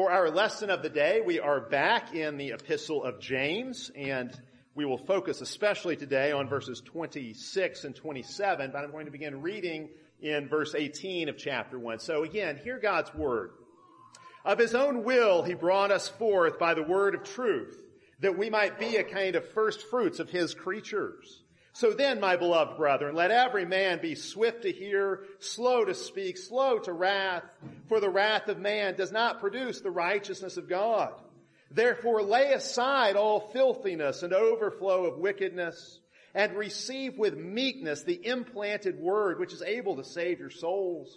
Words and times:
For 0.00 0.10
our 0.10 0.30
lesson 0.30 0.70
of 0.70 0.82
the 0.82 0.88
day, 0.88 1.20
we 1.20 1.40
are 1.40 1.60
back 1.60 2.14
in 2.14 2.38
the 2.38 2.52
epistle 2.52 3.04
of 3.04 3.20
James 3.20 3.90
and 3.94 4.34
we 4.74 4.86
will 4.86 4.96
focus 4.96 5.42
especially 5.42 5.94
today 5.94 6.32
on 6.32 6.48
verses 6.48 6.80
26 6.80 7.84
and 7.84 7.94
27, 7.94 8.70
but 8.72 8.82
I'm 8.82 8.92
going 8.92 9.04
to 9.04 9.12
begin 9.12 9.42
reading 9.42 9.90
in 10.22 10.48
verse 10.48 10.74
18 10.74 11.28
of 11.28 11.36
chapter 11.36 11.78
1. 11.78 11.98
So 11.98 12.22
again, 12.22 12.58
hear 12.64 12.78
God's 12.78 13.12
word. 13.14 13.50
Of 14.42 14.58
his 14.58 14.74
own 14.74 15.04
will, 15.04 15.42
he 15.42 15.52
brought 15.52 15.90
us 15.90 16.08
forth 16.08 16.58
by 16.58 16.72
the 16.72 16.82
word 16.82 17.14
of 17.14 17.24
truth, 17.24 17.78
that 18.20 18.38
we 18.38 18.48
might 18.48 18.78
be 18.78 18.96
a 18.96 19.04
kind 19.04 19.36
of 19.36 19.52
first 19.52 19.82
fruits 19.90 20.18
of 20.18 20.30
his 20.30 20.54
creatures. 20.54 21.42
So 21.72 21.92
then, 21.92 22.20
my 22.20 22.36
beloved 22.36 22.76
brethren, 22.76 23.14
let 23.14 23.30
every 23.30 23.64
man 23.64 24.00
be 24.02 24.14
swift 24.14 24.62
to 24.62 24.72
hear, 24.72 25.24
slow 25.38 25.84
to 25.84 25.94
speak, 25.94 26.36
slow 26.36 26.78
to 26.80 26.92
wrath, 26.92 27.44
for 27.88 28.00
the 28.00 28.10
wrath 28.10 28.48
of 28.48 28.58
man 28.58 28.96
does 28.96 29.12
not 29.12 29.40
produce 29.40 29.80
the 29.80 29.90
righteousness 29.90 30.56
of 30.56 30.68
God. 30.68 31.12
Therefore 31.70 32.22
lay 32.22 32.52
aside 32.52 33.14
all 33.14 33.50
filthiness 33.52 34.22
and 34.24 34.32
overflow 34.32 35.06
of 35.06 35.18
wickedness, 35.18 36.00
and 36.34 36.56
receive 36.56 37.16
with 37.18 37.36
meekness 37.36 38.02
the 38.02 38.26
implanted 38.26 38.98
word 38.98 39.38
which 39.38 39.52
is 39.52 39.62
able 39.62 39.96
to 39.96 40.04
save 40.04 40.40
your 40.40 40.50
souls. 40.50 41.16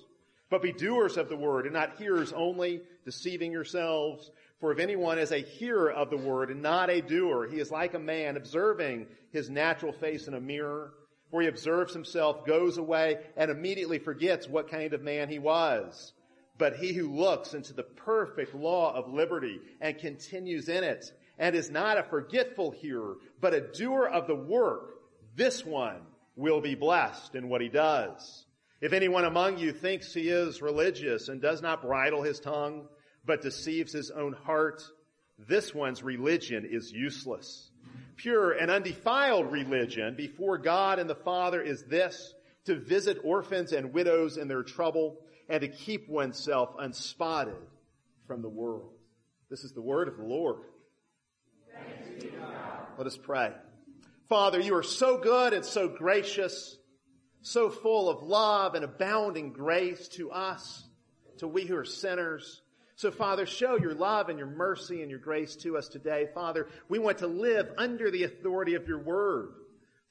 But 0.50 0.62
be 0.62 0.72
doers 0.72 1.18
of 1.18 1.30
the 1.30 1.36
word 1.36 1.66
and 1.66 1.74
not 1.74 1.98
hearers 1.98 2.32
only, 2.32 2.82
deceiving 3.06 3.52
yourselves. 3.52 4.30
For 4.64 4.72
if 4.72 4.80
anyone 4.80 5.20
is 5.20 5.34
a 5.34 5.40
hearer 5.40 5.92
of 5.92 6.10
the 6.10 6.16
word 6.16 6.50
and 6.50 6.62
not 6.62 6.90
a 6.90 7.02
doer, 7.02 7.50
he 7.52 7.60
is 7.60 7.70
like 7.70 7.96
a 7.96 8.00
man 8.00 8.38
observing 8.38 9.08
his 9.30 9.50
natural 9.50 9.92
face 9.92 10.30
in 10.30 10.36
a 10.36 10.40
mirror, 10.40 10.94
where 11.32 11.42
he 11.42 11.50
observes 11.50 11.92
himself, 11.92 12.46
goes 12.46 12.78
away, 12.78 13.18
and 13.36 13.52
immediately 13.52 14.00
forgets 14.00 14.48
what 14.48 14.72
kind 14.72 14.94
of 14.94 15.02
man 15.02 15.28
he 15.28 15.38
was. 15.38 16.14
But 16.58 16.78
he 16.78 16.94
who 16.94 17.14
looks 17.14 17.54
into 17.54 17.74
the 17.74 17.84
perfect 17.84 18.56
law 18.56 18.96
of 18.96 19.14
liberty 19.14 19.60
and 19.82 19.98
continues 19.98 20.70
in 20.70 20.86
it, 20.86 21.12
and 21.38 21.58
is 21.58 21.70
not 21.70 21.98
a 21.98 22.04
forgetful 22.04 22.72
hearer, 22.72 23.18
but 23.42 23.54
a 23.54 23.68
doer 23.74 24.06
of 24.06 24.28
the 24.28 24.36
work, 24.36 24.94
this 25.36 25.66
one 25.66 26.04
will 26.38 26.62
be 26.62 26.76
blessed 26.76 27.36
in 27.36 27.50
what 27.50 27.60
he 27.60 27.68
does. 27.68 28.46
If 28.80 28.94
anyone 28.94 29.26
among 29.26 29.58
you 29.58 29.74
thinks 29.74 30.14
he 30.14 30.30
is 30.30 30.62
religious 30.62 31.28
and 31.28 31.42
does 31.42 31.62
not 31.62 31.82
bridle 31.82 32.24
his 32.24 32.40
tongue, 32.40 32.88
but 33.26 33.42
deceives 33.42 33.94
his 33.94 34.12
own 34.12 34.34
heart, 34.34 34.84
this 35.38 35.74
one's 35.74 36.04
religion 36.04 36.68
is 36.70 36.92
useless. 36.92 37.70
Pure 38.16 38.52
and 38.54 38.70
undefiled 38.70 39.52
religion 39.52 40.16
before 40.16 40.58
God 40.58 41.00
and 41.00 41.10
the 41.10 41.16
Father 41.16 41.62
is 41.62 41.84
this, 41.84 42.34
to 42.66 42.76
visit 42.76 43.20
orphans 43.24 43.74
and 43.74 43.94
widows 43.94 44.38
in 44.38 44.48
their 44.48 44.64
trouble 44.64 45.18
and 45.50 45.62
to 45.62 45.68
keep 45.68 46.08
oneself 46.08 46.76
unspotted 46.80 47.56
from 48.26 48.42
the 48.42 48.50
world. 48.50 48.94
This 49.50 49.64
is 49.64 49.74
the 49.74 49.82
word 49.82 50.08
of 50.08 50.18
the 50.18 50.24
Lord. 50.24 50.62
Let 52.98 53.08
us 53.08 53.18
pray. 53.18 53.52
Father, 54.30 54.60
you 54.60 54.76
are 54.76 54.84
so 54.84 55.18
good 55.18 55.54
and 55.54 55.66
so 55.66 55.88
gracious, 55.88 56.78
so 57.42 57.70
full 57.70 58.10
of 58.10 58.24
love 58.24 58.76
and 58.76 58.86
abounding 58.86 59.52
grace 59.52 60.08
to 60.10 60.32
us, 60.32 60.88
to 61.40 61.48
we 61.48 61.66
who 61.66 61.76
are 61.76 61.86
sinners. 61.86 62.62
So 62.96 63.12
Father, 63.12 63.46
show 63.46 63.78
your 63.78 63.96
love 63.96 64.30
and 64.30 64.38
your 64.38 64.48
mercy 64.48 65.02
and 65.02 65.10
your 65.10 65.20
grace 65.20 65.56
to 65.58 65.78
us 65.78 65.88
today. 65.88 66.28
Father, 66.34 66.68
we 66.90 67.00
want 67.00 67.20
to 67.20 67.28
live 67.28 67.70
under 67.78 68.12
the 68.12 68.24
authority 68.24 68.76
of 68.76 68.88
your 68.88 69.00
word. 69.00 69.54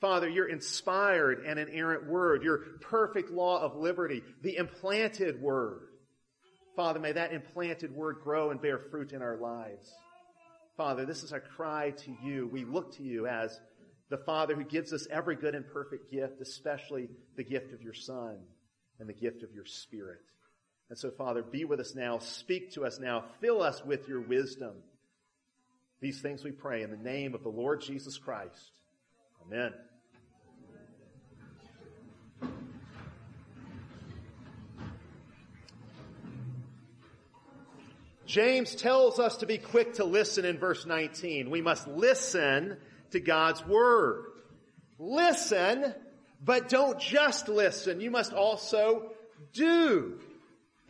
Father, 0.00 0.28
your 0.28 0.48
inspired 0.48 1.44
and 1.46 1.60
inerrant 1.60 2.08
word, 2.08 2.42
your 2.42 2.58
perfect 2.80 3.30
law 3.30 3.60
of 3.60 3.76
liberty, 3.76 4.22
the 4.42 4.56
implanted 4.56 5.40
word. 5.40 5.82
Father, 6.74 6.98
may 6.98 7.12
that 7.12 7.32
implanted 7.32 7.94
word 7.94 8.16
grow 8.24 8.50
and 8.50 8.60
bear 8.60 8.78
fruit 8.78 9.12
in 9.12 9.22
our 9.22 9.36
lives. 9.36 9.92
Father, 10.76 11.06
this 11.06 11.22
is 11.22 11.32
our 11.32 11.40
cry 11.40 11.90
to 11.90 12.16
you. 12.24 12.48
We 12.50 12.64
look 12.64 12.96
to 12.96 13.04
you 13.04 13.28
as 13.28 13.60
the 14.08 14.18
Father 14.18 14.56
who 14.56 14.64
gives 14.64 14.92
us 14.92 15.06
every 15.10 15.36
good 15.36 15.54
and 15.54 15.66
perfect 15.68 16.10
gift, 16.10 16.40
especially 16.40 17.08
the 17.36 17.44
gift 17.44 17.72
of 17.72 17.82
your 17.82 17.94
Son 17.94 18.38
and 18.98 19.08
the 19.08 19.14
gift 19.14 19.42
of 19.42 19.52
your 19.52 19.66
Spirit. 19.66 20.20
And 20.88 20.98
so, 20.98 21.10
Father, 21.10 21.42
be 21.42 21.64
with 21.64 21.80
us 21.80 21.94
now. 21.94 22.18
Speak 22.18 22.72
to 22.72 22.84
us 22.84 22.98
now. 22.98 23.24
Fill 23.40 23.62
us 23.62 23.82
with 23.84 24.08
your 24.08 24.20
wisdom. 24.20 24.74
These 26.00 26.20
things 26.20 26.44
we 26.44 26.50
pray 26.50 26.82
in 26.82 26.90
the 26.90 26.96
name 26.96 27.34
of 27.34 27.42
the 27.42 27.48
Lord 27.48 27.80
Jesus 27.80 28.18
Christ. 28.18 28.72
Amen. 29.46 29.72
James 38.26 38.74
tells 38.74 39.18
us 39.18 39.36
to 39.36 39.46
be 39.46 39.58
quick 39.58 39.94
to 39.94 40.04
listen 40.04 40.44
in 40.44 40.58
verse 40.58 40.86
19. 40.86 41.50
We 41.50 41.60
must 41.60 41.86
listen 41.86 42.78
to 43.10 43.20
God's 43.20 43.62
word. 43.66 44.24
Listen, 44.98 45.94
but 46.42 46.68
don't 46.68 46.98
just 46.98 47.48
listen. 47.48 48.00
You 48.00 48.10
must 48.10 48.32
also 48.32 49.12
do. 49.52 50.18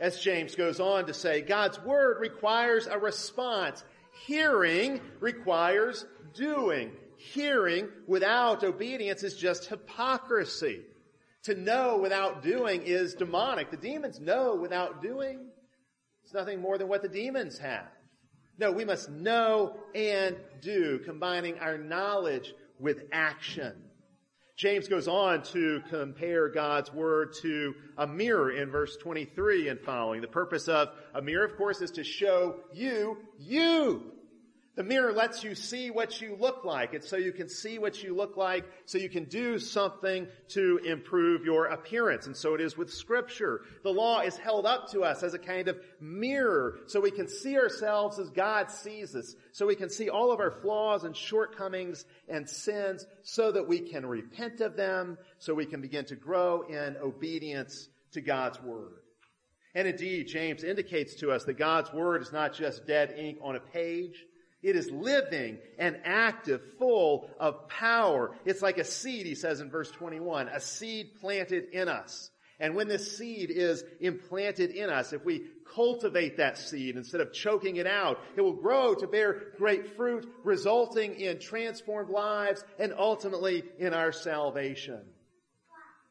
As 0.03 0.19
James 0.19 0.55
goes 0.55 0.81
on 0.81 1.05
to 1.05 1.13
say, 1.13 1.39
God's 1.39 1.79
word 1.79 2.17
requires 2.19 2.87
a 2.87 2.99
response. 2.99 3.85
Hearing 4.25 4.99
requires 5.21 6.05
doing. 6.33 6.91
Hearing 7.15 7.87
without 8.05 8.65
obedience 8.65 9.23
is 9.23 9.37
just 9.37 9.67
hypocrisy. 9.67 10.81
To 11.43 11.55
know 11.55 11.99
without 11.99 12.43
doing 12.43 12.81
is 12.81 13.13
demonic. 13.13 13.71
The 13.71 13.77
demons 13.77 14.19
know 14.19 14.55
without 14.55 15.01
doing. 15.01 15.39
It's 16.25 16.33
nothing 16.33 16.59
more 16.59 16.77
than 16.77 16.89
what 16.89 17.01
the 17.01 17.07
demons 17.07 17.57
have. 17.59 17.87
No, 18.57 18.73
we 18.73 18.83
must 18.83 19.09
know 19.09 19.77
and 19.95 20.35
do, 20.59 20.99
combining 21.05 21.59
our 21.59 21.77
knowledge 21.77 22.53
with 22.77 23.03
action. 23.13 23.71
James 24.55 24.87
goes 24.87 25.07
on 25.07 25.41
to 25.41 25.81
compare 25.89 26.47
God's 26.47 26.93
word 26.93 27.33
to 27.41 27.73
a 27.97 28.05
mirror 28.05 28.51
in 28.51 28.69
verse 28.69 28.95
23 28.97 29.69
and 29.69 29.79
following. 29.79 30.21
The 30.21 30.27
purpose 30.27 30.67
of 30.67 30.89
a 31.15 31.21
mirror, 31.21 31.45
of 31.45 31.57
course, 31.57 31.81
is 31.81 31.91
to 31.91 32.03
show 32.03 32.57
you, 32.71 33.17
you. 33.39 34.12
The 34.75 34.83
mirror 34.83 35.13
lets 35.13 35.43
you 35.43 35.53
see 35.53 35.91
what 35.91 36.19
you 36.19 36.35
look 36.39 36.65
like. 36.65 36.95
It's 36.95 37.07
so 37.07 37.15
you 37.15 37.31
can 37.31 37.47
see 37.47 37.77
what 37.77 38.01
you 38.01 38.15
look 38.15 38.37
like, 38.37 38.65
so 38.85 38.97
you 38.97 39.09
can 39.09 39.25
do 39.25 39.59
something 39.59 40.27
to 40.49 40.79
improve 40.83 41.45
your 41.45 41.67
appearance. 41.67 42.25
And 42.25 42.35
so 42.35 42.55
it 42.55 42.61
is 42.61 42.75
with 42.75 42.91
scripture. 42.91 43.61
The 43.83 43.91
law 43.91 44.21
is 44.21 44.35
held 44.35 44.65
up 44.65 44.89
to 44.91 45.01
us 45.01 45.21
as 45.21 45.35
a 45.35 45.39
kind 45.39 45.67
of 45.67 45.79
mirror, 46.01 46.79
so 46.87 46.99
we 46.99 47.11
can 47.11 47.27
see 47.27 47.55
ourselves 47.55 48.17
as 48.17 48.31
God 48.31 48.71
sees 48.71 49.15
us, 49.15 49.35
so 49.51 49.67
we 49.67 49.75
can 49.75 49.91
see 49.91 50.09
all 50.09 50.31
of 50.31 50.39
our 50.39 50.59
flaws 50.61 51.03
and 51.03 51.15
shortcomings 51.15 52.05
and 52.27 52.49
sins, 52.49 53.05
so 53.21 53.51
that 53.51 53.67
we 53.67 53.79
can 53.79 54.07
repent 54.07 54.59
of 54.59 54.75
them, 54.75 55.19
so 55.37 55.53
we 55.53 55.67
can 55.67 55.81
begin 55.81 56.05
to 56.05 56.15
grow 56.15 56.63
in 56.63 56.97
obedience 56.97 57.89
to 58.13 58.21
God's 58.21 58.59
word. 58.61 59.01
And 59.75 59.87
indeed, 59.87 60.27
James 60.27 60.63
indicates 60.63 61.15
to 61.15 61.31
us 61.31 61.43
that 61.45 61.59
God's 61.59 61.93
word 61.93 62.23
is 62.23 62.31
not 62.31 62.53
just 62.53 62.87
dead 62.87 63.13
ink 63.17 63.37
on 63.41 63.55
a 63.55 63.59
page, 63.59 64.25
it 64.63 64.75
is 64.75 64.89
living 64.89 65.59
and 65.77 65.99
active, 66.05 66.61
full 66.79 67.29
of 67.39 67.67
power. 67.67 68.35
It's 68.45 68.61
like 68.61 68.77
a 68.77 68.85
seed, 68.85 69.25
he 69.25 69.35
says 69.35 69.59
in 69.59 69.69
verse 69.69 69.91
21, 69.91 70.47
a 70.47 70.59
seed 70.59 71.11
planted 71.19 71.65
in 71.73 71.89
us. 71.89 72.31
And 72.59 72.75
when 72.75 72.87
this 72.87 73.17
seed 73.17 73.51
is 73.51 73.83
implanted 73.99 74.71
in 74.71 74.89
us, 74.89 75.11
if 75.11 75.25
we 75.25 75.43
cultivate 75.75 76.37
that 76.37 76.57
seed 76.57 76.95
instead 76.95 77.19
of 77.19 77.33
choking 77.33 77.77
it 77.77 77.87
out, 77.87 78.19
it 78.35 78.41
will 78.41 78.53
grow 78.53 78.93
to 78.93 79.07
bear 79.07 79.53
great 79.57 79.97
fruit, 79.97 80.27
resulting 80.43 81.19
in 81.19 81.39
transformed 81.39 82.09
lives 82.09 82.63
and 82.79 82.93
ultimately 82.97 83.63
in 83.79 83.93
our 83.93 84.11
salvation. 84.11 85.01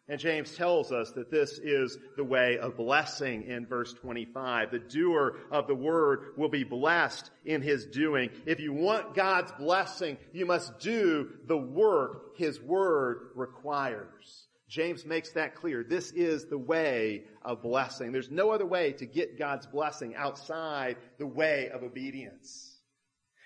And 0.08 0.18
James 0.18 0.54
tells 0.56 0.90
us 0.90 1.12
that 1.12 1.30
this 1.30 1.58
is 1.58 1.96
the 2.16 2.24
way 2.24 2.58
of 2.58 2.76
blessing 2.76 3.44
in 3.44 3.66
verse 3.66 3.92
25. 3.94 4.72
The 4.72 4.78
doer 4.80 5.36
of 5.50 5.68
the 5.68 5.74
word 5.74 6.34
will 6.36 6.48
be 6.48 6.65
blessed 6.65 7.30
in 7.44 7.62
his 7.62 7.86
doing. 7.86 8.30
If 8.44 8.59
you 8.59 8.72
want 8.72 9.15
God's 9.15 9.53
blessing, 9.53 10.18
you 10.32 10.44
must 10.44 10.80
do 10.80 11.30
the 11.47 11.56
work 11.56 12.36
his 12.36 12.60
word 12.60 13.28
requires. 13.36 14.48
James 14.68 15.04
makes 15.04 15.32
that 15.32 15.54
clear. 15.54 15.84
This 15.84 16.10
is 16.12 16.47
the 16.47 16.59
way 16.59 17.24
of 17.42 17.62
blessing. 17.62 18.10
There's 18.10 18.30
no 18.30 18.50
other 18.50 18.66
way 18.66 18.92
to 18.94 19.06
get 19.06 19.38
God's 19.38 19.66
blessing 19.66 20.15
outside 20.16 20.97
the 21.18 21.27
way 21.27 21.71
of 21.72 21.82
obedience. 21.82 22.72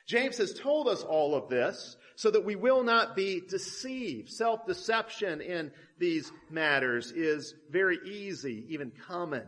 James 0.07 0.39
has 0.39 0.55
told 0.55 0.87
us 0.87 1.03
all 1.03 1.35
of 1.35 1.49
this 1.49 1.97
so 2.17 2.31
that 2.31 2.45
we 2.45 2.57
will 2.57 2.83
not 2.83 3.15
be 3.15 3.41
deceived. 3.41 4.31
Self-deception 4.31 5.41
in 5.41 5.71
these 5.99 6.33
matters 6.51 7.13
is 7.13 7.55
very 7.71 7.99
easy, 8.05 8.67
even 8.71 8.91
common. 9.07 9.45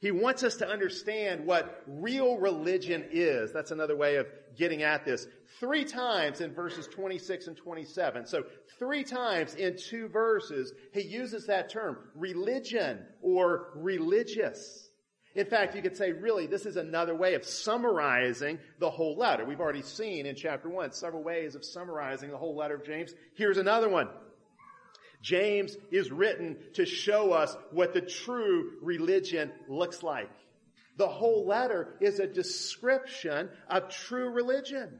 He 0.00 0.10
wants 0.10 0.42
us 0.42 0.56
to 0.56 0.68
understand 0.68 1.44
what 1.44 1.82
real 1.86 2.38
religion 2.38 3.04
is. 3.10 3.52
That's 3.52 3.70
another 3.70 3.96
way 3.96 4.16
of 4.16 4.26
getting 4.56 4.82
at 4.82 5.04
this. 5.04 5.26
Three 5.58 5.84
times 5.84 6.40
in 6.40 6.54
verses 6.54 6.86
26 6.86 7.48
and 7.48 7.56
27. 7.56 8.26
So 8.26 8.44
three 8.78 9.04
times 9.04 9.54
in 9.54 9.76
two 9.76 10.08
verses, 10.08 10.72
he 10.94 11.02
uses 11.02 11.46
that 11.46 11.68
term, 11.68 11.98
religion 12.14 13.00
or 13.20 13.72
religious. 13.76 14.89
In 15.34 15.46
fact, 15.46 15.76
you 15.76 15.82
could 15.82 15.96
say 15.96 16.12
really 16.12 16.46
this 16.46 16.66
is 16.66 16.76
another 16.76 17.14
way 17.14 17.34
of 17.34 17.44
summarizing 17.44 18.58
the 18.78 18.90
whole 18.90 19.16
letter. 19.16 19.44
We've 19.44 19.60
already 19.60 19.82
seen 19.82 20.26
in 20.26 20.34
chapter 20.34 20.68
one 20.68 20.92
several 20.92 21.22
ways 21.22 21.54
of 21.54 21.64
summarizing 21.64 22.30
the 22.30 22.36
whole 22.36 22.56
letter 22.56 22.74
of 22.74 22.84
James. 22.84 23.14
Here's 23.34 23.58
another 23.58 23.88
one. 23.88 24.08
James 25.22 25.76
is 25.90 26.10
written 26.10 26.56
to 26.74 26.86
show 26.86 27.32
us 27.32 27.56
what 27.70 27.92
the 27.92 28.00
true 28.00 28.72
religion 28.82 29.52
looks 29.68 30.02
like. 30.02 30.30
The 30.96 31.08
whole 31.08 31.46
letter 31.46 31.96
is 32.00 32.18
a 32.18 32.26
description 32.26 33.50
of 33.68 33.88
true 33.88 34.30
religion. 34.30 34.98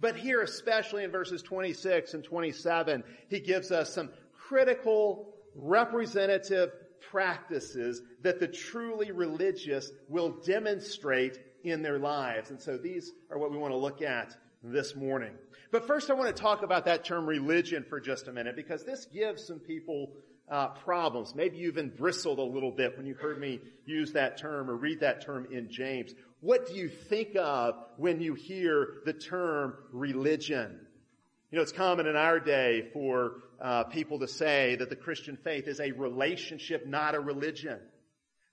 But 0.00 0.16
here, 0.16 0.42
especially 0.42 1.04
in 1.04 1.10
verses 1.10 1.42
26 1.42 2.14
and 2.14 2.22
27, 2.22 3.02
he 3.28 3.40
gives 3.40 3.72
us 3.72 3.92
some 3.92 4.10
critical, 4.32 5.34
representative 5.56 6.70
practices 7.10 8.02
that 8.22 8.40
the 8.40 8.48
truly 8.48 9.10
religious 9.10 9.90
will 10.08 10.30
demonstrate 10.44 11.38
in 11.64 11.82
their 11.82 11.98
lives. 11.98 12.50
And 12.50 12.60
so 12.60 12.76
these 12.76 13.12
are 13.30 13.38
what 13.38 13.50
we 13.50 13.58
want 13.58 13.72
to 13.72 13.78
look 13.78 14.02
at 14.02 14.36
this 14.62 14.94
morning. 14.94 15.32
But 15.70 15.86
first 15.86 16.10
I 16.10 16.14
want 16.14 16.34
to 16.34 16.42
talk 16.42 16.62
about 16.62 16.84
that 16.86 17.04
term 17.04 17.26
religion 17.26 17.84
for 17.88 18.00
just 18.00 18.28
a 18.28 18.32
minute 18.32 18.56
because 18.56 18.84
this 18.84 19.06
gives 19.06 19.46
some 19.46 19.58
people 19.58 20.12
uh, 20.50 20.68
problems. 20.68 21.34
Maybe 21.34 21.58
you 21.58 21.68
even 21.68 21.90
bristled 21.90 22.38
a 22.38 22.42
little 22.42 22.70
bit 22.70 22.96
when 22.96 23.06
you 23.06 23.14
heard 23.14 23.38
me 23.38 23.60
use 23.84 24.12
that 24.12 24.38
term 24.38 24.70
or 24.70 24.76
read 24.76 25.00
that 25.00 25.20
term 25.24 25.46
in 25.50 25.70
James. 25.70 26.14
What 26.40 26.66
do 26.66 26.74
you 26.74 26.88
think 26.88 27.36
of 27.36 27.74
when 27.96 28.20
you 28.20 28.34
hear 28.34 29.00
the 29.04 29.12
term 29.12 29.74
religion? 29.92 30.80
You 31.50 31.56
know, 31.56 31.62
it's 31.62 31.72
common 31.72 32.06
in 32.06 32.16
our 32.16 32.40
day 32.40 32.88
for 32.92 33.42
uh, 33.60 33.84
people 33.84 34.18
to 34.20 34.28
say 34.28 34.76
that 34.76 34.90
the 34.90 34.96
Christian 34.96 35.36
faith 35.36 35.66
is 35.66 35.80
a 35.80 35.92
relationship, 35.92 36.86
not 36.86 37.14
a 37.14 37.20
religion. 37.20 37.78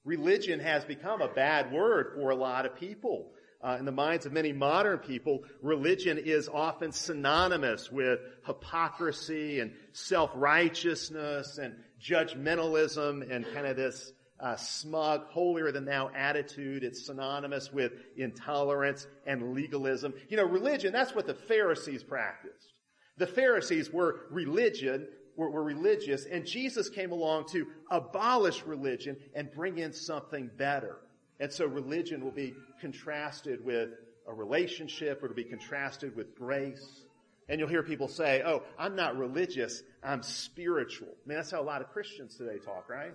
Religion 0.04 0.60
has 0.60 0.86
become 0.86 1.22
a 1.22 1.28
bad 1.28 1.72
word 1.72 2.13
for 2.16 2.30
a 2.30 2.36
lot 2.36 2.66
of 2.66 2.75
people. 2.75 3.31
Uh, 3.63 3.78
in 3.80 3.86
the 3.86 3.92
minds 3.92 4.28
of 4.28 4.31
many 4.31 4.54
modern 4.54 5.00
people, 5.00 5.44
religion 5.62 6.19
is 6.19 6.48
often 6.48 6.92
synonymous 6.92 7.92
with 7.92 8.19
hypocrisy 8.46 9.60
and 9.60 9.72
self-righteousness 9.94 11.57
and 11.57 11.74
judgmentalism 12.00 13.28
and 13.34 13.46
kind 13.54 13.66
of 13.66 13.75
this 13.75 14.12
uh, 14.40 14.56
smug, 14.57 15.25
holier 15.30 15.72
than 15.72 15.86
thou 15.86 16.12
attitude. 16.16 16.84
It's 16.84 17.07
synonymous 17.07 17.72
with 17.72 17.94
intolerance 18.18 19.07
and 19.25 19.56
legalism. 19.56 20.13
You 20.30 20.38
know, 20.38 20.46
religion, 20.46 20.94
that's 20.94 21.16
what 21.16 21.25
the 21.25 21.34
Pharisees 21.34 22.04
practiced. 22.04 22.75
The 23.17 23.27
Pharisees 23.27 23.91
were 23.91 24.21
religion, 24.29 25.07
were, 25.35 25.50
were 25.50 25.63
religious, 25.63 26.25
and 26.25 26.45
Jesus 26.45 26.89
came 26.89 27.12
along 27.12 27.47
to 27.50 27.67
abolish 27.89 28.63
religion 28.63 29.17
and 29.33 29.51
bring 29.51 29.77
in 29.77 29.94
something 29.94 30.50
better. 30.57 30.97
And 31.39 31.51
so 31.51 31.65
religion 31.65 32.23
will 32.23 32.31
be 32.31 32.53
contrasted 32.81 33.63
with 33.63 33.89
a 34.27 34.33
relationship 34.33 35.23
or 35.23 35.27
to 35.27 35.33
be 35.33 35.44
contrasted 35.44 36.15
with 36.15 36.35
grace. 36.35 37.06
And 37.47 37.59
you'll 37.59 37.69
hear 37.69 37.83
people 37.83 38.07
say, 38.07 38.41
oh, 38.45 38.63
I'm 38.77 38.95
not 38.95 39.18
religious, 39.18 39.83
I'm 40.03 40.23
spiritual. 40.23 41.09
I 41.09 41.27
mean, 41.27 41.38
that's 41.38 41.51
how 41.51 41.61
a 41.61 41.63
lot 41.63 41.81
of 41.81 41.91
Christians 41.91 42.35
today 42.35 42.57
talk, 42.57 42.89
right? 42.89 43.13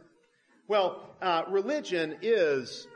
Well, 0.68 1.16
uh, 1.20 1.42
religion 1.48 2.18
is 2.22 2.86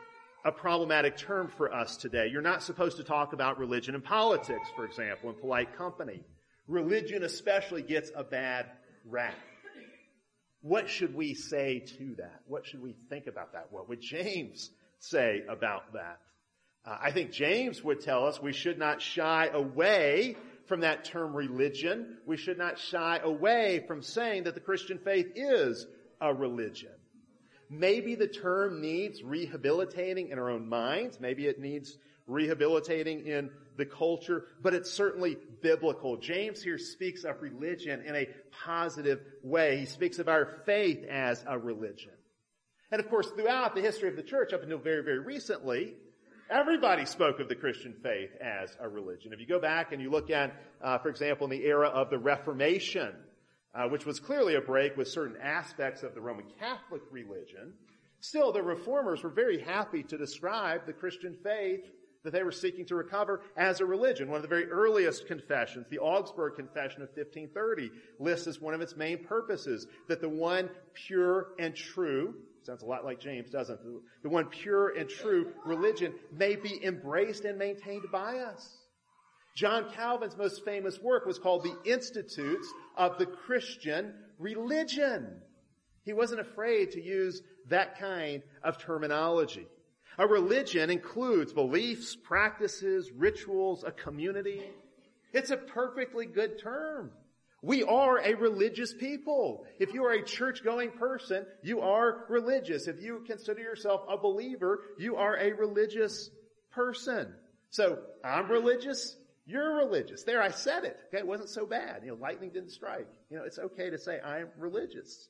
a 0.45 0.53
problematic 0.53 1.17
term 1.17 1.49
for 1.49 1.75
us 1.75 1.97
today. 1.97 2.29
You're 2.29 2.43
not 2.43 2.63
supposed 2.63 2.99
to 2.99 3.05
talk 3.05 3.33
about 3.33 3.59
religion 3.59 3.95
and 3.95 4.05
politics, 4.05 4.69
for 4.77 4.85
example, 4.85 5.31
in 5.31 5.37
polite 5.37 5.77
company. 5.77 6.23
Religion 6.67 7.23
especially 7.23 7.83
gets 7.83 8.11
a 8.15 8.25
bad 8.25 8.67
rap. 9.05 9.35
What 10.63 10.89
should 10.89 11.15
we 11.15 11.35
say 11.35 11.81
to 11.99 12.15
that? 12.17 12.41
What 12.47 12.67
should 12.67 12.83
we 12.83 12.95
think 13.11 13.27
about 13.27 13.53
that? 13.53 13.67
What 13.71 13.89
would 13.89 14.01
James 14.01 14.71
say 14.99 15.43
about 15.49 15.93
that? 15.93 16.21
Uh, 16.87 16.97
I 17.01 17.11
think 17.11 17.33
James 17.33 17.85
would 17.85 18.01
tell 18.01 18.27
us 18.27 18.41
we 18.41 18.53
should 18.53 18.79
not 18.79 19.03
shy 19.03 19.51
away 19.53 20.37
from 20.67 20.81
that 20.81 21.05
term 21.05 21.35
religion. 21.35 22.17
We 22.27 22.39
should 22.39 22.57
not 22.57 22.79
shy 22.79 23.21
away 23.23 23.85
from 23.87 24.03
saying 24.03 24.45
that 24.45 24.55
the 24.55 24.61
Christian 24.61 24.99
faith 24.99 25.33
is 25.35 25.87
a 26.21 26.33
religion. 26.33 26.93
Maybe 27.69 28.15
the 28.15 28.29
term 28.29 28.81
needs 28.81 29.23
rehabilitating 29.23 30.29
in 30.29 30.39
our 30.39 30.51
own 30.51 30.69
minds. 30.69 31.21
Maybe 31.21 31.47
it 31.47 31.59
needs 31.59 31.97
rehabilitating 32.27 33.27
in 33.27 33.51
the 33.77 33.87
culture, 33.87 34.47
but 34.63 34.75
it's 34.75 34.91
certainly 34.91 35.37
biblical. 35.63 36.17
James 36.17 36.63
here 36.63 36.79
speaks 36.79 37.25
of 37.25 37.43
religion 37.43 38.03
in 38.03 38.15
a 38.15 38.29
positive 38.65 39.21
way. 39.43 39.79
He 39.79 39.87
speaks 39.87 40.19
of 40.19 40.29
our 40.29 40.61
faith 40.65 41.05
as 41.05 41.45
a 41.47 41.59
religion. 41.59 42.13
And 42.91 43.01
of 43.01 43.09
course, 43.09 43.29
throughout 43.31 43.75
the 43.75 43.81
history 43.81 44.09
of 44.09 44.17
the 44.17 44.23
church, 44.23 44.53
up 44.53 44.63
until 44.63 44.79
very, 44.79 45.03
very 45.03 45.19
recently, 45.19 45.95
everybody 46.51 47.07
spoke 47.07 47.41
of 47.41 47.49
the 47.49 47.55
Christian 47.55 47.95
faith 48.03 48.31
as 48.41 48.77
a 48.81 48.89
religion. 48.89 49.33
If 49.33 49.41
you 49.41 49.47
go 49.47 49.61
back 49.61 49.93
and 49.93 50.01
you 50.01 50.11
look 50.11 50.31
at, 50.31 50.55
uh, 50.83 50.99
for 50.99 51.09
example, 51.09 51.47
in 51.47 51.51
the 51.51 51.67
era 51.67 51.89
of 51.89 52.11
the 52.11 52.19
Reformation, 52.19 53.13
uh, 53.75 53.89
which 53.89 54.07
was 54.07 54.21
clearly 54.21 54.55
a 54.55 54.61
break 54.61 54.97
with 54.97 55.09
certain 55.09 55.37
aspects 55.43 56.03
of 56.03 56.15
the 56.15 56.21
Roman 56.21 56.45
Catholic 56.61 57.03
religion, 57.11 57.73
still 58.21 58.53
the 58.53 58.63
reformers 58.63 59.23
were 59.25 59.31
very 59.31 59.61
happy 59.61 60.03
to 60.05 60.17
describe 60.17 60.87
the 60.87 60.93
Christian 60.93 61.37
faith 61.43 61.85
that 62.25 62.33
they 62.33 62.43
were 62.43 62.53
seeking 62.53 62.87
to 62.87 62.95
recover 62.97 63.43
as 63.57 63.81
a 63.81 63.87
religion. 63.87 64.29
One 64.29 64.37
of 64.37 64.43
the 64.43 64.49
very 64.49 64.71
earliest 64.71 65.27
confessions, 65.27 65.87
the 65.91 65.99
Augsburg 65.99 66.57
Confession 66.57 67.03
of 67.03 67.09
1530, 67.11 67.91
lists 68.19 68.47
as 68.47 68.61
one 68.61 68.75
of 68.75 68.81
its 68.81 68.97
main 68.97 69.23
purposes 69.25 69.87
that 70.09 70.21
the 70.21 70.29
one 70.29 70.71
pure 70.95 71.49
and 71.59 71.77
true, 71.77 72.35
sounds 72.63 72.83
a 72.83 72.87
lot 72.87 73.05
like 73.05 73.21
James, 73.21 73.51
doesn't 73.51 73.79
it? 73.79 74.03
The 74.23 74.31
one 74.31 74.47
pure 74.47 74.97
and 74.97 75.09
true 75.09 75.53
religion 75.67 76.15
may 76.33 76.57
be 76.57 76.83
embraced 76.83 77.45
and 77.45 77.59
maintained 77.59 78.07
by 78.11 78.39
us. 78.39 78.79
John 79.55 79.93
Calvin's 79.93 80.37
most 80.37 80.65
famous 80.65 80.99
work 81.01 81.27
was 81.27 81.39
called 81.39 81.63
The 81.63 81.93
Institutes 81.93 82.69
of 82.97 83.19
the 83.19 83.27
Christian 83.27 84.15
Religion. 84.39 85.41
He 86.05 86.13
wasn't 86.13 86.41
afraid 86.41 86.93
to 86.93 87.03
use 87.03 87.41
that 87.69 87.99
kind 87.99 88.43
of 88.63 88.79
terminology. 88.79 89.67
A 90.19 90.27
religion 90.27 90.91
includes 90.91 91.53
beliefs, 91.53 92.17
practices, 92.17 93.11
rituals, 93.13 93.85
a 93.85 93.91
community. 93.91 94.63
It's 95.33 95.51
a 95.51 95.57
perfectly 95.57 96.27
good 96.27 96.61
term. 96.61 97.11
We 97.63 97.83
are 97.83 98.19
a 98.19 98.35
religious 98.35 98.93
people. 98.93 99.67
If 99.81 99.95
you 99.95 100.05
are 100.05 100.13
a 100.13 100.23
church 100.23 100.63
going 100.63 100.91
person, 100.93 101.47
you 101.63 101.81
are 101.81 102.27
religious. 102.29 102.87
If 102.87 103.01
you 103.01 103.25
consider 103.27 103.61
yourself 103.61 104.03
a 104.09 104.19
believer, 104.19 104.83
you 104.99 105.17
are 105.17 105.37
a 105.37 105.53
religious 105.53 106.31
person. 106.73 107.33
So 107.71 108.01
I'm 108.23 108.51
religious. 108.51 109.17
You're 109.47 109.77
religious. 109.79 110.25
There, 110.25 110.43
I 110.43 110.51
said 110.51 110.85
it. 110.85 110.97
Okay, 111.09 111.19
it 111.19 111.27
wasn't 111.27 111.49
so 111.49 111.65
bad. 111.67 112.03
You 112.05 112.11
know, 112.11 112.19
lightning 112.21 112.51
didn't 112.51 112.71
strike. 112.71 113.09
You 113.31 113.39
know, 113.39 113.45
it's 113.45 113.59
okay 113.59 113.91
to 113.91 113.99
say 113.99 114.21
I'm 114.21 114.49
religious. 114.59 115.29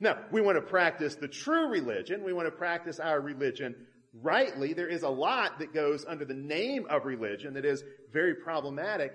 Now, 0.00 0.18
we 0.32 0.40
want 0.40 0.56
to 0.56 0.62
practice 0.62 1.14
the 1.14 1.28
true 1.28 1.68
religion. 1.68 2.24
We 2.24 2.32
want 2.32 2.48
to 2.48 2.52
practice 2.52 2.98
our 2.98 3.20
religion 3.20 3.76
rightly, 4.20 4.74
there 4.74 4.88
is 4.88 5.02
a 5.02 5.08
lot 5.08 5.58
that 5.58 5.72
goes 5.72 6.04
under 6.06 6.24
the 6.24 6.34
name 6.34 6.86
of 6.88 7.04
religion 7.04 7.54
that 7.54 7.64
is 7.64 7.82
very 8.12 8.34
problematic, 8.34 9.12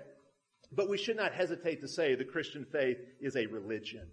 but 0.72 0.88
we 0.88 0.98
should 0.98 1.16
not 1.16 1.32
hesitate 1.32 1.80
to 1.80 1.88
say 1.88 2.14
the 2.14 2.24
Christian 2.24 2.66
faith 2.70 2.98
is 3.20 3.36
a 3.36 3.46
religion. 3.46 4.06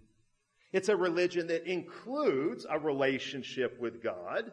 It's 0.72 0.88
a 0.88 0.96
religion 0.96 1.46
that 1.48 1.70
includes 1.70 2.66
a 2.68 2.78
relationship 2.78 3.80
with 3.80 4.02
God, 4.02 4.52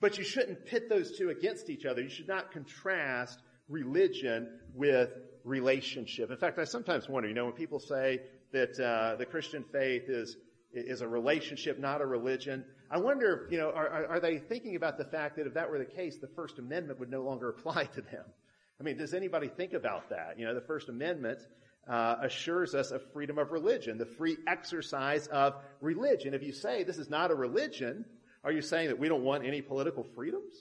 but 0.00 0.18
you 0.18 0.24
shouldn't 0.24 0.66
pit 0.66 0.88
those 0.88 1.16
two 1.16 1.30
against 1.30 1.70
each 1.70 1.84
other. 1.84 2.02
You 2.02 2.08
should 2.08 2.28
not 2.28 2.52
contrast 2.52 3.40
religion 3.68 4.48
with 4.74 5.10
relationship. 5.44 6.30
In 6.30 6.36
fact, 6.36 6.58
I 6.58 6.64
sometimes 6.64 7.08
wonder, 7.08 7.28
you 7.28 7.34
know, 7.34 7.44
when 7.44 7.54
people 7.54 7.78
say 7.78 8.20
that 8.52 8.78
uh, 8.80 9.16
the 9.16 9.26
Christian 9.26 9.64
faith 9.72 10.08
is 10.08 10.36
is 10.74 11.00
a 11.00 11.08
relationship, 11.08 11.78
not 11.78 12.00
a 12.00 12.06
religion. 12.06 12.64
I 12.90 12.98
wonder, 12.98 13.48
you 13.50 13.58
know, 13.58 13.70
are, 13.70 14.06
are 14.06 14.20
they 14.20 14.38
thinking 14.38 14.76
about 14.76 14.98
the 14.98 15.04
fact 15.04 15.36
that 15.36 15.46
if 15.46 15.54
that 15.54 15.70
were 15.70 15.78
the 15.78 15.84
case, 15.84 16.18
the 16.18 16.28
First 16.28 16.58
Amendment 16.58 17.00
would 17.00 17.10
no 17.10 17.22
longer 17.22 17.48
apply 17.48 17.84
to 17.84 18.00
them? 18.02 18.24
I 18.80 18.82
mean, 18.82 18.96
does 18.96 19.14
anybody 19.14 19.48
think 19.48 19.72
about 19.72 20.10
that? 20.10 20.38
You 20.38 20.46
know, 20.46 20.54
the 20.54 20.60
First 20.60 20.88
Amendment 20.88 21.38
uh, 21.88 22.16
assures 22.22 22.74
us 22.74 22.90
of 22.90 23.02
freedom 23.12 23.38
of 23.38 23.52
religion, 23.52 23.98
the 23.98 24.06
free 24.06 24.36
exercise 24.46 25.26
of 25.28 25.54
religion. 25.80 26.34
If 26.34 26.42
you 26.42 26.52
say 26.52 26.82
this 26.82 26.98
is 26.98 27.10
not 27.10 27.30
a 27.30 27.34
religion, 27.34 28.04
are 28.42 28.52
you 28.52 28.62
saying 28.62 28.88
that 28.88 28.98
we 28.98 29.08
don't 29.08 29.22
want 29.22 29.44
any 29.44 29.62
political 29.62 30.04
freedoms? 30.14 30.54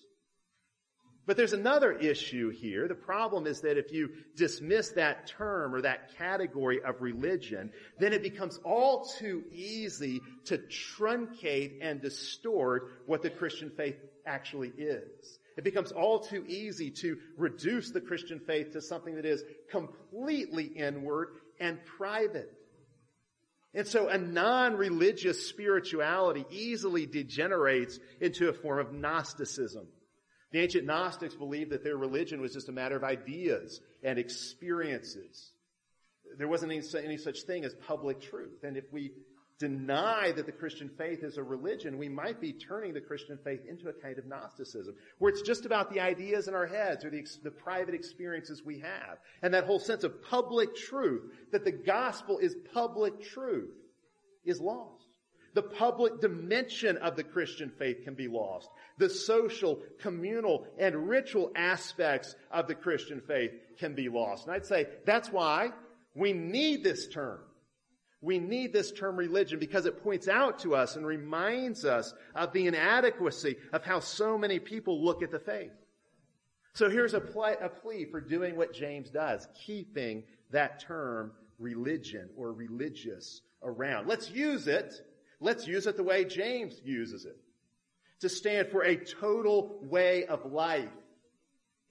But 1.25 1.38
there's 1.38 1.53
another 1.53 1.94
issue 1.94 2.50
here. 2.50 2.88
The 2.88 2.96
problem 2.96 3.48
is 3.48 3.62
that 3.62 3.77
if 3.77 3.94
you 3.94 4.10
dismiss 4.36 4.89
that 4.89 5.27
term 5.27 5.74
or 5.74 5.82
that 5.82 6.18
category 6.18 6.82
of 6.84 7.01
religion, 7.01 7.72
then 7.98 8.12
it 8.12 8.22
becomes 8.22 8.60
all 8.65 9.06
too 9.06 9.44
easy 9.51 10.22
to 10.46 10.58
truncate 10.58 11.77
and 11.82 12.01
distort 12.01 13.03
what 13.06 13.22
the 13.22 13.30
Christian 13.30 13.70
faith 13.70 13.96
actually 14.25 14.74
is. 14.77 15.39
It 15.56 15.63
becomes 15.63 15.94
all 15.94 16.20
too 16.20 16.44
easy 16.46 16.92
to 16.92 17.18
reduce 17.38 17.92
the 17.92 18.01
Christian 18.01 18.39
faith 18.39 18.72
to 18.74 18.82
something 18.82 19.15
that 19.15 19.25
is 19.25 19.44
completely 19.72 20.65
inward 20.65 21.30
and 21.60 21.80
private. 21.86 22.51
And 23.74 23.88
so 23.88 24.10
a 24.10 24.18
non-religious 24.18 25.48
spirituality 25.48 26.46
easily 26.51 27.06
degenerates 27.06 27.98
into 28.20 28.50
a 28.50 28.53
form 28.53 28.80
of 28.80 28.94
Gnosticism. 28.94 29.88
The 30.53 30.60
ancient 30.60 30.86
Gnostics 30.86 31.33
believed 31.33 31.72
that 31.72 31.83
their 31.83 31.98
religion 31.98 32.39
was 32.39 32.53
just 32.53 32.69
a 32.69 32.72
matter 32.72 32.95
of 32.95 33.03
ideas 33.03 33.81
and 34.03 34.19
experiences. 34.19 35.51
There 36.38 36.48
wasn't 36.48 36.72
any, 36.72 36.83
any 37.03 37.17
such 37.17 37.41
thing 37.41 37.65
as 37.65 37.74
public 37.88 38.22
truth. 38.22 38.63
And 38.63 38.77
if 38.77 38.86
we 38.93 39.13
deny 39.57 40.31
that 40.31 40.45
the 40.45 40.51
Christian 40.51 40.89
faith 40.89 41.24
is 41.24 41.38
a 41.38 41.43
religion, 41.43 41.98
we 41.98 42.07
might 42.07 42.39
be 42.39 42.53
turning 42.53 42.93
the 42.93 43.01
Christian 43.01 43.39
faith 43.43 43.62
into 43.67 43.89
a 43.89 43.93
kind 43.93 44.19
of 44.19 44.27
Gnosticism, 44.27 44.93
where 45.17 45.31
it's 45.31 45.41
just 45.41 45.65
about 45.65 45.91
the 45.91 46.00
ideas 46.00 46.48
in 46.48 46.53
our 46.53 46.67
heads 46.67 47.03
or 47.03 47.10
the, 47.10 47.25
the 47.43 47.51
private 47.51 47.95
experiences 47.95 48.62
we 48.63 48.79
have. 48.79 49.17
And 49.41 49.55
that 49.55 49.65
whole 49.65 49.79
sense 49.79 50.03
of 50.03 50.22
public 50.24 50.75
truth, 50.75 51.31
that 51.51 51.65
the 51.65 51.72
gospel 51.72 52.38
is 52.38 52.55
public 52.75 53.24
truth, 53.24 53.74
is 54.45 54.62
lost. 54.62 55.02
The 55.53 55.63
public 55.63 56.19
dimension 56.19 56.98
of 56.98 57.15
the 57.15 57.24
Christian 57.24 57.69
faith 57.69 58.03
can 58.03 58.15
be 58.15 58.27
lost. 58.27 58.69
The 58.98 59.10
social, 59.10 59.79
communal, 60.00 60.65
and 60.79 61.07
ritual 61.07 61.51
aspects 61.55 62.36
of 62.51 62.67
the 62.67 62.75
Christian 62.75 63.22
faith 63.22 63.51
can 63.77 63.93
be 63.93 64.10
lost. 64.10 64.45
And 64.45 64.55
I'd 64.55 64.65
say 64.65 64.88
that's 65.05 65.31
why 65.31 65.69
we 66.15 66.33
need 66.33 66.83
this 66.83 67.07
term. 67.07 67.39
We 68.22 68.39
need 68.39 68.72
this 68.72 68.91
term 68.91 69.17
religion 69.17 69.60
because 69.60 69.86
it 69.86 70.01
points 70.01 70.27
out 70.27 70.60
to 70.60 70.75
us 70.75 70.95
and 70.95 71.05
reminds 71.05 71.83
us 71.83 72.13
of 72.33 72.53
the 72.53 72.67
inadequacy 72.67 73.57
of 73.74 73.83
how 73.83 74.00
so 74.00 74.38
many 74.38 74.60
people 74.60 75.03
look 75.03 75.22
at 75.22 75.29
the 75.29 75.39
faith. 75.39 75.74
So 76.74 76.89
here's 76.89 77.13
a, 77.13 77.19
play, 77.19 77.55
a 77.62 77.69
plea 77.69 78.05
for 78.05 78.22
doing 78.22 78.55
what 78.55 78.74
James 78.74 79.10
does, 79.10 79.48
keeping 79.53 80.24
that 80.51 80.79
term 80.79 81.33
religion 81.60 82.29
or 82.36 82.53
religious 82.53 83.41
around. 83.62 84.07
Let's 84.07 84.31
use 84.31 84.67
it. 84.67 84.93
Let's 85.40 85.68
use 85.68 85.88
it 85.88 85.98
the 85.98 86.04
way 86.04 86.25
James 86.25 86.75
uses 86.84 87.25
it. 87.25 87.38
To 88.22 88.30
stand 88.30 88.70
for 88.70 88.84
a 88.84 88.96
total 88.96 89.80
way 89.82 90.25
of 90.25 90.52
life 90.52 90.90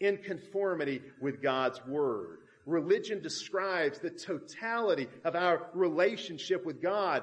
in 0.00 0.18
conformity 0.18 1.02
with 1.20 1.42
God's 1.42 1.84
Word. 1.86 2.38
Religion 2.66 3.20
describes 3.20 3.98
the 3.98 4.10
totality 4.10 5.08
of 5.24 5.34
our 5.34 5.68
relationship 5.74 6.64
with 6.64 6.80
God 6.80 7.22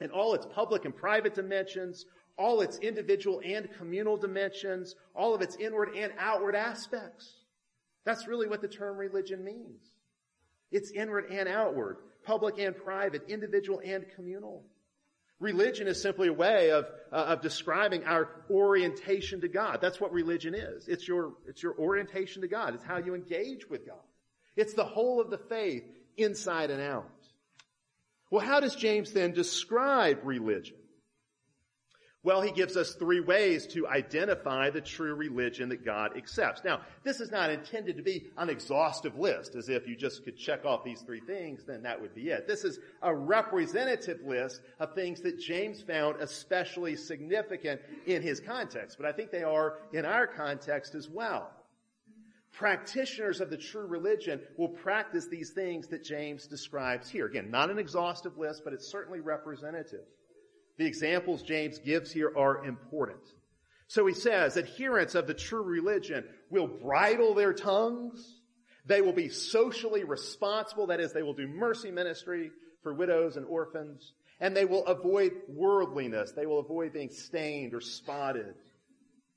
and 0.00 0.12
all 0.12 0.34
its 0.34 0.46
public 0.46 0.84
and 0.84 0.94
private 0.94 1.34
dimensions, 1.34 2.06
all 2.36 2.60
its 2.60 2.78
individual 2.78 3.42
and 3.44 3.68
communal 3.76 4.16
dimensions, 4.16 4.94
all 5.14 5.34
of 5.34 5.42
its 5.42 5.56
inward 5.56 5.90
and 5.96 6.12
outward 6.18 6.54
aspects. 6.54 7.34
That's 8.04 8.28
really 8.28 8.48
what 8.48 8.62
the 8.62 8.68
term 8.68 8.96
religion 8.96 9.44
means. 9.44 9.82
It's 10.70 10.92
inward 10.92 11.30
and 11.30 11.48
outward, 11.48 11.98
public 12.24 12.58
and 12.58 12.76
private, 12.76 13.22
individual 13.28 13.80
and 13.84 14.06
communal. 14.14 14.62
Religion 15.40 15.86
is 15.86 16.02
simply 16.02 16.28
a 16.28 16.32
way 16.32 16.70
of, 16.72 16.86
uh, 17.12 17.16
of 17.16 17.42
describing 17.42 18.04
our 18.04 18.28
orientation 18.50 19.40
to 19.42 19.48
God. 19.48 19.78
That's 19.80 20.00
what 20.00 20.12
religion 20.12 20.54
is. 20.54 20.88
It's 20.88 21.06
your, 21.06 21.34
it's 21.46 21.62
your 21.62 21.78
orientation 21.78 22.42
to 22.42 22.48
God. 22.48 22.74
It's 22.74 22.84
how 22.84 22.98
you 22.98 23.14
engage 23.14 23.68
with 23.68 23.86
God. 23.86 24.02
It's 24.56 24.74
the 24.74 24.84
whole 24.84 25.20
of 25.20 25.30
the 25.30 25.38
faith, 25.38 25.84
inside 26.16 26.70
and 26.70 26.82
out. 26.82 27.08
Well, 28.30 28.44
how 28.44 28.58
does 28.58 28.74
James 28.74 29.12
then 29.12 29.32
describe 29.32 30.20
religion? 30.24 30.76
Well, 32.24 32.40
he 32.40 32.50
gives 32.50 32.76
us 32.76 32.94
three 32.94 33.20
ways 33.20 33.66
to 33.68 33.86
identify 33.86 34.70
the 34.70 34.80
true 34.80 35.14
religion 35.14 35.68
that 35.68 35.84
God 35.84 36.16
accepts. 36.16 36.64
Now, 36.64 36.80
this 37.04 37.20
is 37.20 37.30
not 37.30 37.50
intended 37.50 37.96
to 37.96 38.02
be 38.02 38.26
an 38.36 38.50
exhaustive 38.50 39.16
list, 39.16 39.54
as 39.54 39.68
if 39.68 39.86
you 39.86 39.94
just 39.94 40.24
could 40.24 40.36
check 40.36 40.64
off 40.64 40.82
these 40.82 41.02
three 41.02 41.20
things, 41.20 41.62
then 41.64 41.82
that 41.84 42.00
would 42.00 42.16
be 42.16 42.30
it. 42.30 42.48
This 42.48 42.64
is 42.64 42.80
a 43.02 43.14
representative 43.14 44.20
list 44.24 44.62
of 44.80 44.94
things 44.94 45.20
that 45.20 45.38
James 45.38 45.80
found 45.80 46.16
especially 46.20 46.96
significant 46.96 47.80
in 48.06 48.20
his 48.20 48.40
context, 48.40 48.96
but 48.98 49.06
I 49.06 49.12
think 49.12 49.30
they 49.30 49.44
are 49.44 49.78
in 49.92 50.04
our 50.04 50.26
context 50.26 50.96
as 50.96 51.08
well 51.08 51.52
practitioners 52.58 53.40
of 53.40 53.50
the 53.50 53.56
true 53.56 53.86
religion 53.86 54.40
will 54.56 54.68
practice 54.68 55.28
these 55.28 55.50
things 55.50 55.86
that 55.86 56.02
James 56.02 56.48
describes 56.48 57.08
here. 57.08 57.26
Again, 57.26 57.52
not 57.52 57.70
an 57.70 57.78
exhaustive 57.78 58.36
list, 58.36 58.62
but 58.64 58.72
it's 58.72 58.90
certainly 58.90 59.20
representative. 59.20 60.04
The 60.78 60.86
examples 60.86 61.42
James 61.42 61.78
gives 61.78 62.12
here 62.12 62.32
are 62.36 62.64
important. 62.64 63.20
So 63.88 64.06
he 64.06 64.14
says, 64.14 64.56
adherents 64.56 65.14
of 65.14 65.26
the 65.26 65.34
true 65.34 65.62
religion 65.62 66.24
will 66.50 66.68
bridle 66.68 67.34
their 67.34 67.52
tongues. 67.52 68.40
They 68.86 69.02
will 69.02 69.12
be 69.12 69.28
socially 69.28 70.04
responsible. 70.04 70.86
That 70.86 71.00
is, 71.00 71.12
they 71.12 71.22
will 71.22 71.34
do 71.34 71.48
mercy 71.48 71.90
ministry 71.90 72.50
for 72.82 72.94
widows 72.94 73.36
and 73.36 73.46
orphans. 73.46 74.12
And 74.40 74.56
they 74.56 74.66
will 74.66 74.86
avoid 74.86 75.32
worldliness. 75.48 76.32
They 76.32 76.46
will 76.46 76.60
avoid 76.60 76.92
being 76.92 77.10
stained 77.10 77.74
or 77.74 77.80
spotted 77.80 78.54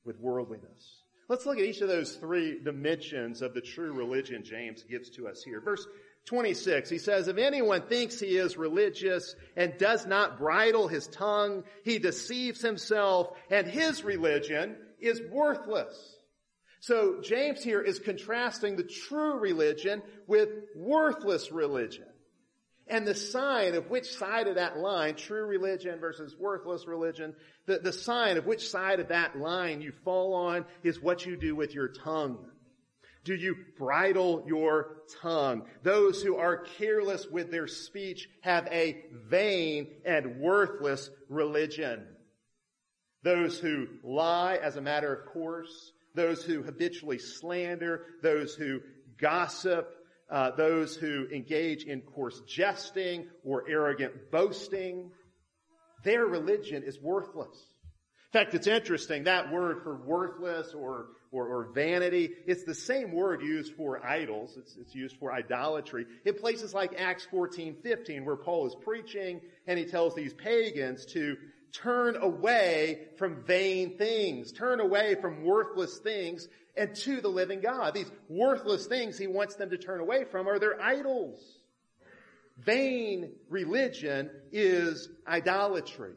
with 0.05 0.19
worldliness. 0.19 1.01
Let's 1.27 1.45
look 1.45 1.57
at 1.57 1.63
each 1.63 1.81
of 1.81 1.87
those 1.87 2.17
three 2.17 2.59
dimensions 2.61 3.41
of 3.41 3.53
the 3.53 3.61
true 3.61 3.93
religion 3.93 4.43
James 4.43 4.83
gives 4.83 5.09
to 5.11 5.27
us 5.27 5.41
here. 5.41 5.61
Verse 5.61 5.87
26, 6.25 6.89
he 6.89 6.97
says, 6.97 7.27
if 7.27 7.37
anyone 7.37 7.81
thinks 7.81 8.19
he 8.19 8.37
is 8.37 8.55
religious 8.55 9.35
and 9.55 9.77
does 9.77 10.05
not 10.05 10.37
bridle 10.37 10.87
his 10.87 11.07
tongue, 11.07 11.63
he 11.83 11.99
deceives 11.99 12.61
himself 12.61 13.31
and 13.49 13.67
his 13.67 14.03
religion 14.03 14.75
is 14.99 15.21
worthless. 15.31 16.15
So 16.79 17.21
James 17.21 17.63
here 17.63 17.81
is 17.81 17.99
contrasting 17.99 18.75
the 18.75 18.83
true 18.83 19.39
religion 19.39 20.01
with 20.27 20.49
worthless 20.75 21.51
religion. 21.51 22.05
And 22.87 23.07
the 23.07 23.15
sign 23.15 23.75
of 23.75 23.89
which 23.89 24.11
side 24.11 24.47
of 24.47 24.55
that 24.55 24.77
line, 24.77 25.15
true 25.15 25.45
religion 25.45 25.99
versus 25.99 26.35
worthless 26.37 26.87
religion, 26.87 27.35
the, 27.65 27.79
the 27.79 27.93
sign 27.93 28.37
of 28.37 28.45
which 28.45 28.69
side 28.69 28.99
of 28.99 29.09
that 29.09 29.37
line 29.37 29.81
you 29.81 29.91
fall 30.03 30.33
on 30.33 30.65
is 30.83 31.01
what 31.01 31.25
you 31.25 31.37
do 31.37 31.55
with 31.55 31.73
your 31.73 31.87
tongue. 31.87 32.45
Do 33.23 33.35
you 33.35 33.55
bridle 33.77 34.43
your 34.47 34.97
tongue? 35.21 35.63
Those 35.83 36.23
who 36.23 36.37
are 36.37 36.65
careless 36.77 37.27
with 37.27 37.51
their 37.51 37.67
speech 37.67 38.27
have 38.41 38.67
a 38.71 39.05
vain 39.29 39.87
and 40.05 40.39
worthless 40.39 41.09
religion. 41.29 42.07
Those 43.23 43.59
who 43.59 43.87
lie 44.03 44.55
as 44.55 44.75
a 44.75 44.81
matter 44.81 45.13
of 45.13 45.31
course, 45.31 45.91
those 46.15 46.43
who 46.43 46.63
habitually 46.63 47.19
slander, 47.19 48.05
those 48.23 48.55
who 48.55 48.81
gossip, 49.19 49.87
uh, 50.29 50.51
those 50.55 50.95
who 50.95 51.27
engage 51.31 51.83
in 51.83 52.01
coarse 52.01 52.41
jesting 52.47 53.27
or 53.43 53.69
arrogant 53.69 54.31
boasting, 54.31 55.11
their 56.03 56.25
religion 56.25 56.83
is 56.83 56.99
worthless. 56.99 57.55
In 58.33 58.39
fact, 58.39 58.55
it's 58.55 58.67
interesting, 58.67 59.25
that 59.25 59.51
word 59.51 59.83
for 59.83 59.95
worthless 59.95 60.73
or, 60.73 61.07
or, 61.31 61.47
or 61.47 61.69
vanity, 61.73 62.31
it's 62.45 62.63
the 62.63 62.75
same 62.75 63.13
word 63.13 63.41
used 63.41 63.73
for 63.75 64.05
idols. 64.05 64.55
It's, 64.57 64.75
it's 64.75 64.93
used 64.93 65.17
for 65.17 65.31
idolatry. 65.31 66.05
In 66.25 66.35
places 66.35 66.73
like 66.73 66.99
Acts 66.99 67.25
14, 67.31 67.77
15, 67.81 68.25
where 68.25 68.35
Paul 68.35 68.67
is 68.67 68.75
preaching 68.75 69.41
and 69.65 69.79
he 69.79 69.85
tells 69.85 70.13
these 70.13 70.33
pagans 70.33 71.05
to 71.07 71.37
turn 71.71 72.17
away 72.17 73.07
from 73.17 73.43
vain 73.43 73.97
things, 73.97 74.51
turn 74.51 74.81
away 74.81 75.15
from 75.21 75.43
worthless 75.43 75.97
things 75.99 76.47
and 76.75 76.95
to 76.95 77.21
the 77.21 77.29
living 77.29 77.61
God. 77.61 77.93
These 77.93 78.11
worthless 78.29 78.85
things 78.87 79.17
he 79.17 79.27
wants 79.27 79.55
them 79.55 79.69
to 79.69 79.77
turn 79.77 80.01
away 80.01 80.25
from 80.25 80.47
are 80.47 80.59
their 80.59 80.81
idols. 80.81 81.39
Vain 82.57 83.31
religion 83.49 84.29
is 84.51 85.09
idolatry. 85.27 86.13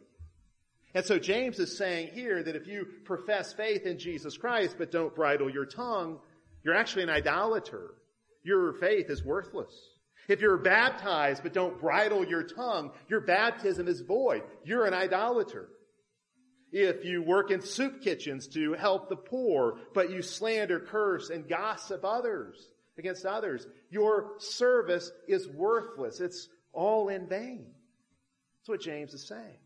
And 0.95 1.05
so 1.05 1.19
James 1.19 1.59
is 1.59 1.77
saying 1.77 2.11
here 2.15 2.43
that 2.43 2.55
if 2.55 2.69
you 2.69 2.87
profess 3.05 3.53
faith 3.53 3.85
in 3.85 3.99
Jesus 3.99 4.37
Christ 4.37 4.77
but 4.79 4.93
don't 4.93 5.15
bridle 5.15 5.51
your 5.51 5.67
tongue, 5.67 6.21
you're 6.63 6.77
actually 6.77 7.03
an 7.03 7.11
idolater. 7.11 7.95
Your 8.45 8.75
faith 8.75 9.11
is 9.11 9.25
worthless. 9.25 9.75
If 10.29 10.41
you're 10.41 10.57
baptized 10.57 11.43
but 11.43 11.53
don't 11.53 11.81
bridle 11.81 12.25
your 12.25 12.45
tongue, 12.45 12.93
your 13.09 13.21
baptism 13.21 13.89
is 13.89 14.03
void. 14.03 14.43
You're 14.65 14.87
an 14.87 14.95
idolater. 14.95 15.69
If 16.71 17.05
you 17.05 17.23
work 17.23 17.51
in 17.51 17.61
soup 17.61 18.03
kitchens 18.03 18.49
to 18.49 18.73
help 18.75 19.09
the 19.09 19.17
poor, 19.17 19.79
but 19.95 20.11
you 20.11 20.23
slander, 20.23 20.81
curse, 20.81 21.31
and 21.31 21.49
gossip 21.49 22.05
others 22.05 22.69
against 22.99 23.27
others, 23.27 23.67
your 23.91 24.33
service 24.39 25.11
is 25.29 25.49
worthless. 25.49 26.21
It's 26.21 26.49
all 26.73 27.09
in 27.09 27.29
vain. 27.29 27.67
That's 28.61 28.69
what 28.69 28.81
James 28.81 29.13
is 29.13 29.27
saying. 29.27 29.59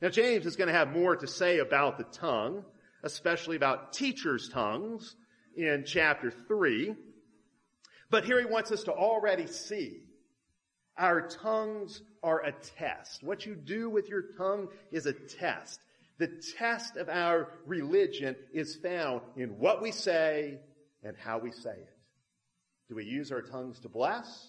Now 0.00 0.08
James 0.08 0.46
is 0.46 0.56
going 0.56 0.68
to 0.68 0.74
have 0.74 0.92
more 0.92 1.16
to 1.16 1.26
say 1.26 1.58
about 1.58 1.98
the 1.98 2.04
tongue, 2.04 2.64
especially 3.02 3.56
about 3.56 3.92
teachers' 3.92 4.48
tongues 4.48 5.16
in 5.56 5.84
chapter 5.86 6.30
3. 6.30 6.94
But 8.10 8.24
here 8.24 8.38
he 8.38 8.46
wants 8.46 8.70
us 8.70 8.84
to 8.84 8.92
already 8.92 9.46
see 9.46 10.08
our 10.96 11.28
tongues 11.28 12.02
are 12.22 12.44
a 12.44 12.52
test. 12.52 13.22
What 13.22 13.46
you 13.46 13.54
do 13.54 13.88
with 13.88 14.08
your 14.08 14.22
tongue 14.36 14.68
is 14.90 15.06
a 15.06 15.12
test. 15.12 15.80
The 16.18 16.42
test 16.58 16.96
of 16.96 17.08
our 17.08 17.52
religion 17.66 18.34
is 18.52 18.76
found 18.76 19.22
in 19.36 19.58
what 19.58 19.80
we 19.80 19.92
say 19.92 20.58
and 21.04 21.16
how 21.16 21.38
we 21.38 21.52
say 21.52 21.70
it. 21.70 21.96
Do 22.88 22.96
we 22.96 23.04
use 23.04 23.30
our 23.30 23.42
tongues 23.42 23.78
to 23.80 23.88
bless 23.88 24.48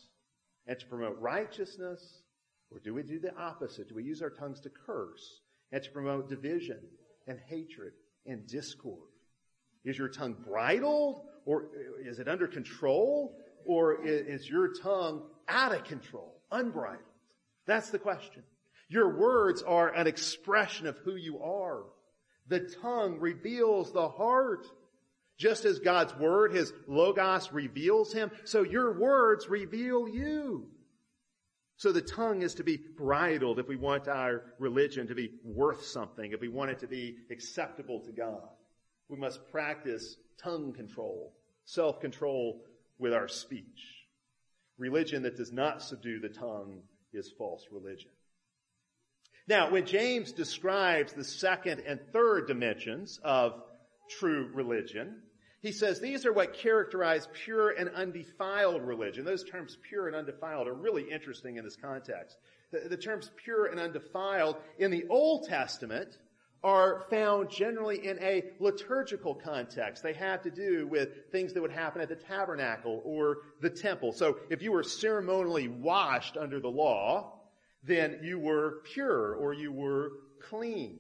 and 0.66 0.80
to 0.80 0.86
promote 0.88 1.20
righteousness? 1.20 2.24
Or 2.72 2.80
do 2.80 2.94
we 2.94 3.04
do 3.04 3.20
the 3.20 3.36
opposite? 3.36 3.90
Do 3.90 3.96
we 3.96 4.04
use 4.04 4.22
our 4.22 4.30
tongues 4.30 4.60
to 4.62 4.70
curse 4.70 5.42
and 5.72 5.82
to 5.84 5.90
promote 5.90 6.30
division 6.30 6.80
and 7.28 7.40
hatred 7.48 7.94
and 8.26 8.48
discord? 8.48 9.10
Is 9.84 9.98
your 9.98 10.10
tongue 10.10 10.36
bridled 10.46 11.22
or 11.46 11.70
is 12.04 12.20
it 12.20 12.28
under 12.28 12.48
control 12.48 13.38
or 13.66 14.06
is 14.06 14.48
your 14.48 14.74
tongue 14.74 15.24
out 15.48 15.74
of 15.74 15.84
control, 15.84 16.42
unbridled? 16.52 17.04
That's 17.66 17.90
the 17.90 18.00
question. 18.00 18.44
Your 18.88 19.18
words 19.18 19.62
are 19.62 19.90
an 19.90 20.08
expression 20.08 20.88
of 20.88 20.98
who 21.00 21.16
you 21.16 21.40
are. 21.42 21.84
The 22.48 22.62
tongue 22.82 23.20
reveals 23.20 23.92
the 23.94 24.10
heart. 24.10 24.66
Just 25.38 25.64
as 25.66 25.80
God's 25.80 26.14
word, 26.18 26.54
his 26.54 26.74
logos 26.88 27.54
reveals 27.54 28.12
him, 28.12 28.30
so 28.44 28.64
your 28.64 29.00
words 29.00 29.48
reveal 29.48 30.10
you. 30.10 30.68
So 31.80 31.94
the 31.94 32.02
tongue 32.02 32.42
is 32.42 32.56
to 32.56 32.64
be 32.66 32.76
bridled 32.76 33.58
if 33.58 33.70
we 33.70 33.78
want 33.78 34.10
our 34.10 34.44
religion 34.60 35.08
to 35.08 35.16
be 35.16 35.32
worth 35.46 35.86
something, 35.86 36.34
if 36.34 36.42
we 36.42 36.50
want 36.50 36.72
it 36.72 36.80
to 36.80 36.88
be 36.88 37.16
acceptable 37.32 38.02
to 38.02 38.12
God. 38.12 38.50
We 39.08 39.18
must 39.18 39.50
practice 39.50 40.18
tongue 40.38 40.74
control, 40.74 41.32
self-control 41.64 42.66
with 42.98 43.14
our 43.14 43.30
speech. 43.30 44.06
Religion 44.78 45.24
that 45.24 45.38
does 45.38 45.54
not 45.54 45.82
subdue 45.82 46.20
the 46.20 46.28
tongue 46.28 46.82
is 47.14 47.32
false 47.38 47.66
religion. 47.72 48.12
Now, 49.48 49.72
when 49.72 49.86
James 49.86 50.34
describes 50.34 51.14
the 51.14 51.24
second 51.24 51.84
and 51.88 52.02
third 52.12 52.48
dimensions 52.48 53.22
of 53.24 53.54
true 54.20 54.50
religion, 54.54 55.22
he 55.62 55.72
says 55.72 56.00
these 56.00 56.26
are 56.26 56.32
what 56.32 56.54
characterize 56.54 57.28
pure 57.34 57.72
and 57.72 57.90
undefiled 57.90 58.82
religion. 58.82 59.26
Those 59.26 59.44
terms 59.44 59.78
pure 59.88 60.08
and 60.08 60.16
undefiled 60.16 60.68
are 60.68 60.74
really 60.74 61.10
interesting 61.12 61.58
in 61.58 61.66
this 61.66 61.76
context. 61.76 62.38
The, 62.72 62.88
the, 62.88 62.98
terms 62.98 63.32
pure 63.36 63.66
and 63.66 63.80
undefiled 63.80 64.58
in 64.78 64.90
the 64.92 65.06
Old 65.10 65.48
Testament 65.50 66.18
are 66.64 67.02
found 67.10 67.50
generally 67.50 68.06
in 68.06 68.22
a 68.22 68.44
liturgical 68.60 69.34
context. 69.34 70.04
They 70.04 70.14
have 70.14 70.42
to 70.44 70.52
do 70.52 70.88
with 70.88 71.32
things 71.32 71.54
that 71.54 71.62
would 71.62 71.72
happen 71.72 72.02
at 72.02 72.10
the 72.10 72.16
tabernacle 72.16 73.02
or 73.04 73.38
the 73.62 73.70
temple. 73.70 74.14
So 74.14 74.40
if 74.50 74.62
you 74.62 74.72
were 74.72 74.84
ceremonially 74.84 75.68
washed 75.68 76.38
under 76.38 76.60
the 76.60 76.70
law, 76.70 77.40
then 77.84 78.20
you 78.22 78.40
were 78.40 78.82
pure 78.94 79.34
or 79.36 79.54
you 79.54 79.72
were 79.72 80.12
clean 80.42 81.00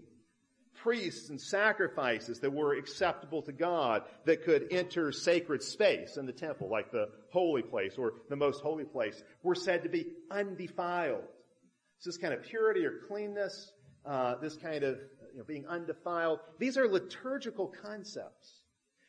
priests 0.83 1.29
and 1.29 1.39
sacrifices 1.39 2.39
that 2.39 2.51
were 2.51 2.75
acceptable 2.75 3.41
to 3.43 3.51
God 3.51 4.03
that 4.25 4.43
could 4.43 4.67
enter 4.71 5.11
sacred 5.11 5.61
space 5.61 6.17
in 6.17 6.25
the 6.25 6.31
temple, 6.31 6.69
like 6.69 6.91
the 6.91 7.09
holy 7.31 7.61
place 7.61 7.93
or 7.97 8.13
the 8.29 8.35
most 8.35 8.61
holy 8.61 8.85
place, 8.85 9.21
were 9.43 9.55
said 9.55 9.83
to 9.83 9.89
be 9.89 10.07
undefiled. 10.31 11.23
This 12.03 12.17
kind 12.17 12.33
of 12.33 12.43
purity 12.43 12.85
or 12.85 12.99
cleanness, 13.07 13.71
uh, 14.05 14.35
this 14.35 14.55
kind 14.55 14.83
of 14.83 14.97
you 15.31 15.39
know, 15.39 15.43
being 15.43 15.67
undefiled, 15.67 16.39
these 16.59 16.77
are 16.77 16.87
liturgical 16.87 17.67
concepts. 17.67 18.63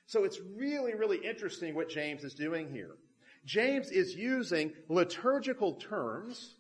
So 0.07 0.25
it's 0.25 0.41
really, 0.57 0.95
really 0.95 1.19
interesting 1.19 1.75
what 1.75 1.89
James 1.89 2.25
is 2.25 2.35
doing 2.35 2.73
here. 2.73 2.97
James 3.45 3.91
is 3.91 4.15
using 4.15 4.73
liturgical 4.89 5.75
terms 5.75 6.57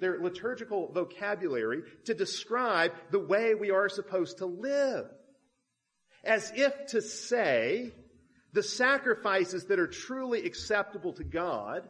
their 0.00 0.18
liturgical 0.18 0.90
vocabulary 0.92 1.82
to 2.04 2.14
describe 2.14 2.92
the 3.10 3.18
way 3.18 3.54
we 3.54 3.70
are 3.70 3.88
supposed 3.88 4.38
to 4.38 4.46
live. 4.46 5.06
As 6.24 6.52
if 6.54 6.86
to 6.88 7.02
say, 7.02 7.92
the 8.52 8.62
sacrifices 8.62 9.66
that 9.66 9.78
are 9.78 9.86
truly 9.86 10.44
acceptable 10.44 11.12
to 11.14 11.24
God 11.24 11.88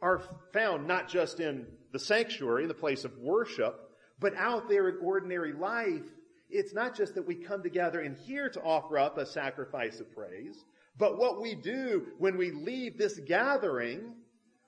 are 0.00 0.22
found 0.52 0.86
not 0.86 1.08
just 1.08 1.40
in 1.40 1.66
the 1.92 1.98
sanctuary, 1.98 2.62
in 2.62 2.68
the 2.68 2.74
place 2.74 3.04
of 3.04 3.16
worship, 3.18 3.80
but 4.18 4.36
out 4.36 4.68
there 4.68 4.88
in 4.88 4.98
ordinary 5.02 5.52
life. 5.52 6.04
It's 6.48 6.74
not 6.74 6.96
just 6.96 7.14
that 7.14 7.26
we 7.26 7.34
come 7.34 7.62
together 7.62 8.00
in 8.00 8.14
here 8.14 8.48
to 8.50 8.62
offer 8.62 8.98
up 8.98 9.18
a 9.18 9.26
sacrifice 9.26 10.00
of 10.00 10.14
praise, 10.14 10.64
but 10.96 11.18
what 11.18 11.40
we 11.40 11.54
do 11.54 12.06
when 12.18 12.36
we 12.36 12.50
leave 12.52 12.96
this 12.96 13.18
gathering 13.18 14.14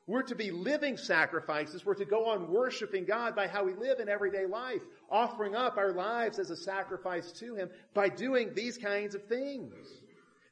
we're 0.07 0.23
to 0.23 0.37
be 0.37 0.53
living 0.53 0.97
sacrifices. 0.97 1.85
We're 1.85 1.95
to 1.95 2.05
go 2.05 2.27
on 2.31 2.53
worshiping 2.53 3.05
God 3.05 3.35
by 3.35 3.49
how 3.49 3.64
we 3.64 3.75
live 3.75 3.99
in 3.99 4.09
everyday 4.09 4.47
life, 4.47 4.83
offering 5.11 5.57
up 5.57 5.77
our 5.77 5.92
lives 5.92 6.38
as 6.38 6.51
a 6.51 6.57
sacrifice 6.57 7.33
to 7.33 7.57
Him 7.57 7.71
by 7.92 8.09
doing 8.09 8.53
these 8.55 8.79
kinds 8.79 9.16
of 9.16 9.25
things. 9.25 9.75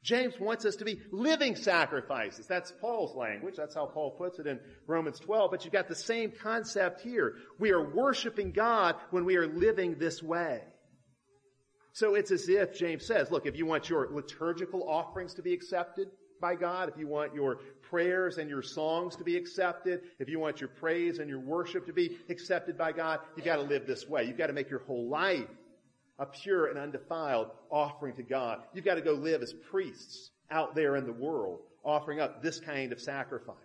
James 0.03 0.39
wants 0.39 0.65
us 0.65 0.75
to 0.75 0.85
be 0.85 1.01
living 1.09 1.55
sacrifices. 1.55 2.45
That's 2.45 2.71
Paul's 2.79 3.15
language. 3.15 3.55
That's 3.57 3.73
how 3.73 3.87
Paul 3.87 4.11
puts 4.11 4.37
it 4.39 4.45
in 4.45 4.59
Romans 4.85 5.19
12. 5.19 5.49
But 5.49 5.63
you've 5.63 5.73
got 5.73 5.87
the 5.87 5.95
same 5.95 6.31
concept 6.31 7.01
here. 7.01 7.35
We 7.57 7.71
are 7.71 7.95
worshiping 7.95 8.51
God 8.51 8.95
when 9.09 9.25
we 9.25 9.37
are 9.37 9.47
living 9.47 9.95
this 9.97 10.21
way. 10.21 10.61
So 11.93 12.13
it's 12.13 12.29
as 12.29 12.49
if 12.49 12.77
James 12.77 13.07
says, 13.07 13.31
look, 13.31 13.45
if 13.45 13.57
you 13.57 13.65
want 13.65 13.89
your 13.89 14.09
liturgical 14.11 14.87
offerings 14.87 15.33
to 15.35 15.41
be 15.41 15.53
accepted 15.53 16.09
by 16.39 16.55
God, 16.55 16.89
if 16.89 16.97
you 16.97 17.07
want 17.07 17.33
your 17.33 17.57
prayers 17.89 18.37
and 18.37 18.49
your 18.49 18.61
songs 18.61 19.15
to 19.17 19.23
be 19.23 19.37
accepted, 19.37 20.01
if 20.19 20.29
you 20.29 20.39
want 20.39 20.61
your 20.61 20.69
praise 20.69 21.19
and 21.19 21.29
your 21.29 21.39
worship 21.39 21.85
to 21.85 21.93
be 21.93 22.17
accepted 22.29 22.77
by 22.77 22.91
God, 22.91 23.19
you've 23.35 23.45
got 23.45 23.57
to 23.57 23.61
live 23.61 23.87
this 23.87 24.07
way. 24.07 24.25
You've 24.25 24.37
got 24.37 24.47
to 24.47 24.53
make 24.53 24.69
your 24.69 24.79
whole 24.79 25.09
life 25.09 25.47
a 26.17 26.25
pure 26.25 26.67
and 26.67 26.77
undefiled 26.77 27.51
offering 27.69 28.15
to 28.15 28.23
God. 28.23 28.59
You've 28.73 28.85
got 28.85 28.95
to 28.95 29.01
go 29.01 29.13
live 29.13 29.41
as 29.41 29.53
priests 29.69 30.31
out 30.49 30.75
there 30.75 30.95
in 30.95 31.05
the 31.05 31.13
world, 31.13 31.59
offering 31.83 32.19
up 32.19 32.41
this 32.41 32.59
kind 32.59 32.91
of 32.91 33.01
sacrifice. 33.01 33.55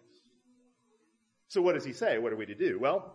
So 1.48 1.62
what 1.62 1.74
does 1.74 1.84
he 1.84 1.92
say? 1.92 2.18
What 2.18 2.32
are 2.32 2.36
we 2.36 2.46
to 2.46 2.54
do? 2.54 2.78
Well, 2.78 3.14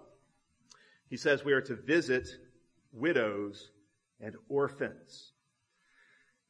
he 1.09 1.17
says 1.17 1.43
we 1.43 1.53
are 1.53 1.61
to 1.61 1.75
visit 1.75 2.27
widows 2.91 3.69
and 4.19 4.35
orphans. 4.49 5.31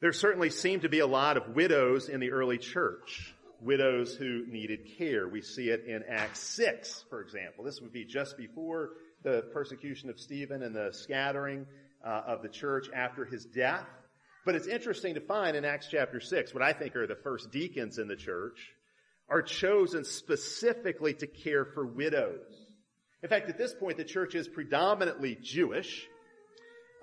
There 0.02 0.12
certainly 0.12 0.50
seemed 0.50 0.82
to 0.82 0.90
be 0.90 1.00
a 1.00 1.08
lot 1.08 1.38
of 1.38 1.56
widows 1.56 2.10
in 2.10 2.20
the 2.20 2.32
early 2.32 2.58
church 2.58 3.34
widows 3.62 4.14
who 4.14 4.46
needed 4.46 4.98
care. 4.98 5.28
We 5.28 5.42
see 5.42 5.70
it 5.70 5.86
in 5.86 6.04
Acts 6.10 6.42
6, 6.42 7.06
for 7.10 7.22
example. 7.22 7.64
This 7.64 7.80
would 7.80 7.94
be 7.94 8.04
just 8.04 8.38
before 8.38 8.92
the 9.24 9.44
persecution 9.54 10.10
of 10.10 10.20
Stephen 10.20 10.64
and 10.64 10.76
the 10.76 10.92
scattering 10.92 11.66
uh, 12.06 12.24
of 12.28 12.42
the 12.42 12.50
church 12.50 12.88
after 12.94 13.24
his 13.24 13.46
death. 13.46 13.88
But 14.46 14.56
it's 14.56 14.68
interesting 14.68 15.16
to 15.16 15.22
find 15.22 15.56
in 15.56 15.64
Acts 15.64 15.88
chapter 15.90 16.20
6, 16.20 16.54
what 16.54 16.62
I 16.62 16.74
think 16.74 16.96
are 16.98 17.08
the 17.08 17.16
first 17.16 17.52
deacons 17.52 17.98
in 17.98 18.10
the 18.10 18.18
church 18.18 18.74
are 19.30 19.42
chosen 19.42 20.04
specifically 20.04 21.14
to 21.16 21.26
care 21.26 21.66
for 21.66 21.86
widows. 21.86 22.44
In 23.24 23.30
fact, 23.30 23.50
at 23.50 23.58
this 23.58 23.74
point, 23.74 23.98
the 23.98 24.04
church 24.04 24.36
is 24.36 24.48
predominantly 24.48 25.38
Jewish. 25.42 26.06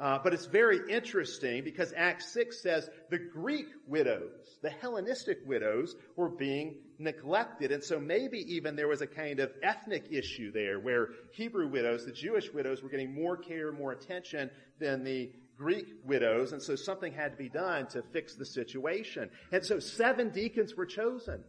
Uh, 0.03 0.19
but 0.19 0.35
it's 0.35 0.47
very 0.47 0.81
interesting 0.91 1.63
because 1.63 1.95
Acts 1.97 2.33
6 2.33 2.61
says 2.61 2.91
the 3.09 3.21
Greek 3.21 3.69
widows, 3.87 4.59
the 4.61 4.69
Hellenistic 4.69 5.39
widows, 5.47 5.95
were 6.17 6.29
being 6.29 6.75
neglected. 6.99 7.71
And 7.71 7.85
so 7.85 8.01
maybe 8.01 8.39
even 8.53 8.75
there 8.75 8.89
was 8.89 9.01
a 9.01 9.07
kind 9.07 9.39
of 9.39 9.53
ethnic 9.63 10.07
issue 10.11 10.51
there 10.51 10.81
where 10.81 11.11
Hebrew 11.31 11.69
widows, 11.69 12.05
the 12.05 12.11
Jewish 12.11 12.53
widows, 12.53 12.83
were 12.83 12.89
getting 12.89 13.15
more 13.15 13.37
care, 13.37 13.71
more 13.71 13.93
attention 13.93 14.51
than 14.81 15.05
the 15.05 15.31
Greek 15.57 15.87
widows. 16.05 16.51
And 16.51 16.61
so 16.61 16.75
something 16.75 17.13
had 17.13 17.31
to 17.31 17.39
be 17.39 17.49
done 17.49 17.87
to 17.91 18.03
fix 18.13 18.35
the 18.35 18.45
situation. 18.45 19.31
And 19.53 19.65
so 19.65 19.79
seven 19.79 20.31
deacons 20.31 20.75
were 20.75 20.87
chosen. 20.87 21.45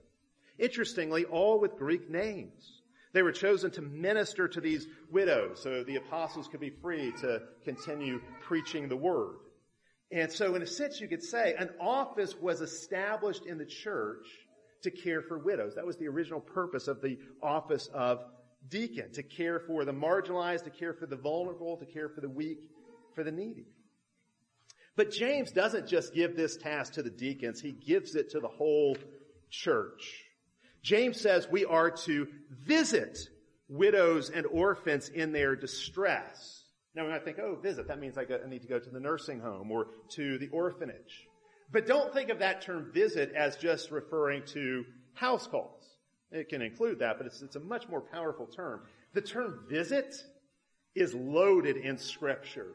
Interestingly, 0.60 1.26
all 1.26 1.60
with 1.60 1.76
Greek 1.76 2.08
names. 2.08 2.83
They 3.14 3.22
were 3.22 3.32
chosen 3.32 3.72
to 3.72 3.82
minister 3.82 4.48
to 4.48 4.60
these 4.60 4.88
widows 5.12 5.62
so 5.62 5.84
the 5.84 5.98
apostles 5.98 6.48
could 6.48 6.60
be 6.60 6.72
free 6.72 7.14
to 7.22 7.44
continue 7.64 8.20
preaching 8.42 8.90
the 8.90 8.98
word. 8.98 9.36
And 10.12 10.32
so 10.32 10.56
in 10.56 10.62
a 10.62 10.68
sense 10.68 11.00
you 11.00 11.08
could 11.08 11.24
say 11.24 11.56
an 11.58 11.70
office 11.80 12.36
was 12.36 12.62
established 12.62 13.46
in 13.46 13.58
the 13.58 13.66
church 13.66 14.26
to 14.82 14.92
care 14.92 15.22
for 15.22 15.38
widows. 15.38 15.76
That 15.76 15.86
was 15.86 15.98
the 15.98 16.08
original 16.08 16.40
purpose 16.40 16.88
of 16.88 17.02
the 17.02 17.18
office 17.42 17.88
of 17.94 18.20
deacon, 18.70 19.12
to 19.14 19.24
care 19.24 19.60
for 19.60 19.86
the 19.86 19.94
marginalized, 19.94 20.64
to 20.64 20.70
care 20.70 20.94
for 20.94 21.06
the 21.06 21.16
vulnerable, 21.16 21.78
to 21.78 21.86
care 21.86 22.10
for 22.10 22.22
the 22.22 22.30
weak, 22.30 22.60
for 23.16 23.24
the 23.24 23.32
needy. 23.32 23.68
But 24.96 25.12
James 25.12 25.52
doesn't 25.52 25.88
just 25.88 26.14
give 26.14 26.36
this 26.36 26.58
task 26.58 26.94
to 26.94 27.04
the 27.04 27.10
deacons, 27.10 27.62
he 27.62 27.72
gives 27.72 28.16
it 28.16 28.32
to 28.32 28.40
the 28.40 28.48
whole 28.48 28.98
church. 29.50 30.24
James 30.84 31.20
says 31.20 31.48
we 31.50 31.66
are 31.66 31.90
to 31.90 32.28
visit 32.66 33.18
widows 33.70 34.30
and 34.30 34.46
orphans 34.46 35.10
in 35.10 35.32
their 35.32 35.56
distress. 35.56 36.64
Now 36.94 37.06
we 37.06 37.12
might 37.12 37.26
think, 37.26 37.40
oh, 37.40 37.56
visit, 37.56 37.88
that 37.88 38.00
means 38.00 38.18
I, 38.18 38.26
go, 38.26 38.40
I 38.44 38.50
need 38.50 38.62
to 38.62 38.68
go 38.68 38.80
to 38.80 38.90
the 38.90 39.00
nursing 39.00 39.40
home 39.40 39.72
or 39.72 39.88
to 40.12 40.38
the 40.38 40.50
orphanage. 40.50 41.28
But 41.72 41.88
don't 41.88 42.14
think 42.14 42.30
of 42.30 42.40
that 42.40 42.62
term 42.62 42.92
visit 42.94 43.32
as 43.34 43.56
just 43.56 43.90
referring 43.90 44.44
to 44.48 44.86
house 45.14 45.48
calls. 45.48 45.84
It 46.32 46.50
can 46.50 46.62
include 46.62 47.00
that, 47.00 47.18
but 47.18 47.28
it's, 47.28 47.42
it's 47.42 47.56
a 47.56 47.60
much 47.60 47.88
more 47.88 48.02
powerful 48.02 48.46
term. 48.46 48.82
The 49.14 49.22
term 49.22 49.66
visit 49.70 50.16
is 50.96 51.14
loaded 51.14 51.78
in 51.78 51.98
scripture. 51.98 52.74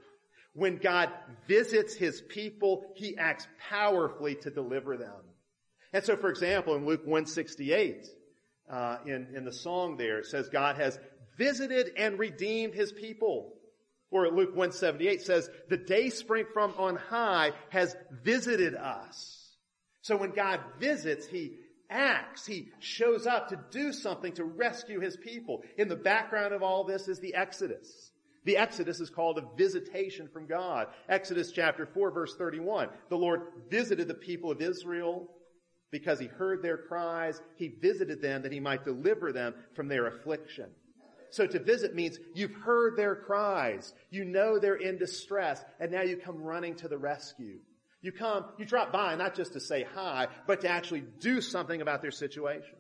When 0.55 0.79
God 0.79 1.11
visits 1.47 1.95
his 1.95 2.21
people, 2.21 2.87
he 2.97 3.17
acts 3.17 3.47
powerfully 3.69 4.35
to 4.37 4.51
deliver 4.51 4.97
them. 4.97 5.28
And 5.93 6.05
so, 6.05 6.17
for 6.17 6.29
example, 6.29 6.75
in 6.75 6.85
Luke 6.85 7.03
168, 7.05 8.07
uh, 8.71 8.99
in, 9.07 9.29
in 9.35 9.45
the 9.45 9.53
song 9.53 9.97
there, 9.97 10.19
it 10.19 10.27
says 10.27 10.49
God 10.49 10.77
has 10.77 10.99
visited 11.37 11.93
and 11.97 12.19
redeemed 12.19 12.75
his 12.75 12.93
people. 12.93 13.55
Or 14.11 14.29
Luke 14.29 14.51
178 14.51 15.23
says, 15.23 15.51
the 15.69 15.77
day 15.77 16.11
spring 16.11 16.47
from 16.53 16.75
on 16.79 16.97
high 16.97 17.53
has 17.71 17.95
visited 18.23 18.75
us. 18.75 19.57
So 20.03 20.17
when 20.17 20.31
God 20.31 20.61
visits, 20.79 21.27
he 21.27 21.59
acts. 21.91 22.47
He 22.47 22.71
shows 22.81 23.27
up 23.27 23.49
to 23.49 23.61
do 23.71 23.93
something 23.93 24.33
to 24.35 24.45
rescue 24.45 25.01
his 25.01 25.17
people. 25.17 25.63
In 25.77 25.89
the 25.89 25.97
background 25.97 26.55
of 26.55 26.63
all 26.63 26.85
this 26.85 27.09
is 27.09 27.21
the 27.21 27.35
Exodus. 27.35 28.11
The 28.45 28.57
Exodus 28.57 29.01
is 29.01 29.11
called 29.11 29.39
a 29.39 29.57
visitation 29.57 30.29
from 30.33 30.47
God. 30.47 30.89
Exodus 31.09 31.53
chapter 31.53 31.87
4 31.87 32.11
verse 32.11 32.35
31. 32.37 32.89
The 33.11 33.17
Lord 33.17 33.43
visited 33.71 34.09
the 34.09 34.15
people 34.15 34.51
of 34.51 34.63
Israel 34.63 35.29
because 35.91 36.19
he 36.19 36.27
heard 36.27 36.63
their 36.63 36.77
cries. 36.77 37.41
He 37.57 37.69
visited 37.69 38.21
them 38.21 38.43
that 38.43 38.53
he 38.53 38.61
might 38.61 38.85
deliver 38.85 39.33
them 39.33 39.55
from 39.75 39.89
their 39.89 40.07
affliction. 40.07 40.67
So 41.31 41.47
to 41.47 41.59
visit 41.59 41.95
means 41.95 42.19
you've 42.35 42.55
heard 42.55 42.97
their 42.97 43.15
cries. 43.15 43.93
You 44.11 44.25
know 44.25 44.59
they're 44.59 44.77
in 44.77 44.99
distress 44.99 45.63
and 45.79 45.93
now 45.93 46.03
you 46.03 46.17
come 46.17 46.43
running 46.43 46.75
to 46.77 46.89
the 46.89 46.99
rescue. 46.99 47.59
You 48.01 48.13
come, 48.13 48.45
you 48.59 48.65
drop 48.65 48.93
by 48.93 49.15
not 49.17 49.35
just 49.35 49.55
to 49.55 49.61
say 49.61 49.85
hi, 49.95 50.29
but 50.47 50.61
to 50.63 50.69
actually 50.69 51.05
do 51.21 51.41
something 51.41 51.83
about 51.83 52.01
their 52.01 52.13
situation. 52.13 52.77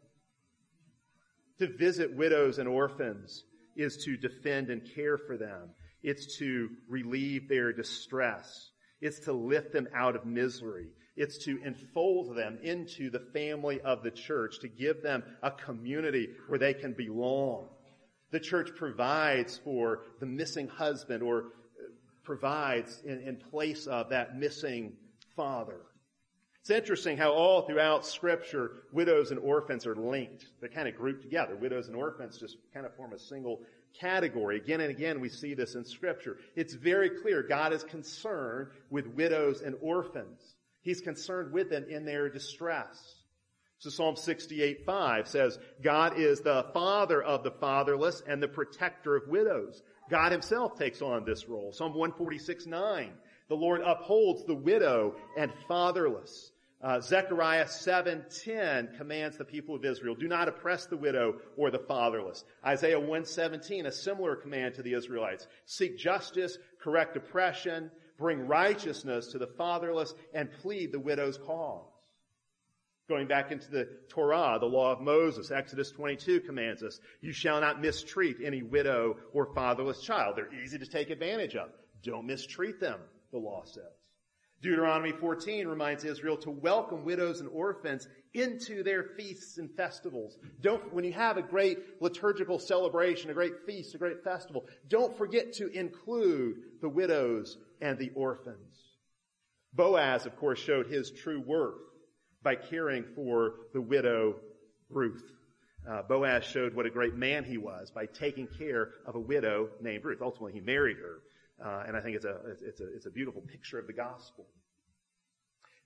To 1.58 1.66
visit 1.66 2.16
widows 2.16 2.58
and 2.58 2.68
orphans 2.68 3.42
is 3.76 4.04
to 4.04 4.16
defend 4.16 4.70
and 4.70 4.82
care 4.94 5.18
for 5.18 5.36
them. 5.36 5.70
It's 6.02 6.38
to 6.38 6.70
relieve 6.88 7.48
their 7.48 7.72
distress. 7.72 8.70
It's 9.00 9.20
to 9.20 9.32
lift 9.32 9.72
them 9.72 9.88
out 9.94 10.14
of 10.14 10.24
misery. 10.24 10.88
It's 11.18 11.37
to 11.38 11.61
enfold 11.64 12.37
them 12.37 12.59
into 12.62 13.11
the 13.11 13.18
family 13.18 13.81
of 13.81 14.04
the 14.04 14.11
church, 14.12 14.61
to 14.61 14.68
give 14.68 15.02
them 15.02 15.24
a 15.42 15.50
community 15.50 16.28
where 16.46 16.61
they 16.61 16.72
can 16.72 16.92
belong. 16.92 17.66
The 18.31 18.38
church 18.38 18.70
provides 18.76 19.59
for 19.59 20.02
the 20.20 20.26
missing 20.26 20.68
husband 20.68 21.24
or 21.24 21.38
uh, 21.38 21.90
provides 22.22 23.02
in, 23.04 23.20
in 23.22 23.37
place 23.37 23.88
of 23.88 24.11
that 24.11 24.37
missing 24.37 24.92
father. 25.35 25.81
It's 26.61 26.70
interesting 26.70 27.16
how 27.16 27.33
all 27.33 27.62
throughout 27.62 28.07
scripture, 28.07 28.85
widows 28.92 29.33
and 29.33 29.40
orphans 29.40 29.87
are 29.87 29.96
linked. 29.96 30.46
They're 30.61 30.68
kind 30.68 30.87
of 30.87 30.94
grouped 30.94 31.22
together. 31.22 31.57
Widows 31.57 31.88
and 31.88 31.96
orphans 31.96 32.38
just 32.38 32.59
kind 32.72 32.87
of 32.87 32.94
form 32.94 33.12
a 33.12 33.18
single 33.18 33.62
category. 33.98 34.59
Again 34.59 34.83
and 34.83 34.90
again 34.90 35.18
we 35.18 35.31
see 35.31 35.54
this 35.54 35.74
in 35.74 35.85
scripture. 35.85 36.37
It's 36.54 36.74
very 36.74 37.11
clear 37.11 37.42
God 37.42 37.72
is 37.72 37.83
concerned 37.83 38.68
with 38.90 39.09
widows 39.09 39.62
and 39.62 39.74
orphans. 39.81 40.54
He's 40.88 41.03
concerned 41.03 41.53
with 41.53 41.68
them 41.68 41.85
in 41.90 42.07
their 42.07 42.31
distress. 42.31 43.16
So 43.79 43.90
Psalm 43.90 44.16
68, 44.16 44.87
5 44.87 45.29
says, 45.29 45.59
God 45.83 46.18
is 46.18 46.40
the 46.40 46.64
father 46.72 47.22
of 47.22 47.44
the 47.44 47.51
fatherless 47.51 48.22
and 48.27 48.42
the 48.42 48.48
protector 48.48 49.14
of 49.14 49.29
widows. 49.29 49.83
God 50.09 50.33
himself 50.33 50.79
takes 50.79 51.03
on 51.03 51.27
this 51.27 51.46
role. 51.46 51.72
Psalm 51.72 51.92
146, 51.92 52.64
9 52.64 53.12
the 53.48 53.55
Lord 53.55 53.83
upholds 53.85 54.46
the 54.46 54.55
widow 54.55 55.14
and 55.37 55.53
fatherless. 55.68 56.53
Uh, 56.81 57.01
Zechariah 57.01 57.66
7:10 57.66 58.96
commands 58.96 59.37
the 59.37 59.44
people 59.44 59.74
of 59.74 59.85
Israel, 59.85 60.14
do 60.14 60.29
not 60.29 60.48
oppress 60.48 60.87
the 60.87 60.96
widow 60.96 61.40
or 61.57 61.70
the 61.70 61.79
fatherless. 61.79 62.44
Isaiah 62.64 63.01
1:17, 63.01 63.87
a 63.87 63.92
similar 63.92 64.37
command 64.37 64.77
to 64.77 64.83
the 64.83 64.94
Israelites. 64.94 65.48
Seek 65.66 65.98
justice, 65.98 66.57
correct 66.79 67.16
oppression, 67.16 67.90
bring 68.18 68.46
righteousness 68.46 69.28
to 69.28 69.38
the 69.38 69.46
fatherless, 69.46 70.14
and 70.35 70.52
plead 70.52 70.92
the 70.92 71.00
widow's 71.00 71.38
cause. 71.38 71.85
Going 73.09 73.26
back 73.26 73.52
into 73.52 73.70
the 73.70 73.88
Torah, 74.11 74.59
the 74.61 74.66
law 74.66 74.92
of 74.92 75.00
Moses, 75.00 75.50
Exodus 75.50 75.90
22 75.92 76.40
commands 76.40 76.83
us, 76.83 77.00
you 77.22 77.33
shall 77.33 77.61
not 77.61 77.81
mistreat 77.81 78.37
any 78.44 78.62
widow 78.62 79.16
or 79.33 79.54
fatherless 79.54 80.02
child. 80.02 80.37
They're 80.37 80.52
easy 80.62 80.78
to 80.78 80.87
take 80.87 81.09
advantage 81.09 81.57
of. 81.57 81.70
Don't 82.02 82.26
mistreat 82.26 82.81
them 82.81 83.00
the 83.33 83.38
law 83.38 83.62
says. 83.64 83.85
Deuteronomy 84.61 85.12
14 85.12 85.68
reminds 85.68 86.04
Israel 86.04 86.37
to 86.38 86.50
welcome 86.50 87.04
widows 87.04 87.40
and 87.40 87.48
orphans 87.48 88.09
into 88.35 88.83
their 88.83 89.04
feasts 89.16 89.57
and 89.59 89.70
festivals. 89.76 90.37
Don't, 90.61 90.92
when 90.92 91.04
you 91.04 91.12
have 91.12 91.37
a 91.37 91.42
great 91.42 91.78
liturgical 92.00 92.59
celebration, 92.59 93.31
a 93.31 93.35
great 93.35 93.64
feast, 93.66 93.94
a 93.94 93.98
great 93.98 94.24
festival, 94.24 94.66
don't 94.88 95.16
forget 95.16 95.52
to 95.54 95.68
include 95.68 96.57
the 96.81 96.88
widows 96.88 97.57
and 97.80 97.98
the 97.98 98.10
orphans. 98.14 98.76
Boaz, 99.72 100.26
of 100.26 100.36
course, 100.36 100.58
showed 100.58 100.86
his 100.86 101.10
true 101.10 101.40
worth 101.40 101.80
by 102.42 102.54
caring 102.54 103.04
for 103.14 103.54
the 103.72 103.80
widow 103.80 104.36
Ruth. 104.88 105.22
Uh, 105.88 106.02
Boaz 106.02 106.44
showed 106.44 106.74
what 106.74 106.86
a 106.86 106.90
great 106.90 107.14
man 107.14 107.44
he 107.44 107.58
was 107.58 107.90
by 107.90 108.06
taking 108.06 108.46
care 108.46 108.90
of 109.06 109.14
a 109.14 109.20
widow 109.20 109.68
named 109.80 110.04
Ruth. 110.04 110.20
Ultimately, 110.20 110.52
he 110.52 110.60
married 110.60 110.96
her. 110.98 111.20
Uh, 111.64 111.84
and 111.86 111.96
I 111.96 112.00
think 112.00 112.16
it's 112.16 112.24
a, 112.24 112.36
it's, 112.62 112.80
a, 112.80 112.94
it's 112.94 113.06
a 113.06 113.10
beautiful 113.10 113.42
picture 113.42 113.78
of 113.78 113.86
the 113.86 113.92
gospel. 113.92 114.46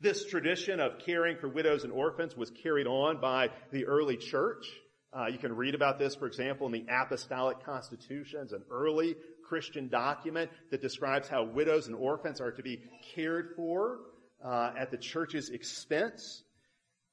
This 0.00 0.26
tradition 0.26 0.80
of 0.80 0.98
caring 0.98 1.36
for 1.36 1.48
widows 1.48 1.84
and 1.84 1.92
orphans 1.92 2.36
was 2.36 2.50
carried 2.50 2.86
on 2.86 3.20
by 3.20 3.50
the 3.70 3.86
early 3.86 4.16
church. 4.16 4.66
Uh, 5.14 5.26
you 5.26 5.38
can 5.38 5.54
read 5.54 5.74
about 5.74 5.98
this, 5.98 6.14
for 6.14 6.26
example, 6.26 6.66
in 6.66 6.72
the 6.72 6.86
Apostolic 6.88 7.62
Constitutions, 7.64 8.52
an 8.52 8.62
early 8.70 9.14
Christian 9.46 9.88
document 9.88 10.50
that 10.70 10.80
describes 10.80 11.28
how 11.28 11.44
widows 11.44 11.86
and 11.86 11.94
orphans 11.94 12.40
are 12.40 12.52
to 12.52 12.62
be 12.62 12.80
cared 13.14 13.50
for 13.54 13.98
uh, 14.42 14.72
at 14.78 14.90
the 14.90 14.96
church's 14.96 15.50
expense. 15.50 16.42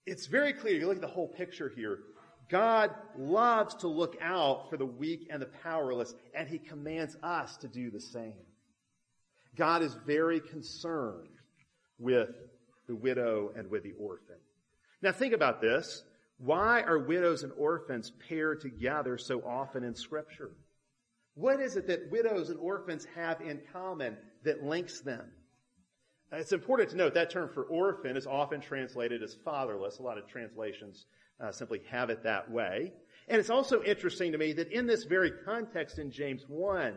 It's 0.05 0.27
very 0.27 0.53
clear. 0.53 0.79
You 0.79 0.87
look 0.87 0.95
at 0.95 1.01
the 1.01 1.07
whole 1.07 1.27
picture 1.27 1.71
here. 1.75 1.99
God 2.49 2.91
loves 3.17 3.75
to 3.75 3.87
look 3.87 4.15
out 4.21 4.69
for 4.69 4.77
the 4.77 4.85
weak 4.85 5.27
and 5.29 5.41
the 5.41 5.49
powerless, 5.61 6.15
and 6.33 6.47
He 6.47 6.57
commands 6.57 7.17
us 7.21 7.57
to 7.57 7.67
do 7.67 7.91
the 7.91 7.99
same. 7.99 8.33
God 9.57 9.83
is 9.83 9.93
very 10.05 10.39
concerned 10.39 11.27
with 11.99 12.29
the 12.87 12.95
widow 12.95 13.51
and 13.55 13.69
with 13.69 13.83
the 13.83 13.93
orphan. 13.99 14.37
Now 15.01 15.11
think 15.11 15.33
about 15.33 15.61
this. 15.61 16.03
Why 16.39 16.81
are 16.81 16.97
widows 16.97 17.43
and 17.43 17.51
orphans 17.57 18.11
paired 18.27 18.61
together 18.61 19.17
so 19.17 19.41
often 19.41 19.83
in 19.83 19.93
scripture? 19.93 20.51
What 21.35 21.59
is 21.59 21.75
it 21.75 21.87
that 21.87 22.09
widows 22.09 22.49
and 22.49 22.57
orphans 22.59 23.05
have 23.15 23.41
in 23.41 23.59
common 23.71 24.17
that 24.43 24.63
links 24.63 25.01
them? 25.01 25.25
It's 26.31 26.53
important 26.53 26.91
to 26.91 26.95
note 26.95 27.13
that 27.15 27.29
term 27.29 27.49
for 27.53 27.63
orphan 27.63 28.15
is 28.15 28.25
often 28.25 28.61
translated 28.61 29.21
as 29.21 29.35
fatherless. 29.45 29.99
A 29.99 30.03
lot 30.03 30.17
of 30.17 30.27
translations 30.27 31.05
uh, 31.41 31.51
simply 31.51 31.81
have 31.89 32.09
it 32.09 32.23
that 32.23 32.49
way. 32.49 32.93
And 33.27 33.39
it's 33.39 33.49
also 33.49 33.83
interesting 33.83 34.31
to 34.31 34.37
me 34.37 34.53
that 34.53 34.71
in 34.71 34.85
this 34.85 35.03
very 35.03 35.31
context 35.31 35.99
in 35.99 36.11
James 36.11 36.45
1, 36.47 36.93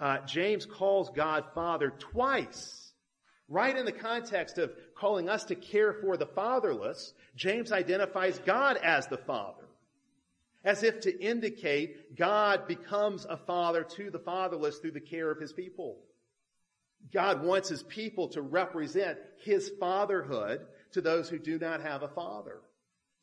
uh, 0.00 0.18
James 0.26 0.66
calls 0.66 1.10
God 1.10 1.44
Father 1.54 1.90
twice. 1.98 2.85
Right 3.48 3.76
in 3.76 3.84
the 3.84 3.92
context 3.92 4.58
of 4.58 4.72
calling 4.94 5.28
us 5.28 5.44
to 5.44 5.54
care 5.54 5.92
for 5.92 6.16
the 6.16 6.26
fatherless, 6.26 7.14
James 7.36 7.70
identifies 7.70 8.38
God 8.40 8.76
as 8.78 9.06
the 9.06 9.18
Father. 9.18 9.62
As 10.64 10.82
if 10.82 11.00
to 11.00 11.22
indicate 11.22 12.16
God 12.16 12.66
becomes 12.66 13.24
a 13.24 13.36
father 13.36 13.84
to 13.84 14.10
the 14.10 14.18
fatherless 14.18 14.78
through 14.78 14.92
the 14.92 15.00
care 15.00 15.30
of 15.30 15.40
his 15.40 15.52
people. 15.52 15.98
God 17.12 17.44
wants 17.44 17.68
his 17.68 17.84
people 17.84 18.28
to 18.30 18.42
represent 18.42 19.18
his 19.44 19.70
fatherhood 19.78 20.66
to 20.92 21.00
those 21.00 21.28
who 21.28 21.38
do 21.38 21.56
not 21.58 21.82
have 21.82 22.02
a 22.02 22.08
father 22.08 22.60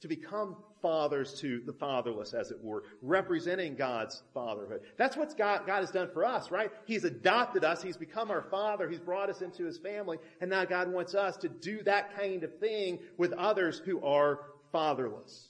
to 0.03 0.09
become 0.09 0.57
fathers 0.81 1.39
to 1.39 1.61
the 1.65 1.71
fatherless, 1.71 2.33
as 2.33 2.51
it 2.51 2.61
were, 2.61 2.83
representing 3.01 3.73
God's 3.73 4.21
fatherhood. 4.33 4.81
That's 4.97 5.15
what 5.15 5.35
God, 5.37 5.65
God 5.65 5.79
has 5.79 5.91
done 5.91 6.09
for 6.11 6.25
us, 6.25 6.51
right? 6.51 6.71
He's 6.83 7.05
adopted 7.05 7.63
us. 7.63 7.81
He's 7.81 7.95
become 7.95 8.29
our 8.29 8.41
father. 8.41 8.89
He's 8.89 8.99
brought 8.99 9.29
us 9.29 9.41
into 9.41 9.63
his 9.63 9.77
family. 9.77 10.17
And 10.41 10.49
now 10.49 10.65
God 10.65 10.91
wants 10.91 11.15
us 11.15 11.37
to 11.37 11.47
do 11.47 11.81
that 11.83 12.17
kind 12.17 12.43
of 12.43 12.59
thing 12.59 12.99
with 13.17 13.31
others 13.31 13.81
who 13.85 14.03
are 14.03 14.41
fatherless. 14.73 15.47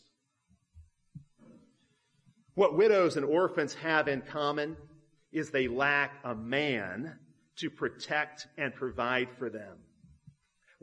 What 2.54 2.78
widows 2.78 3.18
and 3.18 3.26
orphans 3.26 3.74
have 3.74 4.08
in 4.08 4.22
common 4.22 4.78
is 5.32 5.50
they 5.50 5.68
lack 5.68 6.14
a 6.24 6.36
man 6.36 7.18
to 7.56 7.72
protect 7.72 8.46
and 8.60 8.72
provide 8.72 9.30
for 9.40 9.50
them. 9.50 9.78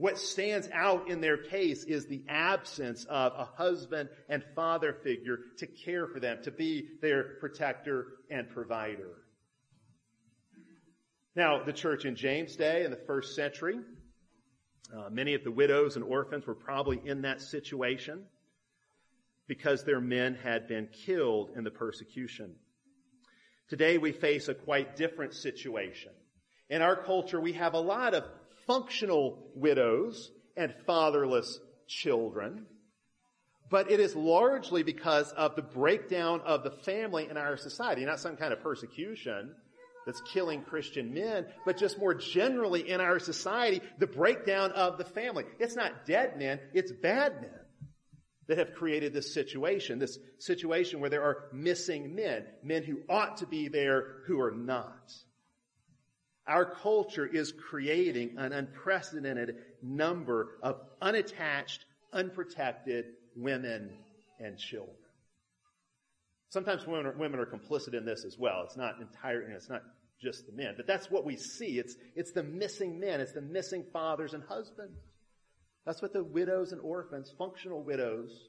What 0.00 0.16
stands 0.16 0.66
out 0.72 1.10
in 1.10 1.20
their 1.20 1.36
case 1.36 1.84
is 1.84 2.06
the 2.06 2.22
absence 2.26 3.04
of 3.04 3.34
a 3.36 3.44
husband 3.44 4.08
and 4.30 4.42
father 4.56 4.94
figure 4.94 5.40
to 5.58 5.66
care 5.66 6.06
for 6.06 6.18
them, 6.18 6.38
to 6.44 6.50
be 6.50 6.88
their 7.02 7.36
protector 7.38 8.06
and 8.30 8.48
provider. 8.48 9.18
Now, 11.36 11.64
the 11.64 11.74
church 11.74 12.06
in 12.06 12.16
James' 12.16 12.56
day 12.56 12.86
in 12.86 12.90
the 12.90 12.96
first 12.96 13.36
century, 13.36 13.78
uh, 14.96 15.10
many 15.10 15.34
of 15.34 15.44
the 15.44 15.50
widows 15.50 15.96
and 15.96 16.04
orphans 16.06 16.46
were 16.46 16.54
probably 16.54 17.02
in 17.04 17.20
that 17.22 17.42
situation 17.42 18.24
because 19.48 19.84
their 19.84 20.00
men 20.00 20.34
had 20.34 20.66
been 20.66 20.88
killed 21.04 21.50
in 21.56 21.62
the 21.62 21.70
persecution. 21.70 22.54
Today 23.68 23.98
we 23.98 24.12
face 24.12 24.48
a 24.48 24.54
quite 24.54 24.96
different 24.96 25.34
situation. 25.34 26.12
In 26.70 26.80
our 26.80 26.96
culture, 26.96 27.38
we 27.38 27.52
have 27.52 27.74
a 27.74 27.80
lot 27.80 28.14
of 28.14 28.24
functional 28.70 29.36
widows 29.56 30.30
and 30.56 30.72
fatherless 30.86 31.58
children. 31.88 32.66
But 33.68 33.90
it 33.90 33.98
is 33.98 34.14
largely 34.14 34.84
because 34.84 35.32
of 35.32 35.56
the 35.56 35.62
breakdown 35.62 36.40
of 36.42 36.62
the 36.62 36.70
family 36.70 37.26
in 37.28 37.36
our 37.36 37.56
society, 37.56 38.04
not 38.04 38.20
some 38.20 38.36
kind 38.36 38.52
of 38.52 38.62
persecution 38.62 39.56
that's 40.06 40.22
killing 40.32 40.62
Christian 40.62 41.12
men, 41.12 41.46
but 41.66 41.78
just 41.78 41.98
more 41.98 42.14
generally 42.14 42.88
in 42.88 43.00
our 43.00 43.18
society, 43.18 43.80
the 43.98 44.06
breakdown 44.06 44.70
of 44.70 44.98
the 44.98 45.04
family. 45.04 45.46
It's 45.58 45.74
not 45.74 46.06
dead 46.06 46.38
men, 46.38 46.60
it's 46.72 46.92
bad 46.92 47.40
men 47.40 47.50
that 48.46 48.58
have 48.58 48.74
created 48.74 49.12
this 49.12 49.34
situation, 49.34 49.98
this 49.98 50.16
situation 50.38 51.00
where 51.00 51.10
there 51.10 51.24
are 51.24 51.48
missing 51.52 52.14
men, 52.14 52.44
men 52.62 52.84
who 52.84 53.00
ought 53.08 53.38
to 53.38 53.48
be 53.48 53.66
there 53.66 54.18
who 54.28 54.40
are 54.40 54.52
not. 54.52 55.12
Our 56.50 56.64
culture 56.64 57.24
is 57.24 57.52
creating 57.52 58.34
an 58.36 58.52
unprecedented 58.52 59.54
number 59.82 60.58
of 60.64 60.80
unattached, 61.00 61.84
unprotected 62.12 63.04
women 63.36 63.90
and 64.40 64.58
children. 64.58 64.96
Sometimes 66.48 66.84
women 66.88 67.06
are, 67.06 67.12
women 67.12 67.38
are 67.38 67.46
complicit 67.46 67.94
in 67.94 68.04
this 68.04 68.24
as 68.24 68.36
well. 68.36 68.64
It's 68.64 68.76
not 68.76 69.00
entirely, 69.00 69.52
it's 69.52 69.68
not 69.68 69.82
just 70.20 70.44
the 70.46 70.52
men, 70.52 70.74
but 70.76 70.88
that's 70.88 71.08
what 71.08 71.24
we 71.24 71.36
see. 71.36 71.78
It's, 71.78 71.94
it's 72.16 72.32
the 72.32 72.42
missing 72.42 72.98
men. 72.98 73.20
It's 73.20 73.32
the 73.32 73.40
missing 73.40 73.84
fathers 73.92 74.34
and 74.34 74.42
husbands. 74.42 74.98
That's 75.86 76.02
what 76.02 76.12
the 76.12 76.24
widows 76.24 76.72
and 76.72 76.80
orphans, 76.80 77.32
functional 77.38 77.84
widows 77.84 78.48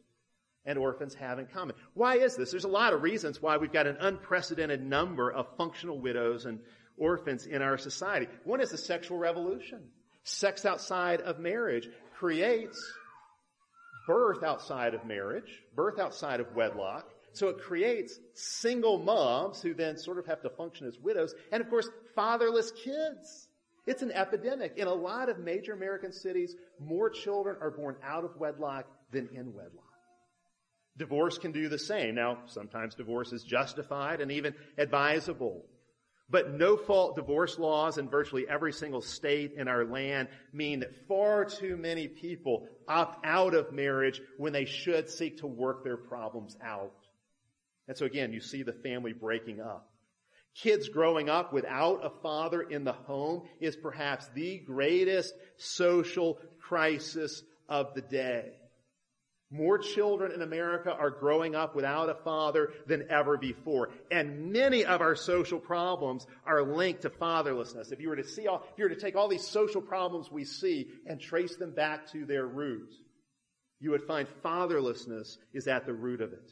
and 0.65 0.79
orphans 0.79 1.13
have 1.13 1.37
in 1.37 1.45
common. 1.45 1.75
Why 1.93 2.17
is 2.17 2.35
this? 2.35 2.49
There's 2.49 2.63
a 2.63 2.67
lot 2.69 2.93
of 2.93 3.03
reasons 3.03 3.39
why 3.39 3.57
we've 3.57 3.71
got 3.71 3.85
an 3.85 3.97
unprecedented 3.99 4.83
number 4.83 5.31
of 5.31 5.45
functional 5.55 5.99
widows 5.99 6.45
and 6.45 6.59
orphans 7.01 7.45
in 7.45 7.61
our 7.61 7.77
society. 7.77 8.27
One 8.45 8.61
is 8.61 8.69
the 8.69 8.77
sexual 8.77 9.17
revolution. 9.17 9.81
Sex 10.23 10.65
outside 10.65 11.21
of 11.21 11.39
marriage 11.39 11.89
creates 12.17 12.79
birth 14.07 14.43
outside 14.43 14.93
of 14.93 15.05
marriage, 15.05 15.61
birth 15.75 15.99
outside 15.99 16.39
of 16.39 16.55
wedlock. 16.55 17.09
So 17.33 17.47
it 17.47 17.59
creates 17.59 18.19
single 18.33 18.99
moms 18.99 19.61
who 19.61 19.73
then 19.73 19.97
sort 19.97 20.19
of 20.19 20.25
have 20.27 20.41
to 20.41 20.49
function 20.49 20.87
as 20.87 20.99
widows. 20.99 21.33
And 21.51 21.61
of 21.61 21.69
course, 21.69 21.89
fatherless 22.15 22.71
kids. 22.71 23.47
It's 23.87 24.03
an 24.03 24.11
epidemic. 24.11 24.77
In 24.77 24.87
a 24.87 24.93
lot 24.93 25.29
of 25.29 25.39
major 25.39 25.73
American 25.73 26.11
cities, 26.11 26.55
more 26.79 27.09
children 27.09 27.55
are 27.61 27.71
born 27.71 27.95
out 28.03 28.25
of 28.25 28.37
wedlock 28.37 28.85
than 29.11 29.29
in 29.33 29.53
wedlock. 29.53 29.85
Divorce 30.97 31.37
can 31.37 31.51
do 31.51 31.69
the 31.69 31.79
same. 31.79 32.15
Now, 32.15 32.39
sometimes 32.47 32.95
divorce 32.95 33.31
is 33.31 33.43
justified 33.43 34.21
and 34.21 34.31
even 34.31 34.53
advisable. 34.77 35.65
But 36.31 36.53
no 36.53 36.77
fault 36.77 37.15
divorce 37.17 37.59
laws 37.59 37.97
in 37.97 38.09
virtually 38.09 38.47
every 38.47 38.71
single 38.71 39.01
state 39.01 39.53
in 39.57 39.67
our 39.67 39.83
land 39.83 40.29
mean 40.53 40.79
that 40.79 41.07
far 41.07 41.43
too 41.43 41.75
many 41.75 42.07
people 42.07 42.67
opt 42.87 43.25
out 43.25 43.53
of 43.53 43.73
marriage 43.73 44.21
when 44.37 44.53
they 44.53 44.63
should 44.63 45.09
seek 45.09 45.39
to 45.39 45.47
work 45.47 45.83
their 45.83 45.97
problems 45.97 46.57
out. 46.63 46.95
And 47.89 47.97
so 47.97 48.05
again, 48.05 48.31
you 48.31 48.39
see 48.39 48.63
the 48.63 48.71
family 48.71 49.11
breaking 49.11 49.59
up. 49.59 49.89
Kids 50.55 50.87
growing 50.87 51.29
up 51.29 51.51
without 51.51 52.05
a 52.05 52.09
father 52.21 52.61
in 52.61 52.85
the 52.85 52.93
home 52.93 53.43
is 53.59 53.75
perhaps 53.75 54.27
the 54.33 54.59
greatest 54.59 55.33
social 55.57 56.39
crisis 56.59 57.43
of 57.67 57.93
the 57.93 58.01
day. 58.01 58.53
More 59.53 59.77
children 59.77 60.31
in 60.31 60.41
America 60.41 60.93
are 60.93 61.09
growing 61.09 61.55
up 61.55 61.75
without 61.75 62.09
a 62.09 62.15
father 62.15 62.71
than 62.87 63.05
ever 63.09 63.37
before. 63.37 63.89
And 64.09 64.53
many 64.53 64.85
of 64.85 65.01
our 65.01 65.13
social 65.13 65.59
problems 65.59 66.25
are 66.45 66.63
linked 66.63 67.01
to 67.01 67.09
fatherlessness. 67.09 67.91
If 67.91 67.99
you 67.99 68.07
were 68.07 68.15
to 68.15 68.27
see 68.27 68.47
all, 68.47 68.63
if 68.71 68.77
you 68.77 68.85
were 68.85 68.95
to 68.95 68.99
take 68.99 69.17
all 69.17 69.27
these 69.27 69.45
social 69.45 69.81
problems 69.81 70.31
we 70.31 70.45
see 70.45 70.87
and 71.05 71.19
trace 71.19 71.57
them 71.57 71.71
back 71.71 72.09
to 72.13 72.25
their 72.25 72.47
root, 72.47 72.93
you 73.81 73.91
would 73.91 74.03
find 74.03 74.25
fatherlessness 74.41 75.37
is 75.53 75.67
at 75.67 75.85
the 75.85 75.93
root 75.93 76.21
of 76.21 76.31
it. 76.31 76.49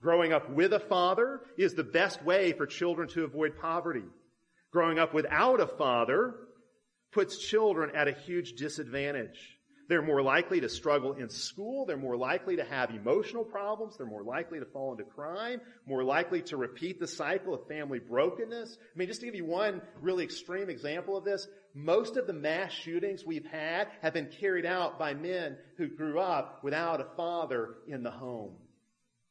Growing 0.00 0.32
up 0.32 0.50
with 0.50 0.72
a 0.72 0.78
father 0.78 1.40
is 1.58 1.74
the 1.74 1.82
best 1.82 2.22
way 2.22 2.52
for 2.52 2.66
children 2.66 3.08
to 3.08 3.24
avoid 3.24 3.58
poverty. 3.58 4.04
Growing 4.70 5.00
up 5.00 5.12
without 5.12 5.60
a 5.60 5.66
father 5.66 6.34
puts 7.10 7.38
children 7.38 7.90
at 7.96 8.06
a 8.06 8.12
huge 8.12 8.52
disadvantage. 8.52 9.53
They're 9.88 10.02
more 10.02 10.22
likely 10.22 10.60
to 10.60 10.68
struggle 10.68 11.12
in 11.12 11.28
school. 11.28 11.84
They're 11.84 11.96
more 11.96 12.16
likely 12.16 12.56
to 12.56 12.64
have 12.64 12.90
emotional 12.90 13.44
problems. 13.44 13.96
They're 13.96 14.06
more 14.06 14.22
likely 14.22 14.58
to 14.58 14.64
fall 14.64 14.92
into 14.92 15.04
crime, 15.04 15.60
more 15.86 16.02
likely 16.02 16.42
to 16.42 16.56
repeat 16.56 16.98
the 16.98 17.06
cycle 17.06 17.54
of 17.54 17.68
family 17.68 17.98
brokenness. 17.98 18.78
I 18.80 18.98
mean, 18.98 19.08
just 19.08 19.20
to 19.20 19.26
give 19.26 19.34
you 19.34 19.44
one 19.44 19.82
really 20.00 20.24
extreme 20.24 20.70
example 20.70 21.16
of 21.16 21.24
this, 21.24 21.46
most 21.74 22.16
of 22.16 22.26
the 22.26 22.32
mass 22.32 22.72
shootings 22.72 23.24
we've 23.24 23.46
had 23.46 23.88
have 24.00 24.14
been 24.14 24.30
carried 24.40 24.64
out 24.64 24.98
by 24.98 25.12
men 25.12 25.56
who 25.76 25.88
grew 25.88 26.18
up 26.18 26.62
without 26.62 27.00
a 27.00 27.16
father 27.16 27.74
in 27.86 28.02
the 28.02 28.10
home. 28.10 28.54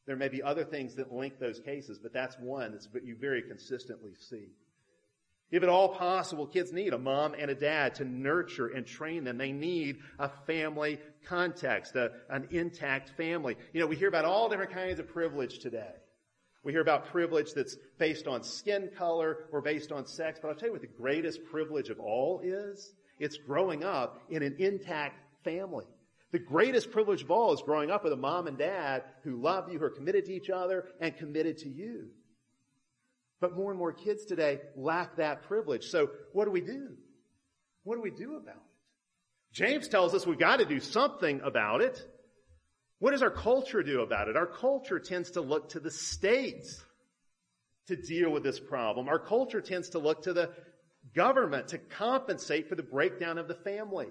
There 0.05 0.17
may 0.17 0.27
be 0.27 0.43
other 0.43 0.65
things 0.65 0.95
that 0.95 1.13
link 1.13 1.39
those 1.39 1.59
cases, 1.59 1.97
but 1.97 2.13
that's 2.13 2.37
one 2.37 2.77
that 2.93 3.05
you 3.05 3.15
very 3.15 3.41
consistently 3.41 4.13
see. 4.19 4.49
If 5.53 5.61
at 5.61 5.69
all 5.69 5.89
possible, 5.89 6.47
kids 6.47 6.73
need 6.73 6.93
a 6.93 6.97
mom 6.97 7.35
and 7.37 7.51
a 7.51 7.53
dad 7.53 7.93
to 7.95 8.05
nurture 8.05 8.69
and 8.69 8.87
train 8.87 9.23
them. 9.23 9.37
They 9.37 9.51
need 9.51 9.99
a 10.17 10.27
family 10.47 10.97
context, 11.27 11.95
a, 11.95 12.09
an 12.27 12.47
intact 12.49 13.11
family. 13.17 13.55
You 13.71 13.79
know, 13.79 13.85
we 13.85 13.95
hear 13.95 14.07
about 14.07 14.25
all 14.25 14.49
different 14.49 14.71
kinds 14.71 14.97
of 14.97 15.07
privilege 15.07 15.59
today. 15.59 15.93
We 16.63 16.71
hear 16.71 16.81
about 16.81 17.05
privilege 17.11 17.53
that's 17.53 17.77
based 17.99 18.25
on 18.25 18.41
skin 18.41 18.89
color 18.97 19.45
or 19.51 19.61
based 19.61 19.91
on 19.91 20.07
sex, 20.07 20.39
but 20.41 20.47
I'll 20.47 20.55
tell 20.55 20.69
you 20.69 20.73
what 20.73 20.81
the 20.81 20.87
greatest 20.87 21.45
privilege 21.51 21.89
of 21.89 21.99
all 21.99 22.41
is. 22.43 22.95
It's 23.19 23.37
growing 23.37 23.83
up 23.83 24.23
in 24.31 24.41
an 24.41 24.55
intact 24.57 25.19
family. 25.43 25.85
The 26.31 26.39
greatest 26.39 26.89
privilege 26.89 27.21
of 27.21 27.29
all 27.29 27.53
is 27.53 27.61
growing 27.61 27.91
up 27.91 28.03
with 28.03 28.13
a 28.13 28.17
mom 28.17 28.47
and 28.47 28.57
dad 28.57 29.03
who 29.23 29.39
love 29.39 29.71
you, 29.71 29.77
who 29.77 29.85
are 29.85 29.91
committed 29.91 30.25
to 30.25 30.33
each 30.33 30.49
other 30.49 30.85
and 30.99 31.15
committed 31.15 31.59
to 31.59 31.69
you. 31.69 32.07
But 33.43 33.57
more 33.57 33.71
and 33.71 33.77
more 33.77 33.91
kids 33.91 34.23
today 34.23 34.61
lack 34.77 35.17
that 35.17 35.43
privilege. 35.43 35.87
So 35.87 36.11
what 36.31 36.45
do 36.45 36.51
we 36.51 36.61
do? 36.61 36.91
What 37.83 37.95
do 37.95 38.01
we 38.01 38.09
do 38.09 38.37
about 38.37 38.55
it? 38.55 39.51
James 39.51 39.89
tells 39.89 40.13
us 40.13 40.25
we've 40.25 40.39
got 40.39 40.59
to 40.59 40.65
do 40.65 40.79
something 40.79 41.41
about 41.41 41.81
it. 41.81 42.01
What 42.99 43.11
does 43.11 43.21
our 43.21 43.29
culture 43.29 43.83
do 43.83 43.99
about 43.99 44.29
it? 44.29 44.37
Our 44.37 44.45
culture 44.45 44.97
tends 44.97 45.31
to 45.31 45.41
look 45.41 45.71
to 45.71 45.81
the 45.81 45.91
states 45.91 46.81
to 47.87 47.97
deal 47.97 48.29
with 48.29 48.43
this 48.43 48.61
problem. 48.61 49.09
Our 49.09 49.19
culture 49.19 49.59
tends 49.59 49.89
to 49.89 49.99
look 49.99 50.21
to 50.21 50.31
the 50.31 50.51
government 51.13 51.67
to 51.67 51.79
compensate 51.79 52.69
for 52.69 52.75
the 52.75 52.81
breakdown 52.81 53.37
of 53.37 53.49
the 53.49 53.55
family. 53.55 54.07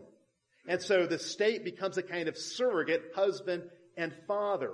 And 0.68 0.82
so 0.82 1.06
the 1.06 1.18
state 1.18 1.64
becomes 1.64 1.96
a 1.96 2.02
kind 2.02 2.28
of 2.28 2.36
surrogate 2.36 3.12
husband 3.14 3.62
and 3.96 4.12
father. 4.28 4.72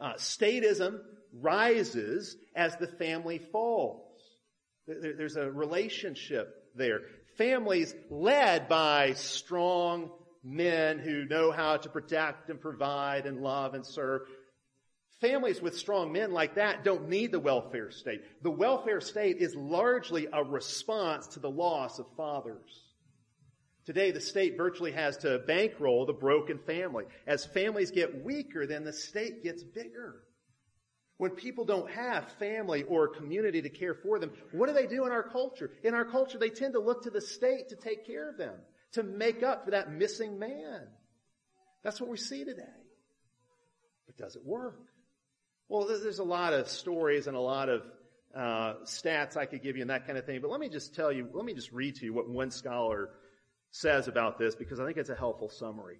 Uh, 0.00 0.14
statism 0.14 0.98
rises 1.32 2.36
as 2.54 2.76
the 2.76 2.86
family 2.86 3.38
falls. 3.38 4.04
There's 4.86 5.36
a 5.36 5.50
relationship 5.50 6.64
there. 6.74 7.00
Families 7.36 7.94
led 8.10 8.68
by 8.68 9.12
strong 9.14 10.10
men 10.42 10.98
who 10.98 11.24
know 11.24 11.52
how 11.52 11.76
to 11.76 11.88
protect 11.88 12.48
and 12.48 12.60
provide 12.60 13.26
and 13.26 13.40
love 13.40 13.74
and 13.74 13.84
serve. 13.84 14.22
Families 15.20 15.60
with 15.60 15.76
strong 15.76 16.12
men 16.12 16.32
like 16.32 16.54
that 16.54 16.84
don't 16.84 17.08
need 17.08 17.32
the 17.32 17.40
welfare 17.40 17.90
state. 17.90 18.22
The 18.42 18.50
welfare 18.50 19.00
state 19.00 19.38
is 19.38 19.54
largely 19.54 20.28
a 20.32 20.44
response 20.44 21.26
to 21.28 21.40
the 21.40 21.50
loss 21.50 21.98
of 21.98 22.06
fathers. 22.16 22.84
Today, 23.84 24.10
the 24.10 24.20
state 24.20 24.56
virtually 24.56 24.92
has 24.92 25.16
to 25.18 25.38
bankroll 25.40 26.06
the 26.06 26.12
broken 26.12 26.58
family. 26.58 27.04
As 27.26 27.44
families 27.44 27.90
get 27.90 28.22
weaker, 28.22 28.66
then 28.66 28.84
the 28.84 28.92
state 28.92 29.42
gets 29.42 29.62
bigger. 29.62 30.22
When 31.18 31.32
people 31.32 31.64
don't 31.64 31.90
have 31.90 32.30
family 32.38 32.84
or 32.84 33.08
community 33.08 33.60
to 33.60 33.68
care 33.68 33.94
for 33.94 34.20
them, 34.20 34.32
what 34.52 34.68
do 34.68 34.72
they 34.72 34.86
do 34.86 35.04
in 35.04 35.12
our 35.12 35.24
culture? 35.24 35.70
In 35.82 35.92
our 35.92 36.04
culture, 36.04 36.38
they 36.38 36.48
tend 36.48 36.74
to 36.74 36.80
look 36.80 37.02
to 37.02 37.10
the 37.10 37.20
state 37.20 37.68
to 37.70 37.76
take 37.76 38.06
care 38.06 38.30
of 38.30 38.38
them, 38.38 38.54
to 38.92 39.02
make 39.02 39.42
up 39.42 39.64
for 39.64 39.72
that 39.72 39.90
missing 39.90 40.38
man. 40.38 40.86
That's 41.82 42.00
what 42.00 42.08
we 42.08 42.16
see 42.16 42.44
today. 42.44 42.62
But 44.06 44.16
does 44.16 44.36
it 44.36 44.44
work? 44.44 44.78
Well, 45.68 45.86
there's 45.86 46.20
a 46.20 46.24
lot 46.24 46.54
of 46.54 46.68
stories 46.68 47.26
and 47.26 47.36
a 47.36 47.40
lot 47.40 47.68
of 47.68 47.82
uh, 48.34 48.74
stats 48.84 49.36
I 49.36 49.46
could 49.46 49.62
give 49.62 49.74
you 49.74 49.82
and 49.82 49.90
that 49.90 50.06
kind 50.06 50.18
of 50.18 50.24
thing, 50.24 50.40
but 50.40 50.50
let 50.50 50.60
me 50.60 50.68
just 50.68 50.94
tell 50.94 51.10
you, 51.10 51.28
let 51.32 51.44
me 51.44 51.52
just 51.52 51.72
read 51.72 51.96
to 51.96 52.04
you 52.04 52.12
what 52.12 52.28
one 52.28 52.52
scholar 52.52 53.10
says 53.72 54.06
about 54.06 54.38
this 54.38 54.54
because 54.54 54.78
I 54.78 54.86
think 54.86 54.98
it's 54.98 55.10
a 55.10 55.16
helpful 55.16 55.48
summary. 55.48 55.98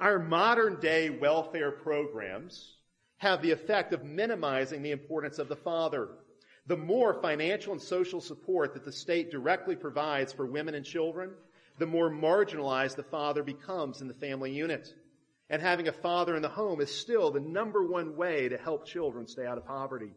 Our 0.00 0.18
modern 0.18 0.80
day 0.80 1.10
welfare 1.10 1.70
programs 1.70 2.76
have 3.18 3.42
the 3.42 3.52
effect 3.52 3.92
of 3.92 4.04
minimizing 4.04 4.82
the 4.82 4.90
importance 4.90 5.38
of 5.38 5.48
the 5.48 5.56
father. 5.56 6.08
The 6.66 6.76
more 6.76 7.14
financial 7.14 7.72
and 7.72 7.82
social 7.82 8.20
support 8.20 8.74
that 8.74 8.84
the 8.84 8.92
state 8.92 9.30
directly 9.30 9.76
provides 9.76 10.32
for 10.32 10.46
women 10.46 10.74
and 10.74 10.84
children, 10.84 11.30
the 11.78 11.86
more 11.86 12.10
marginalized 12.10 12.96
the 12.96 13.02
father 13.02 13.42
becomes 13.42 14.00
in 14.00 14.08
the 14.08 14.14
family 14.14 14.52
unit. 14.52 14.94
And 15.50 15.60
having 15.60 15.88
a 15.88 15.92
father 15.92 16.36
in 16.36 16.42
the 16.42 16.48
home 16.48 16.80
is 16.80 16.90
still 16.90 17.30
the 17.30 17.40
number 17.40 17.86
one 17.86 18.16
way 18.16 18.48
to 18.48 18.56
help 18.56 18.86
children 18.86 19.26
stay 19.26 19.46
out 19.46 19.58
of 19.58 19.66
poverty. 19.66 20.12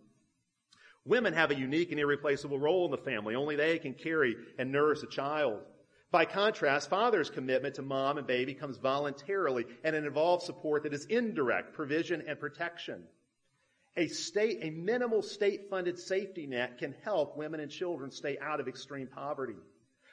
Women 1.06 1.34
have 1.34 1.52
a 1.52 1.56
unique 1.56 1.92
and 1.92 2.00
irreplaceable 2.00 2.60
role 2.60 2.86
in 2.86 2.92
the 2.92 2.98
family. 2.98 3.36
Only 3.36 3.56
they 3.56 3.80
can 3.80 3.94
carry 3.94 4.36
and 4.58 4.72
nurse 4.72 5.04
a 5.04 5.08
child. 5.08 5.62
By 6.10 6.26
contrast, 6.26 6.90
father's 6.90 7.30
commitment 7.30 7.76
to 7.76 7.82
mom 7.82 8.18
and 8.18 8.26
baby 8.26 8.54
comes 8.54 8.78
voluntarily 8.78 9.66
and 9.84 9.96
it 9.96 10.06
involves 10.06 10.46
support 10.46 10.84
that 10.84 10.94
is 10.94 11.06
indirect, 11.06 11.74
provision 11.74 12.24
and 12.28 12.40
protection. 12.40 13.04
A 13.98 14.08
state, 14.08 14.60
a 14.62 14.70
minimal 14.70 15.22
state 15.22 15.70
funded 15.70 16.00
safety 16.00 16.46
net 16.46 16.78
can 16.78 16.96
help 17.04 17.36
women 17.36 17.60
and 17.60 17.72
children 17.72 18.12
stay 18.12 18.38
out 18.40 18.60
of 18.60 18.68
extreme 18.68 19.08
poverty. 19.08 19.58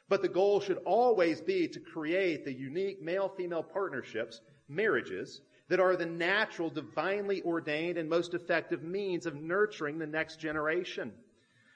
But 0.08 0.22
the 0.22 0.28
goal 0.28 0.60
should 0.60 0.78
always 0.84 1.40
be 1.40 1.68
to 1.68 1.80
create 1.80 2.44
the 2.44 2.52
unique 2.52 3.02
male-female 3.02 3.62
partnerships, 3.62 4.40
marriages, 4.68 5.40
that 5.68 5.80
are 5.80 5.96
the 5.96 6.06
natural, 6.06 6.70
divinely 6.70 7.42
ordained, 7.42 7.98
and 7.98 8.08
most 8.08 8.34
effective 8.34 8.82
means 8.82 9.26
of 9.26 9.34
nurturing 9.34 9.98
the 9.98 10.06
next 10.06 10.40
generation. 10.40 11.12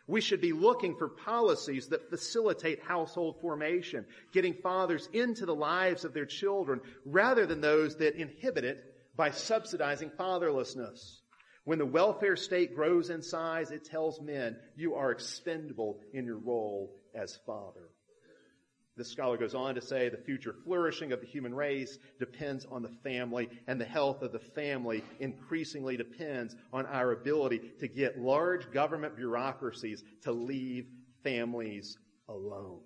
We 0.09 0.23
should 0.23 0.41
be 0.41 0.53
looking 0.53 0.97
for 0.97 1.09
policies 1.09 1.89
that 1.89 2.09
facilitate 2.09 2.83
household 2.83 3.37
formation, 3.43 4.07
getting 4.33 4.55
fathers 4.55 5.07
into 5.13 5.45
the 5.45 5.55
lives 5.55 6.05
of 6.05 6.15
their 6.15 6.25
children, 6.25 6.81
rather 7.05 7.45
than 7.45 7.61
those 7.61 7.97
that 7.97 8.17
inhibit 8.17 8.65
it 8.65 8.83
by 9.17 9.31
subsidizing 9.31 10.11
fatherlessness. 10.19 11.21
When 11.65 11.79
the 11.79 11.85
welfare 11.85 12.37
state 12.37 12.75
grows 12.75 13.11
in 13.11 13.21
size, 13.21 13.71
it 13.71 13.85
tells 13.85 14.19
men 14.23 14.57
you 14.77 14.95
are 14.95 15.11
expendable 15.11 16.01
in 16.15 16.25
your 16.25 16.39
role 16.39 16.97
as 17.15 17.39
father. 17.45 17.91
This 18.99 19.09
scholar 19.09 19.37
goes 19.37 19.55
on 19.55 19.77
to 19.77 19.81
say 19.81 20.09
the 20.09 20.17
future 20.17 20.53
flourishing 20.65 21.13
of 21.13 21.21
the 21.21 21.27
human 21.27 21.55
race 21.55 21.99
depends 22.19 22.67
on 22.67 22.83
the 22.83 22.89
family, 23.05 23.49
and 23.69 23.81
the 23.81 23.85
health 23.85 24.23
of 24.23 24.33
the 24.33 24.41
family 24.41 25.05
increasingly 25.21 25.97
depends 25.97 26.57
on 26.73 26.85
our 26.87 27.13
ability 27.13 27.61
to 27.79 27.87
get 27.87 28.19
large 28.19 28.73
government 28.73 29.15
bureaucracies 29.15 30.03
to 30.25 30.33
leave 30.33 30.89
families 31.23 31.97
alone. 32.29 32.81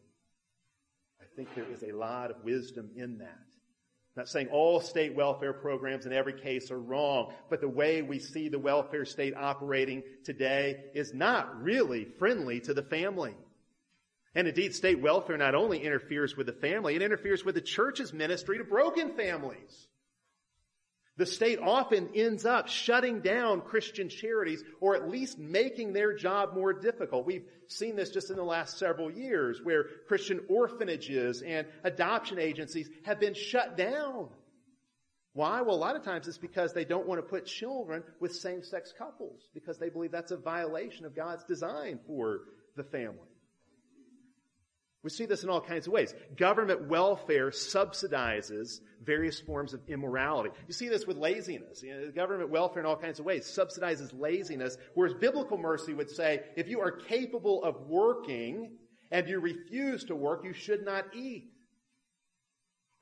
I 1.18 1.24
think 1.34 1.48
there 1.54 1.64
is 1.72 1.82
a 1.82 1.92
lot 1.92 2.30
of 2.30 2.44
wisdom 2.44 2.90
in 2.94 3.16
that. 3.18 3.26
I'm 4.14 4.20
not 4.20 4.28
saying 4.28 4.48
all 4.48 4.82
state 4.82 5.14
welfare 5.14 5.54
programs 5.54 6.04
in 6.04 6.12
every 6.12 6.34
case 6.34 6.70
are 6.70 6.78
wrong, 6.78 7.32
but 7.48 7.62
the 7.62 7.68
way 7.68 8.02
we 8.02 8.18
see 8.18 8.50
the 8.50 8.58
welfare 8.58 9.06
state 9.06 9.34
operating 9.34 10.02
today 10.24 10.90
is 10.94 11.14
not 11.14 11.62
really 11.62 12.04
friendly 12.18 12.60
to 12.60 12.74
the 12.74 12.82
family. 12.82 13.34
And 14.34 14.48
indeed, 14.48 14.74
state 14.74 15.00
welfare 15.00 15.36
not 15.36 15.54
only 15.54 15.84
interferes 15.84 16.36
with 16.36 16.46
the 16.46 16.52
family, 16.52 16.94
it 16.94 17.02
interferes 17.02 17.44
with 17.44 17.54
the 17.54 17.60
church's 17.60 18.12
ministry 18.12 18.58
to 18.58 18.64
broken 18.64 19.14
families. 19.14 19.88
The 21.18 21.26
state 21.26 21.58
often 21.58 22.08
ends 22.14 22.46
up 22.46 22.68
shutting 22.68 23.20
down 23.20 23.60
Christian 23.60 24.08
charities 24.08 24.64
or 24.80 24.96
at 24.96 25.10
least 25.10 25.38
making 25.38 25.92
their 25.92 26.14
job 26.16 26.54
more 26.54 26.72
difficult. 26.72 27.26
We've 27.26 27.44
seen 27.68 27.96
this 27.96 28.10
just 28.10 28.30
in 28.30 28.36
the 28.36 28.42
last 28.42 28.78
several 28.78 29.10
years 29.10 29.60
where 29.62 29.84
Christian 30.08 30.40
orphanages 30.48 31.42
and 31.42 31.66
adoption 31.84 32.38
agencies 32.38 32.88
have 33.04 33.20
been 33.20 33.34
shut 33.34 33.76
down. 33.76 34.30
Why? 35.34 35.60
Well, 35.60 35.76
a 35.76 35.76
lot 35.76 35.96
of 35.96 36.02
times 36.02 36.28
it's 36.28 36.38
because 36.38 36.72
they 36.72 36.86
don't 36.86 37.06
want 37.06 37.18
to 37.18 37.26
put 37.26 37.44
children 37.44 38.02
with 38.18 38.34
same-sex 38.34 38.94
couples 38.96 39.48
because 39.52 39.78
they 39.78 39.90
believe 39.90 40.12
that's 40.12 40.30
a 40.30 40.36
violation 40.38 41.04
of 41.04 41.14
God's 41.14 41.44
design 41.44 42.00
for 42.06 42.40
the 42.74 42.84
family. 42.84 43.31
We 45.02 45.10
see 45.10 45.26
this 45.26 45.42
in 45.42 45.50
all 45.50 45.60
kinds 45.60 45.88
of 45.88 45.92
ways. 45.92 46.14
Government 46.36 46.88
welfare 46.88 47.50
subsidizes 47.50 48.80
various 49.02 49.40
forms 49.40 49.74
of 49.74 49.80
immorality. 49.88 50.50
You 50.68 50.74
see 50.74 50.88
this 50.88 51.06
with 51.06 51.16
laziness. 51.16 51.82
You 51.82 51.94
know, 51.94 52.10
government 52.12 52.50
welfare 52.50 52.80
in 52.80 52.86
all 52.86 52.96
kinds 52.96 53.18
of 53.18 53.24
ways 53.24 53.44
subsidizes 53.44 54.12
laziness, 54.16 54.76
whereas 54.94 55.14
biblical 55.14 55.58
mercy 55.58 55.92
would 55.92 56.10
say, 56.10 56.42
if 56.56 56.68
you 56.68 56.80
are 56.80 56.92
capable 56.92 57.64
of 57.64 57.88
working 57.88 58.76
and 59.10 59.28
you 59.28 59.40
refuse 59.40 60.04
to 60.04 60.14
work, 60.14 60.44
you 60.44 60.52
should 60.52 60.84
not 60.84 61.06
eat. 61.14 61.50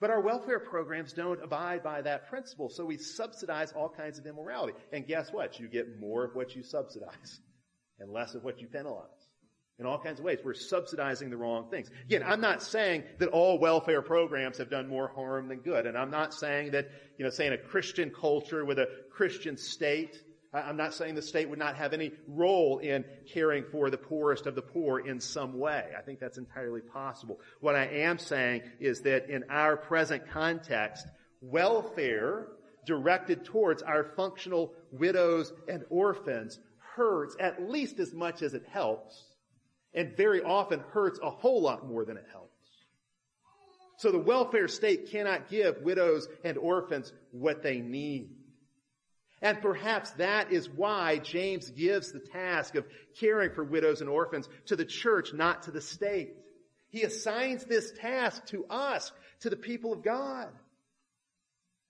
But 0.00 0.08
our 0.08 0.22
welfare 0.22 0.60
programs 0.60 1.12
don't 1.12 1.44
abide 1.44 1.82
by 1.82 2.00
that 2.00 2.30
principle, 2.30 2.70
so 2.70 2.86
we 2.86 2.96
subsidize 2.96 3.72
all 3.72 3.90
kinds 3.90 4.18
of 4.18 4.24
immorality. 4.24 4.72
And 4.90 5.06
guess 5.06 5.30
what? 5.30 5.60
You 5.60 5.68
get 5.68 6.00
more 6.00 6.24
of 6.24 6.34
what 6.34 6.56
you 6.56 6.62
subsidize 6.62 7.40
and 7.98 8.10
less 8.10 8.34
of 8.34 8.42
what 8.42 8.62
you 8.62 8.68
penalize 8.68 9.19
in 9.80 9.86
all 9.86 9.98
kinds 9.98 10.18
of 10.18 10.24
ways. 10.26 10.38
We're 10.44 10.54
subsidizing 10.54 11.30
the 11.30 11.38
wrong 11.38 11.68
things. 11.70 11.90
Again, 12.04 12.22
I'm 12.24 12.42
not 12.42 12.62
saying 12.62 13.04
that 13.18 13.30
all 13.30 13.58
welfare 13.58 14.02
programs 14.02 14.58
have 14.58 14.70
done 14.70 14.86
more 14.86 15.08
harm 15.08 15.48
than 15.48 15.60
good. 15.60 15.86
And 15.86 15.96
I'm 15.96 16.10
not 16.10 16.34
saying 16.34 16.72
that, 16.72 16.90
you 17.18 17.24
know, 17.24 17.30
saying 17.30 17.54
a 17.54 17.58
Christian 17.58 18.10
culture 18.10 18.64
with 18.64 18.78
a 18.78 18.88
Christian 19.10 19.56
state, 19.56 20.22
I'm 20.52 20.76
not 20.76 20.92
saying 20.92 21.14
the 21.14 21.22
state 21.22 21.48
would 21.48 21.58
not 21.58 21.76
have 21.76 21.94
any 21.94 22.12
role 22.28 22.78
in 22.78 23.04
caring 23.32 23.64
for 23.72 23.88
the 23.88 23.96
poorest 23.96 24.46
of 24.46 24.54
the 24.54 24.62
poor 24.62 24.98
in 25.00 25.18
some 25.18 25.58
way. 25.58 25.90
I 25.98 26.02
think 26.02 26.20
that's 26.20 26.38
entirely 26.38 26.82
possible. 26.82 27.40
What 27.60 27.74
I 27.74 27.86
am 27.86 28.18
saying 28.18 28.62
is 28.80 29.00
that 29.02 29.30
in 29.30 29.44
our 29.48 29.76
present 29.78 30.28
context, 30.30 31.06
welfare 31.40 32.48
directed 32.84 33.46
towards 33.46 33.82
our 33.82 34.12
functional 34.14 34.74
widows 34.92 35.52
and 35.68 35.84
orphans 35.88 36.58
hurts 36.96 37.36
at 37.40 37.70
least 37.70 37.98
as 37.98 38.12
much 38.12 38.42
as 38.42 38.52
it 38.52 38.64
helps 38.70 39.29
and 39.94 40.16
very 40.16 40.42
often 40.42 40.80
hurts 40.92 41.18
a 41.22 41.30
whole 41.30 41.62
lot 41.62 41.86
more 41.88 42.04
than 42.04 42.16
it 42.16 42.26
helps. 42.30 42.46
So 43.98 44.10
the 44.10 44.18
welfare 44.18 44.68
state 44.68 45.10
cannot 45.10 45.50
give 45.50 45.82
widows 45.82 46.26
and 46.42 46.56
orphans 46.56 47.12
what 47.32 47.62
they 47.62 47.80
need. 47.80 48.30
And 49.42 49.60
perhaps 49.60 50.10
that 50.12 50.52
is 50.52 50.68
why 50.68 51.18
James 51.18 51.70
gives 51.70 52.12
the 52.12 52.20
task 52.20 52.74
of 52.74 52.86
caring 53.18 53.52
for 53.52 53.64
widows 53.64 54.00
and 54.00 54.10
orphans 54.10 54.48
to 54.66 54.76
the 54.76 54.84
church, 54.84 55.32
not 55.32 55.64
to 55.64 55.70
the 55.70 55.80
state. 55.80 56.34
He 56.90 57.02
assigns 57.02 57.64
this 57.64 57.92
task 57.92 58.46
to 58.46 58.66
us, 58.66 59.12
to 59.40 59.50
the 59.50 59.56
people 59.56 59.92
of 59.92 60.02
God. 60.02 60.48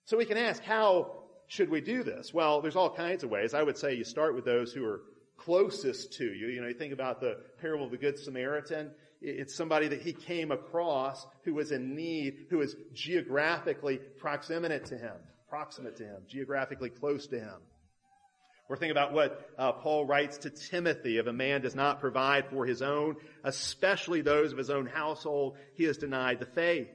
So 0.05 0.17
we 0.17 0.25
can 0.25 0.37
ask, 0.37 0.63
how 0.63 1.13
should 1.47 1.69
we 1.69 1.81
do 1.81 2.03
this? 2.03 2.33
Well, 2.33 2.61
there's 2.61 2.75
all 2.75 2.89
kinds 2.89 3.23
of 3.23 3.29
ways. 3.29 3.53
I 3.53 3.63
would 3.63 3.77
say 3.77 3.95
you 3.95 4.03
start 4.03 4.35
with 4.35 4.45
those 4.45 4.71
who 4.73 4.85
are 4.85 5.01
closest 5.45 6.13
to 6.13 6.25
you. 6.25 6.47
You 6.47 6.61
know, 6.61 6.67
you 6.67 6.73
think 6.73 6.93
about 6.93 7.19
the 7.19 7.37
parable 7.59 7.85
of 7.85 7.91
the 7.91 7.97
Good 7.97 8.17
Samaritan. 8.17 8.91
It's 9.21 9.53
somebody 9.53 9.87
that 9.89 10.01
he 10.01 10.13
came 10.13 10.51
across 10.51 11.25
who 11.43 11.53
was 11.53 11.71
in 11.71 11.95
need, 11.95 12.47
who 12.49 12.57
was 12.57 12.75
geographically 12.93 13.97
proximate 13.97 14.85
to 14.85 14.97
him, 14.97 15.15
proximate 15.49 15.97
to 15.97 16.03
him, 16.03 16.23
geographically 16.27 16.89
close 16.89 17.27
to 17.27 17.39
him. 17.39 17.59
Or 18.69 18.77
think 18.77 18.91
about 18.91 19.13
what 19.13 19.49
uh, 19.59 19.73
Paul 19.73 20.05
writes 20.05 20.39
to 20.39 20.49
Timothy. 20.49 21.17
If 21.17 21.27
a 21.27 21.33
man 21.33 21.61
does 21.61 21.75
not 21.75 21.99
provide 21.99 22.47
for 22.49 22.65
his 22.65 22.81
own, 22.81 23.17
especially 23.43 24.21
those 24.21 24.53
of 24.53 24.57
his 24.57 24.69
own 24.69 24.85
household, 24.85 25.57
he 25.75 25.83
has 25.83 25.97
denied 25.97 26.39
the 26.39 26.45
faith. 26.45 26.87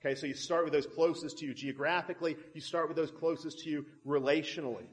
Okay, 0.00 0.14
so 0.14 0.26
you 0.26 0.34
start 0.34 0.64
with 0.64 0.72
those 0.72 0.86
closest 0.86 1.38
to 1.38 1.46
you 1.46 1.54
geographically. 1.54 2.36
You 2.54 2.60
start 2.60 2.88
with 2.88 2.96
those 2.96 3.10
closest 3.10 3.60
to 3.60 3.70
you 3.70 3.86
relationally. 4.06 4.86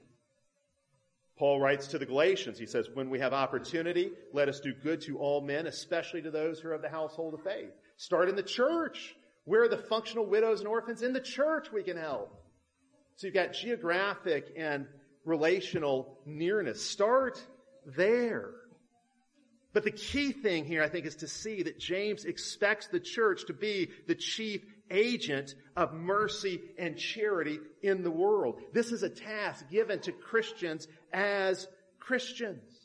Paul 1.41 1.59
writes 1.59 1.87
to 1.87 1.97
the 1.97 2.05
Galatians, 2.05 2.59
he 2.59 2.67
says, 2.67 2.87
when 2.93 3.09
we 3.09 3.17
have 3.17 3.33
opportunity, 3.33 4.11
let 4.31 4.47
us 4.47 4.59
do 4.59 4.75
good 4.75 5.01
to 5.01 5.17
all 5.17 5.41
men, 5.41 5.65
especially 5.65 6.21
to 6.21 6.29
those 6.29 6.59
who 6.59 6.69
are 6.69 6.73
of 6.73 6.83
the 6.83 6.87
household 6.87 7.33
of 7.33 7.41
faith. 7.41 7.71
Start 7.97 8.29
in 8.29 8.35
the 8.35 8.43
church. 8.43 9.15
Where 9.45 9.63
are 9.63 9.67
the 9.67 9.75
functional 9.75 10.27
widows 10.27 10.59
and 10.59 10.67
orphans? 10.67 11.01
In 11.01 11.13
the 11.13 11.19
church 11.19 11.71
we 11.71 11.81
can 11.81 11.97
help. 11.97 12.39
So 13.15 13.25
you've 13.25 13.33
got 13.33 13.53
geographic 13.53 14.53
and 14.55 14.85
relational 15.25 16.19
nearness. 16.27 16.79
Start 16.79 17.41
there. 17.87 18.51
But 19.73 19.83
the 19.83 19.89
key 19.89 20.33
thing 20.33 20.65
here, 20.65 20.83
I 20.83 20.89
think, 20.89 21.07
is 21.07 21.15
to 21.15 21.27
see 21.27 21.63
that 21.63 21.79
James 21.79 22.25
expects 22.25 22.85
the 22.85 22.99
church 22.99 23.45
to 23.47 23.53
be 23.53 23.89
the 24.05 24.13
chief 24.13 24.61
agent 24.91 25.55
of 25.75 25.93
mercy 25.93 26.61
and 26.77 26.97
charity 26.97 27.59
in 27.81 28.03
the 28.03 28.11
world. 28.11 28.61
This 28.73 28.91
is 28.91 29.03
a 29.03 29.09
task 29.09 29.69
given 29.69 29.99
to 30.01 30.11
Christians 30.11 30.87
as 31.11 31.67
Christians. 31.99 32.81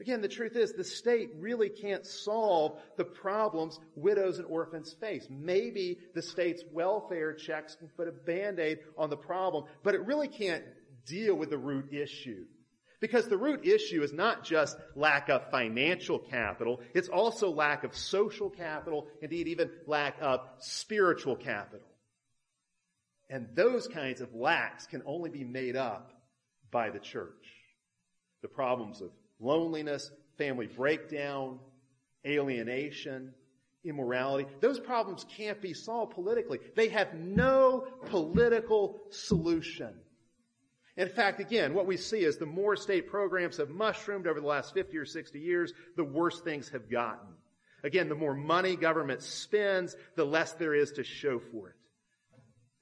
Again, 0.00 0.20
the 0.20 0.28
truth 0.28 0.54
is 0.54 0.72
the 0.72 0.84
state 0.84 1.30
really 1.38 1.68
can't 1.68 2.06
solve 2.06 2.80
the 2.96 3.04
problems 3.04 3.80
widows 3.96 4.38
and 4.38 4.46
orphans 4.46 4.94
face. 5.00 5.26
Maybe 5.28 5.98
the 6.14 6.22
state's 6.22 6.62
welfare 6.72 7.32
checks 7.32 7.74
can 7.74 7.88
put 7.88 8.06
a 8.06 8.12
band-aid 8.12 8.78
on 8.96 9.10
the 9.10 9.16
problem, 9.16 9.64
but 9.82 9.96
it 9.96 10.06
really 10.06 10.28
can't 10.28 10.62
deal 11.04 11.34
with 11.34 11.50
the 11.50 11.58
root 11.58 11.92
issue. 11.92 12.44
Because 13.00 13.28
the 13.28 13.36
root 13.36 13.64
issue 13.64 14.02
is 14.02 14.12
not 14.12 14.44
just 14.44 14.76
lack 14.96 15.28
of 15.28 15.50
financial 15.50 16.18
capital, 16.18 16.80
it's 16.94 17.08
also 17.08 17.50
lack 17.50 17.84
of 17.84 17.96
social 17.96 18.50
capital, 18.50 19.06
indeed 19.22 19.46
even 19.48 19.70
lack 19.86 20.16
of 20.20 20.40
spiritual 20.58 21.36
capital. 21.36 21.86
And 23.30 23.48
those 23.54 23.86
kinds 23.86 24.20
of 24.20 24.34
lacks 24.34 24.86
can 24.86 25.02
only 25.06 25.30
be 25.30 25.44
made 25.44 25.76
up 25.76 26.12
by 26.70 26.90
the 26.90 26.98
church. 26.98 27.30
The 28.42 28.48
problems 28.48 29.00
of 29.00 29.10
loneliness, 29.38 30.10
family 30.36 30.66
breakdown, 30.66 31.60
alienation, 32.26 33.32
immorality, 33.84 34.48
those 34.60 34.80
problems 34.80 35.24
can't 35.36 35.60
be 35.60 35.74
solved 35.74 36.14
politically. 36.14 36.58
They 36.74 36.88
have 36.88 37.14
no 37.14 37.86
political 38.06 39.00
solution. 39.10 39.94
In 40.98 41.08
fact, 41.08 41.38
again, 41.38 41.74
what 41.74 41.86
we 41.86 41.96
see 41.96 42.24
is 42.24 42.38
the 42.38 42.44
more 42.44 42.74
state 42.74 43.08
programs 43.08 43.58
have 43.58 43.70
mushroomed 43.70 44.26
over 44.26 44.40
the 44.40 44.46
last 44.46 44.74
50 44.74 44.98
or 44.98 45.06
60 45.06 45.38
years, 45.38 45.72
the 45.96 46.02
worse 46.02 46.40
things 46.40 46.68
have 46.70 46.90
gotten. 46.90 47.28
Again, 47.84 48.08
the 48.08 48.16
more 48.16 48.34
money 48.34 48.74
government 48.74 49.22
spends, 49.22 49.94
the 50.16 50.24
less 50.24 50.54
there 50.54 50.74
is 50.74 50.90
to 50.92 51.04
show 51.04 51.38
for 51.52 51.68
it. 51.68 51.76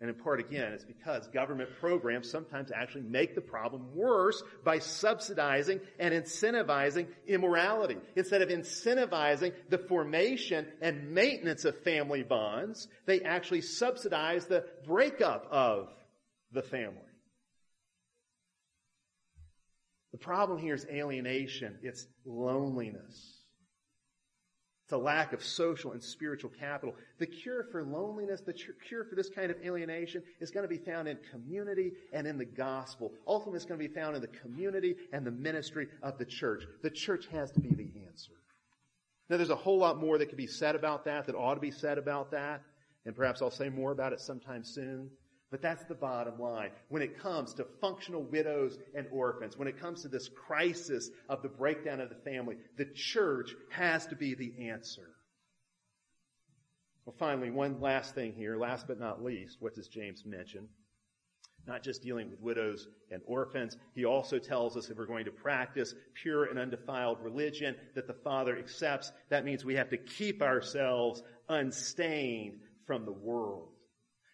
And 0.01 0.09
in 0.09 0.17
part, 0.17 0.41
again, 0.41 0.73
it's 0.73 0.85
because 0.85 1.27
government 1.29 1.69
programs 1.79 2.31
sometimes 2.31 2.71
actually 2.75 3.03
make 3.03 3.35
the 3.35 3.43
problem 3.43 3.95
worse 3.95 4.43
by 4.65 4.79
subsidizing 4.79 5.81
and 5.99 6.15
incentivizing 6.15 7.09
immorality. 7.27 7.99
Instead 8.15 8.41
of 8.41 8.49
incentivizing 8.49 9.53
the 9.69 9.79
formation 9.79 10.67
and 10.81 11.13
maintenance 11.13 11.67
of 11.67 11.79
family 11.83 12.23
bonds, 12.23 12.89
they 13.05 13.21
actually 13.23 13.61
subsidize 13.61 14.47
the 14.47 14.65
breakup 14.87 15.49
of 15.51 15.91
the 16.53 16.63
family. 16.63 17.06
The 20.17 20.25
problem 20.25 20.59
here 20.59 20.75
is 20.75 20.87
alienation. 20.87 21.77
It's 21.83 22.07
loneliness. 22.25 23.35
It's 24.85 24.93
a 24.93 24.97
lack 24.97 25.35
of 25.35 25.45
social 25.45 25.93
and 25.93 26.03
spiritual 26.03 26.51
capital. 26.59 26.95
The 27.19 27.27
cure 27.27 27.65
for 27.71 27.85
loneliness, 27.85 28.41
the 28.41 28.55
cure 28.55 29.05
for 29.05 29.15
this 29.15 29.29
kind 29.29 29.51
of 29.51 29.59
alienation 29.63 30.23
is 30.41 30.51
going 30.51 30.65
to 30.65 30.75
be 30.75 30.79
found 30.79 31.07
in 31.07 31.19
community 31.31 31.93
and 32.15 32.27
in 32.27 32.39
the 32.39 32.47
gospel. 32.47 33.13
Ultimately, 33.27 33.57
it's 33.57 33.67
going 33.67 33.79
to 33.79 33.87
be 33.87 33.93
found 33.93 34.17
in 34.17 34.23
the 34.23 34.29
community 34.29 34.97
and 35.13 35.27
the 35.27 35.31
ministry 35.31 35.87
of 36.03 36.17
the 36.17 36.25
church. 36.25 36.65
The 36.83 36.89
church 36.89 37.27
has 37.27 37.51
to 37.51 37.61
be 37.61 37.75
the 37.75 37.91
answer. 38.07 38.33
Now, 39.29 39.37
there's 39.37 39.51
a 39.51 39.55
whole 39.55 39.77
lot 39.77 39.99
more 39.99 40.17
that 40.17 40.31
could 40.31 40.39
be 40.39 40.47
said 40.47 40.77
about 40.77 41.05
that, 41.05 41.27
that 41.27 41.35
ought 41.35 41.57
to 41.57 41.61
be 41.61 41.73
said 41.73 41.99
about 41.99 42.31
that, 42.31 42.63
and 43.05 43.15
perhaps 43.15 43.43
I'll 43.43 43.51
say 43.51 43.69
more 43.69 43.93
about 43.93 44.15
it 44.15 44.21
sometime 44.23 44.65
soon. 44.65 45.11
But 45.57 45.63
that's 45.63 45.85
the 45.85 45.95
bottom 45.95 46.39
line. 46.39 46.69
When 46.91 47.01
it 47.01 47.19
comes 47.19 47.55
to 47.55 47.65
functional 47.81 48.23
widows 48.23 48.77
and 48.95 49.07
orphans, 49.11 49.57
when 49.57 49.69
it 49.69 49.81
comes 49.81 50.03
to 50.03 50.09
this 50.09 50.29
crisis 50.29 51.09
of 51.31 51.41
the 51.41 51.49
breakdown 51.49 51.99
of 51.99 52.11
the 52.11 52.31
family, 52.31 52.59
the 52.77 52.85
church 52.85 53.55
has 53.71 54.05
to 54.09 54.17
be 54.17 54.35
the 54.35 54.69
answer. 54.69 55.09
Well, 57.07 57.17
finally, 57.19 57.51
one 57.51 57.81
last 57.81 58.15
thing 58.15 58.35
here, 58.35 58.59
last 58.59 58.87
but 58.87 59.01
not 59.01 59.25
least, 59.25 59.57
what 59.61 59.75
does 59.75 59.89
James 59.89 60.25
mention? 60.27 60.69
Not 61.67 61.83
just 61.83 62.03
dealing 62.03 62.31
with 62.31 62.43
widows 62.43 62.87
and 63.11 63.23
orphans, 63.25 63.79
he 63.95 64.05
also 64.05 64.39
tells 64.39 64.77
us 64.77 64.91
if 64.91 64.99
we're 64.99 65.07
going 65.07 65.25
to 65.25 65.31
practice 65.31 65.95
pure 66.13 66.45
and 66.45 66.59
undefiled 66.59 67.23
religion 67.23 67.77
that 67.95 68.07
the 68.07 68.13
Father 68.13 68.59
accepts, 68.59 69.11
that 69.31 69.47
means 69.47 69.65
we 69.65 69.77
have 69.77 69.89
to 69.89 69.97
keep 69.97 70.43
ourselves 70.43 71.23
unstained 71.49 72.61
from 72.87 73.07
the 73.07 73.13
world. 73.13 73.71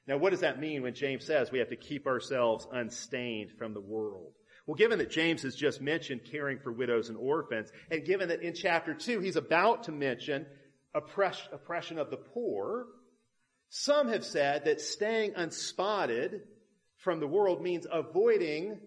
Now, 0.06 0.16
what 0.16 0.30
does 0.30 0.40
that 0.40 0.58
mean 0.58 0.82
when 0.82 0.94
James 0.94 1.24
says 1.24 1.52
we 1.52 1.60
have 1.60 1.68
to 1.68 1.76
keep 1.76 2.06
ourselves 2.06 2.66
unstained 2.72 3.52
from 3.52 3.72
the 3.74 3.80
world? 3.80 4.32
Well, 4.66 4.74
given 4.74 4.98
that 4.98 5.10
James 5.10 5.42
has 5.42 5.54
just 5.54 5.80
mentioned 5.80 6.22
caring 6.24 6.58
for 6.58 6.72
widows 6.72 7.08
and 7.08 7.18
orphans, 7.18 7.70
and 7.90 8.04
given 8.04 8.28
that 8.28 8.42
in 8.42 8.54
chapter 8.54 8.94
2 8.94 9.20
he's 9.20 9.36
about 9.36 9.84
to 9.84 9.92
mention 9.92 10.46
oppression 10.94 11.98
of 11.98 12.10
the 12.10 12.16
poor, 12.16 12.86
some 13.70 14.08
have 14.08 14.24
said 14.24 14.66
that 14.66 14.80
staying 14.80 15.32
unspotted 15.34 16.42
from 16.98 17.20
the 17.20 17.26
world 17.26 17.62
means 17.62 17.86
avoiding 17.90 18.78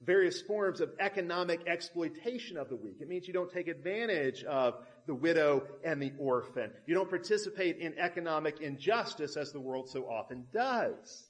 various 0.00 0.40
forms 0.40 0.80
of 0.80 0.90
economic 1.00 1.66
exploitation 1.66 2.56
of 2.56 2.68
the 2.68 2.76
weak. 2.76 2.98
It 3.00 3.08
means 3.08 3.26
you 3.26 3.34
don't 3.34 3.50
take 3.50 3.68
advantage 3.68 4.44
of 4.44 4.74
the 5.08 5.14
widow 5.14 5.64
and 5.82 6.00
the 6.00 6.12
orphan. 6.18 6.70
You 6.86 6.94
don't 6.94 7.08
participate 7.08 7.78
in 7.78 7.98
economic 7.98 8.60
injustice 8.60 9.36
as 9.36 9.50
the 9.52 9.58
world 9.58 9.88
so 9.88 10.04
often 10.04 10.44
does. 10.52 11.24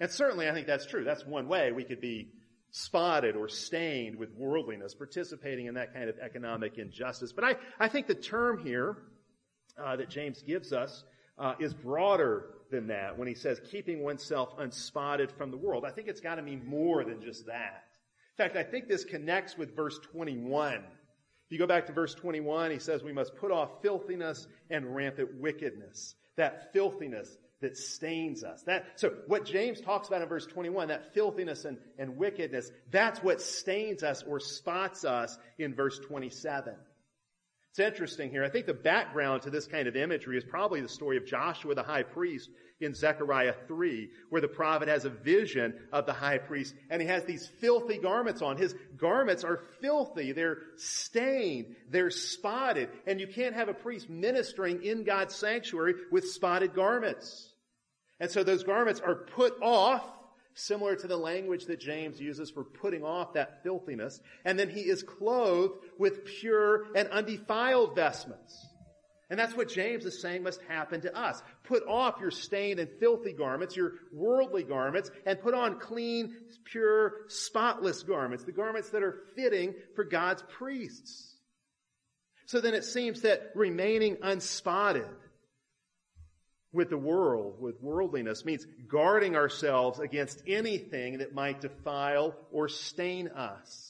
And 0.00 0.10
certainly 0.10 0.48
I 0.48 0.54
think 0.54 0.66
that's 0.66 0.86
true. 0.86 1.04
That's 1.04 1.26
one 1.26 1.48
way 1.48 1.72
we 1.72 1.84
could 1.84 2.00
be 2.00 2.30
spotted 2.70 3.36
or 3.36 3.48
stained 3.48 4.16
with 4.16 4.30
worldliness, 4.34 4.94
participating 4.94 5.66
in 5.66 5.74
that 5.74 5.92
kind 5.92 6.08
of 6.08 6.18
economic 6.20 6.78
injustice. 6.78 7.32
But 7.32 7.44
I, 7.44 7.56
I 7.80 7.88
think 7.88 8.06
the 8.06 8.14
term 8.14 8.64
here 8.64 8.96
uh, 9.82 9.96
that 9.96 10.08
James 10.08 10.40
gives 10.42 10.72
us 10.72 11.04
uh, 11.38 11.54
is 11.58 11.74
broader 11.74 12.50
than 12.70 12.86
that 12.88 13.18
when 13.18 13.26
he 13.28 13.34
says 13.34 13.60
keeping 13.70 14.02
oneself 14.02 14.56
unspotted 14.58 15.32
from 15.32 15.50
the 15.50 15.56
world. 15.56 15.84
I 15.84 15.90
think 15.90 16.06
it's 16.06 16.20
got 16.20 16.36
to 16.36 16.42
mean 16.42 16.64
more 16.64 17.04
than 17.04 17.20
just 17.20 17.46
that. 17.46 17.84
In 18.38 18.44
fact, 18.44 18.56
I 18.56 18.62
think 18.62 18.86
this 18.86 19.04
connects 19.04 19.56
with 19.56 19.74
verse 19.74 19.98
21. 20.12 20.84
If 21.46 21.52
you 21.52 21.58
go 21.58 21.66
back 21.66 21.86
to 21.86 21.92
verse 21.92 22.14
21, 22.14 22.72
he 22.72 22.78
says 22.78 23.02
we 23.02 23.12
must 23.12 23.36
put 23.36 23.52
off 23.52 23.82
filthiness 23.82 24.46
and 24.68 24.94
rampant 24.94 25.40
wickedness. 25.40 26.14
That 26.36 26.72
filthiness 26.72 27.36
that 27.60 27.76
stains 27.76 28.44
us. 28.44 28.62
That, 28.64 28.86
so 28.96 29.14
what 29.28 29.44
James 29.44 29.80
talks 29.80 30.08
about 30.08 30.22
in 30.22 30.28
verse 30.28 30.44
21, 30.46 30.88
that 30.88 31.14
filthiness 31.14 31.64
and, 31.64 31.78
and 31.98 32.16
wickedness, 32.16 32.70
that's 32.90 33.22
what 33.22 33.40
stains 33.40 34.02
us 34.02 34.22
or 34.24 34.40
spots 34.40 35.04
us 35.04 35.38
in 35.58 35.74
verse 35.74 35.98
27. 36.00 36.74
It's 37.70 37.78
interesting 37.78 38.30
here. 38.30 38.42
I 38.42 38.48
think 38.48 38.66
the 38.66 38.74
background 38.74 39.42
to 39.42 39.50
this 39.50 39.66
kind 39.66 39.86
of 39.86 39.96
imagery 39.96 40.36
is 40.36 40.44
probably 40.44 40.80
the 40.80 40.88
story 40.88 41.16
of 41.16 41.26
Joshua 41.26 41.74
the 41.74 41.82
high 41.82 42.02
priest 42.02 42.50
in 42.80 42.94
Zechariah 42.94 43.54
3, 43.66 44.10
where 44.28 44.40
the 44.40 44.48
prophet 44.48 44.88
has 44.88 45.04
a 45.04 45.10
vision 45.10 45.74
of 45.92 46.06
the 46.06 46.12
high 46.12 46.38
priest 46.38 46.74
and 46.90 47.00
he 47.00 47.08
has 47.08 47.24
these 47.24 47.46
filthy 47.60 47.98
garments 47.98 48.42
on. 48.42 48.56
His 48.56 48.74
garments 48.96 49.44
are 49.44 49.60
filthy. 49.80 50.32
They're 50.32 50.58
stained. 50.76 51.74
They're 51.90 52.10
spotted. 52.10 52.90
And 53.06 53.20
you 53.20 53.26
can't 53.26 53.54
have 53.54 53.68
a 53.68 53.74
priest 53.74 54.10
ministering 54.10 54.82
in 54.82 55.04
God's 55.04 55.34
sanctuary 55.34 55.94
with 56.10 56.28
spotted 56.28 56.74
garments. 56.74 57.52
And 58.20 58.30
so 58.30 58.44
those 58.44 58.62
garments 58.62 59.00
are 59.00 59.14
put 59.14 59.54
off, 59.62 60.04
similar 60.54 60.96
to 60.96 61.06
the 61.06 61.16
language 61.16 61.66
that 61.66 61.80
James 61.80 62.20
uses 62.20 62.50
for 62.50 62.64
putting 62.64 63.04
off 63.04 63.34
that 63.34 63.62
filthiness. 63.62 64.20
And 64.44 64.58
then 64.58 64.70
he 64.70 64.80
is 64.80 65.02
clothed 65.02 65.74
with 65.98 66.24
pure 66.24 66.86
and 66.94 67.08
undefiled 67.08 67.94
vestments. 67.94 68.66
And 69.28 69.38
that's 69.38 69.56
what 69.56 69.68
James 69.68 70.04
is 70.04 70.20
saying 70.20 70.44
must 70.44 70.60
happen 70.68 71.00
to 71.00 71.16
us. 71.16 71.42
Put 71.64 71.84
off 71.88 72.20
your 72.20 72.30
stained 72.30 72.78
and 72.78 72.88
filthy 73.00 73.32
garments, 73.32 73.76
your 73.76 73.94
worldly 74.12 74.62
garments, 74.62 75.10
and 75.24 75.40
put 75.40 75.52
on 75.52 75.80
clean, 75.80 76.36
pure, 76.64 77.12
spotless 77.26 78.04
garments, 78.04 78.44
the 78.44 78.52
garments 78.52 78.90
that 78.90 79.02
are 79.02 79.24
fitting 79.34 79.74
for 79.96 80.04
God's 80.04 80.44
priests. 80.56 81.34
So 82.46 82.60
then 82.60 82.74
it 82.74 82.84
seems 82.84 83.22
that 83.22 83.50
remaining 83.56 84.18
unspotted 84.22 85.08
with 86.72 86.90
the 86.90 86.98
world, 86.98 87.60
with 87.60 87.82
worldliness, 87.82 88.44
means 88.44 88.64
guarding 88.86 89.34
ourselves 89.34 89.98
against 89.98 90.42
anything 90.46 91.18
that 91.18 91.34
might 91.34 91.60
defile 91.60 92.36
or 92.52 92.68
stain 92.68 93.28
us. 93.28 93.85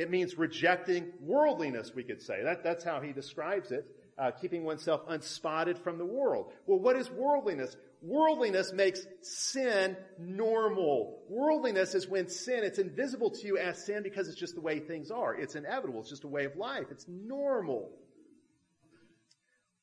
It 0.00 0.10
means 0.10 0.38
rejecting 0.38 1.12
worldliness, 1.20 1.94
we 1.94 2.04
could 2.04 2.22
say. 2.22 2.42
That, 2.42 2.64
that's 2.64 2.82
how 2.82 3.02
he 3.02 3.12
describes 3.12 3.70
it, 3.70 3.84
uh, 4.16 4.30
keeping 4.30 4.64
oneself 4.64 5.02
unspotted 5.06 5.76
from 5.76 5.98
the 5.98 6.06
world. 6.06 6.54
Well, 6.64 6.78
what 6.78 6.96
is 6.96 7.10
worldliness? 7.10 7.76
Worldliness 8.00 8.72
makes 8.72 9.06
sin 9.20 9.98
normal. 10.18 11.20
Worldliness 11.28 11.94
is 11.94 12.08
when 12.08 12.30
sin, 12.30 12.64
it's 12.64 12.78
invisible 12.78 13.28
to 13.30 13.46
you 13.46 13.58
as 13.58 13.84
sin 13.84 14.02
because 14.02 14.26
it's 14.26 14.38
just 14.38 14.54
the 14.54 14.62
way 14.62 14.78
things 14.78 15.10
are. 15.10 15.34
It's 15.34 15.54
inevitable. 15.54 16.00
It's 16.00 16.08
just 16.08 16.24
a 16.24 16.28
way 16.28 16.46
of 16.46 16.56
life. 16.56 16.86
It's 16.90 17.04
normal. 17.06 17.90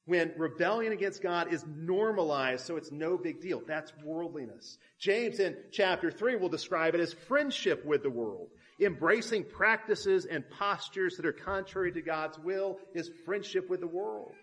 When 0.06 0.32
rebellion 0.36 0.94
against 0.94 1.22
God 1.22 1.54
is 1.54 1.64
normalized, 1.68 2.66
so 2.66 2.76
it's 2.78 2.92
no 2.92 3.20
big 3.20 3.40
deal. 3.40 3.62
That's 3.68 3.94
worldliness. 4.04 4.80
James 4.98 5.40
in 5.40 5.58
chapter 5.72 6.10
3 6.10 6.38
will 6.38 6.50
describe 6.50 6.96
it 6.96 7.02
as 7.02 7.14
friendship 7.14 7.86
with 7.86 8.02
the 8.02 8.10
world. 8.10 8.48
Embracing 8.80 9.44
practices 9.44 10.26
and 10.26 10.48
postures 10.50 11.18
that 11.18 11.26
are 11.26 11.34
contrary 11.34 11.92
to 11.92 12.02
God's 12.02 12.38
will 12.38 12.78
is 12.94 13.10
friendship 13.26 13.70
with 13.70 13.80
the 13.80 13.88
world. 13.88 14.34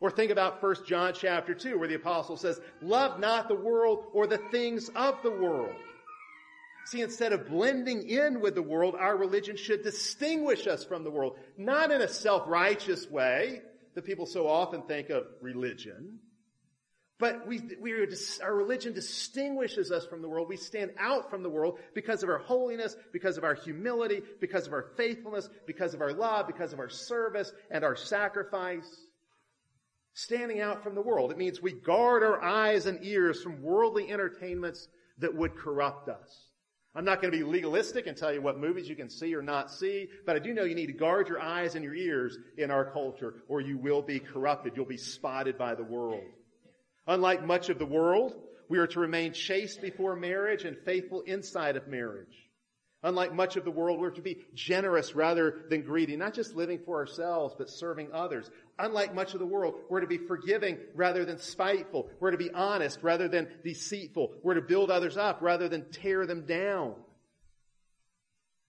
Or 0.00 0.10
think 0.10 0.30
about 0.30 0.62
1 0.62 0.76
John 0.86 1.14
chapter 1.14 1.54
2 1.54 1.78
where 1.78 1.88
the 1.88 1.94
apostle 1.94 2.36
says, 2.36 2.60
love 2.82 3.18
not 3.18 3.48
the 3.48 3.54
world 3.54 4.04
or 4.12 4.26
the 4.26 4.40
things 4.50 4.90
of 4.94 5.22
the 5.22 5.30
world. 5.30 5.74
See, 6.86 7.00
instead 7.00 7.32
of 7.32 7.48
blending 7.48 8.06
in 8.06 8.42
with 8.42 8.54
the 8.54 8.62
world, 8.62 8.94
our 8.98 9.16
religion 9.16 9.56
should 9.56 9.82
distinguish 9.82 10.66
us 10.66 10.84
from 10.84 11.02
the 11.02 11.10
world. 11.10 11.38
Not 11.56 11.90
in 11.90 12.02
a 12.02 12.08
self-righteous 12.08 13.08
way 13.08 13.62
that 13.94 14.04
people 14.04 14.26
so 14.26 14.46
often 14.46 14.82
think 14.82 15.08
of 15.08 15.24
religion, 15.40 16.18
but 17.18 17.46
we, 17.46 17.60
we 17.80 17.92
are, 17.92 18.06
our 18.42 18.54
religion 18.54 18.92
distinguishes 18.92 19.92
us 19.92 20.04
from 20.04 20.20
the 20.20 20.28
world. 20.28 20.48
We 20.48 20.56
stand 20.56 20.90
out 20.98 21.30
from 21.30 21.44
the 21.44 21.48
world 21.48 21.78
because 21.94 22.24
of 22.24 22.28
our 22.28 22.38
holiness, 22.38 22.96
because 23.12 23.38
of 23.38 23.44
our 23.44 23.54
humility, 23.54 24.20
because 24.40 24.66
of 24.66 24.72
our 24.72 24.86
faithfulness, 24.96 25.48
because 25.66 25.94
of 25.94 26.00
our 26.00 26.12
love, 26.12 26.48
because 26.48 26.72
of 26.72 26.80
our 26.80 26.88
service 26.88 27.52
and 27.70 27.84
our 27.84 27.94
sacrifice. 27.94 28.88
Standing 30.14 30.60
out 30.60 30.82
from 30.82 30.94
the 30.94 31.02
world. 31.02 31.30
It 31.30 31.38
means 31.38 31.62
we 31.62 31.72
guard 31.72 32.22
our 32.24 32.42
eyes 32.42 32.86
and 32.86 33.04
ears 33.04 33.42
from 33.42 33.62
worldly 33.62 34.10
entertainments 34.10 34.88
that 35.18 35.34
would 35.34 35.56
corrupt 35.56 36.08
us. 36.08 36.48
I'm 36.96 37.04
not 37.04 37.20
going 37.20 37.32
to 37.32 37.38
be 37.38 37.44
legalistic 37.44 38.06
and 38.06 38.16
tell 38.16 38.32
you 38.32 38.40
what 38.40 38.58
movies 38.58 38.88
you 38.88 38.94
can 38.94 39.10
see 39.10 39.34
or 39.34 39.42
not 39.42 39.70
see, 39.70 40.08
but 40.26 40.36
I 40.36 40.38
do 40.38 40.54
know 40.54 40.62
you 40.62 40.76
need 40.76 40.86
to 40.86 40.92
guard 40.92 41.28
your 41.28 41.40
eyes 41.40 41.74
and 41.74 41.84
your 41.84 41.94
ears 41.94 42.38
in 42.56 42.70
our 42.70 42.84
culture 42.84 43.42
or 43.48 43.60
you 43.60 43.78
will 43.78 44.02
be 44.02 44.20
corrupted. 44.20 44.74
You'll 44.76 44.84
be 44.84 44.96
spotted 44.96 45.58
by 45.58 45.74
the 45.74 45.82
world. 45.82 46.22
Unlike 47.06 47.44
much 47.44 47.68
of 47.68 47.78
the 47.78 47.86
world, 47.86 48.34
we 48.68 48.78
are 48.78 48.86
to 48.86 49.00
remain 49.00 49.32
chaste 49.32 49.82
before 49.82 50.16
marriage 50.16 50.64
and 50.64 50.76
faithful 50.78 51.20
inside 51.22 51.76
of 51.76 51.88
marriage. 51.88 52.48
Unlike 53.02 53.34
much 53.34 53.56
of 53.56 53.66
the 53.66 53.70
world, 53.70 54.00
we're 54.00 54.10
to 54.12 54.22
be 54.22 54.38
generous 54.54 55.14
rather 55.14 55.66
than 55.68 55.82
greedy, 55.82 56.16
not 56.16 56.32
just 56.32 56.56
living 56.56 56.78
for 56.86 56.96
ourselves, 56.96 57.54
but 57.58 57.68
serving 57.68 58.10
others. 58.14 58.50
Unlike 58.78 59.14
much 59.14 59.34
of 59.34 59.40
the 59.40 59.46
world, 59.46 59.74
we're 59.90 60.00
to 60.00 60.06
be 60.06 60.16
forgiving 60.16 60.78
rather 60.94 61.26
than 61.26 61.38
spiteful. 61.38 62.08
We're 62.18 62.30
to 62.30 62.38
be 62.38 62.50
honest 62.50 63.00
rather 63.02 63.28
than 63.28 63.48
deceitful. 63.62 64.32
We're 64.42 64.54
to 64.54 64.62
build 64.62 64.90
others 64.90 65.18
up 65.18 65.42
rather 65.42 65.68
than 65.68 65.90
tear 65.90 66.24
them 66.24 66.46
down. 66.46 66.94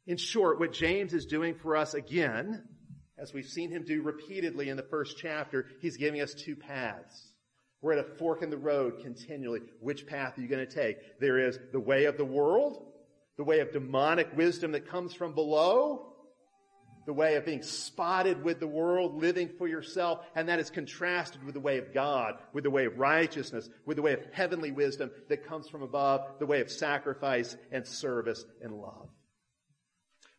In 0.06 0.18
short, 0.18 0.60
what 0.60 0.74
James 0.74 1.14
is 1.14 1.26
doing 1.26 1.56
for 1.56 1.78
us 1.78 1.94
again, 1.94 2.68
as 3.18 3.34
we've 3.34 3.48
seen 3.48 3.72
him 3.72 3.86
do 3.86 4.02
repeatedly 4.02 4.68
in 4.68 4.76
the 4.76 4.84
first 4.84 5.18
chapter, 5.18 5.68
he's 5.80 5.96
giving 5.96 6.20
us 6.20 6.34
two 6.34 6.58
paths. 6.58 7.32
We're 7.86 7.94
at 7.94 8.00
a 8.00 8.16
fork 8.18 8.42
in 8.42 8.50
the 8.50 8.58
road 8.58 9.00
continually. 9.04 9.62
Which 9.80 10.08
path 10.08 10.40
are 10.40 10.42
you 10.42 10.48
going 10.48 10.66
to 10.66 10.74
take? 10.74 11.20
There 11.20 11.38
is 11.38 11.60
the 11.72 11.80
way 11.80 12.06
of 12.06 12.18
the 12.18 12.26
world, 12.26 12.84
the 13.38 13.44
way 13.44 13.60
of 13.60 13.72
demonic 13.72 14.36
wisdom 14.36 14.72
that 14.72 14.90
comes 14.90 15.14
from 15.14 15.36
below, 15.36 16.16
the 17.06 17.14
way 17.14 17.36
of 17.36 17.46
being 17.46 17.62
spotted 17.62 18.44
with 18.44 18.60
the 18.60 18.66
world, 18.66 19.22
living 19.22 19.52
for 19.60 19.68
yourself, 19.68 20.26
and 20.36 20.50
that 20.50 20.58
is 20.58 20.72
contrasted 20.72 21.44
with 21.44 21.54
the 21.54 21.60
way 21.60 21.78
of 21.78 21.94
God, 21.94 22.40
with 22.54 22.64
the 22.64 22.72
way 22.72 22.86
of 22.86 22.98
righteousness, 22.98 23.70
with 23.86 23.98
the 23.98 24.02
way 24.02 24.14
of 24.14 24.22
heavenly 24.32 24.72
wisdom 24.72 25.12
that 25.30 25.46
comes 25.46 25.70
from 25.70 25.84
above, 25.84 26.22
the 26.40 26.48
way 26.48 26.62
of 26.62 26.72
sacrifice 26.72 27.56
and 27.72 27.86
service 27.86 28.46
and 28.64 28.74
love. 28.74 29.10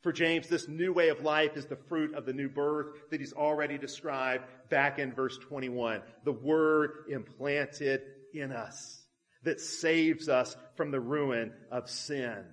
For 0.06 0.12
James, 0.12 0.46
this 0.46 0.68
new 0.68 0.92
way 0.92 1.08
of 1.08 1.24
life 1.24 1.56
is 1.56 1.66
the 1.66 1.74
fruit 1.88 2.14
of 2.14 2.26
the 2.26 2.32
new 2.32 2.48
birth 2.48 2.94
that 3.10 3.18
he's 3.18 3.32
already 3.32 3.76
described 3.76 4.44
back 4.70 5.00
in 5.00 5.12
verse 5.12 5.36
21. 5.36 6.00
The 6.22 6.30
word 6.30 7.06
implanted 7.10 8.02
in 8.32 8.52
us 8.52 9.02
that 9.42 9.60
saves 9.60 10.28
us 10.28 10.56
from 10.76 10.92
the 10.92 11.00
ruin 11.00 11.52
of 11.72 11.90
sin. 11.90 12.44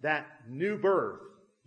That 0.00 0.26
new 0.48 0.78
birth 0.78 1.20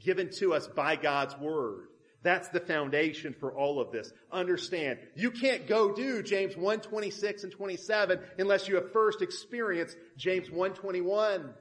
given 0.03 0.29
to 0.39 0.53
us 0.53 0.67
by 0.67 0.97
God's 0.97 1.37
word. 1.37 1.87
That's 2.21 2.49
the 2.49 2.59
foundation 2.59 3.33
for 3.39 3.53
all 3.53 3.79
of 3.79 3.93
this. 3.93 4.11
Understand, 4.29 4.99
you 5.15 5.31
can't 5.31 5.67
go 5.67 5.95
do 5.95 6.21
James 6.21 6.57
1, 6.57 6.81
26 6.81 7.43
and 7.45 7.51
27 7.53 8.19
unless 8.37 8.67
you 8.67 8.75
have 8.75 8.91
first 8.91 9.21
experienced 9.21 9.95
James 10.17 10.51
1, 10.51 10.73
21. 10.73 11.53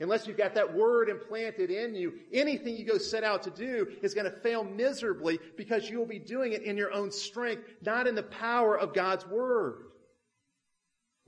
Unless 0.00 0.26
you've 0.26 0.36
got 0.36 0.54
that 0.54 0.74
word 0.74 1.08
implanted 1.08 1.70
in 1.70 1.94
you, 1.94 2.14
anything 2.32 2.76
you 2.76 2.84
go 2.84 2.98
set 2.98 3.24
out 3.24 3.42
to 3.44 3.50
do 3.50 3.88
is 4.00 4.14
going 4.14 4.30
to 4.30 4.38
fail 4.40 4.62
miserably 4.62 5.40
because 5.56 5.90
you'll 5.90 6.06
be 6.06 6.20
doing 6.20 6.52
it 6.52 6.62
in 6.62 6.76
your 6.76 6.92
own 6.92 7.10
strength, 7.10 7.64
not 7.82 8.06
in 8.06 8.14
the 8.14 8.22
power 8.22 8.78
of 8.78 8.94
God's 8.94 9.26
word. 9.26 9.82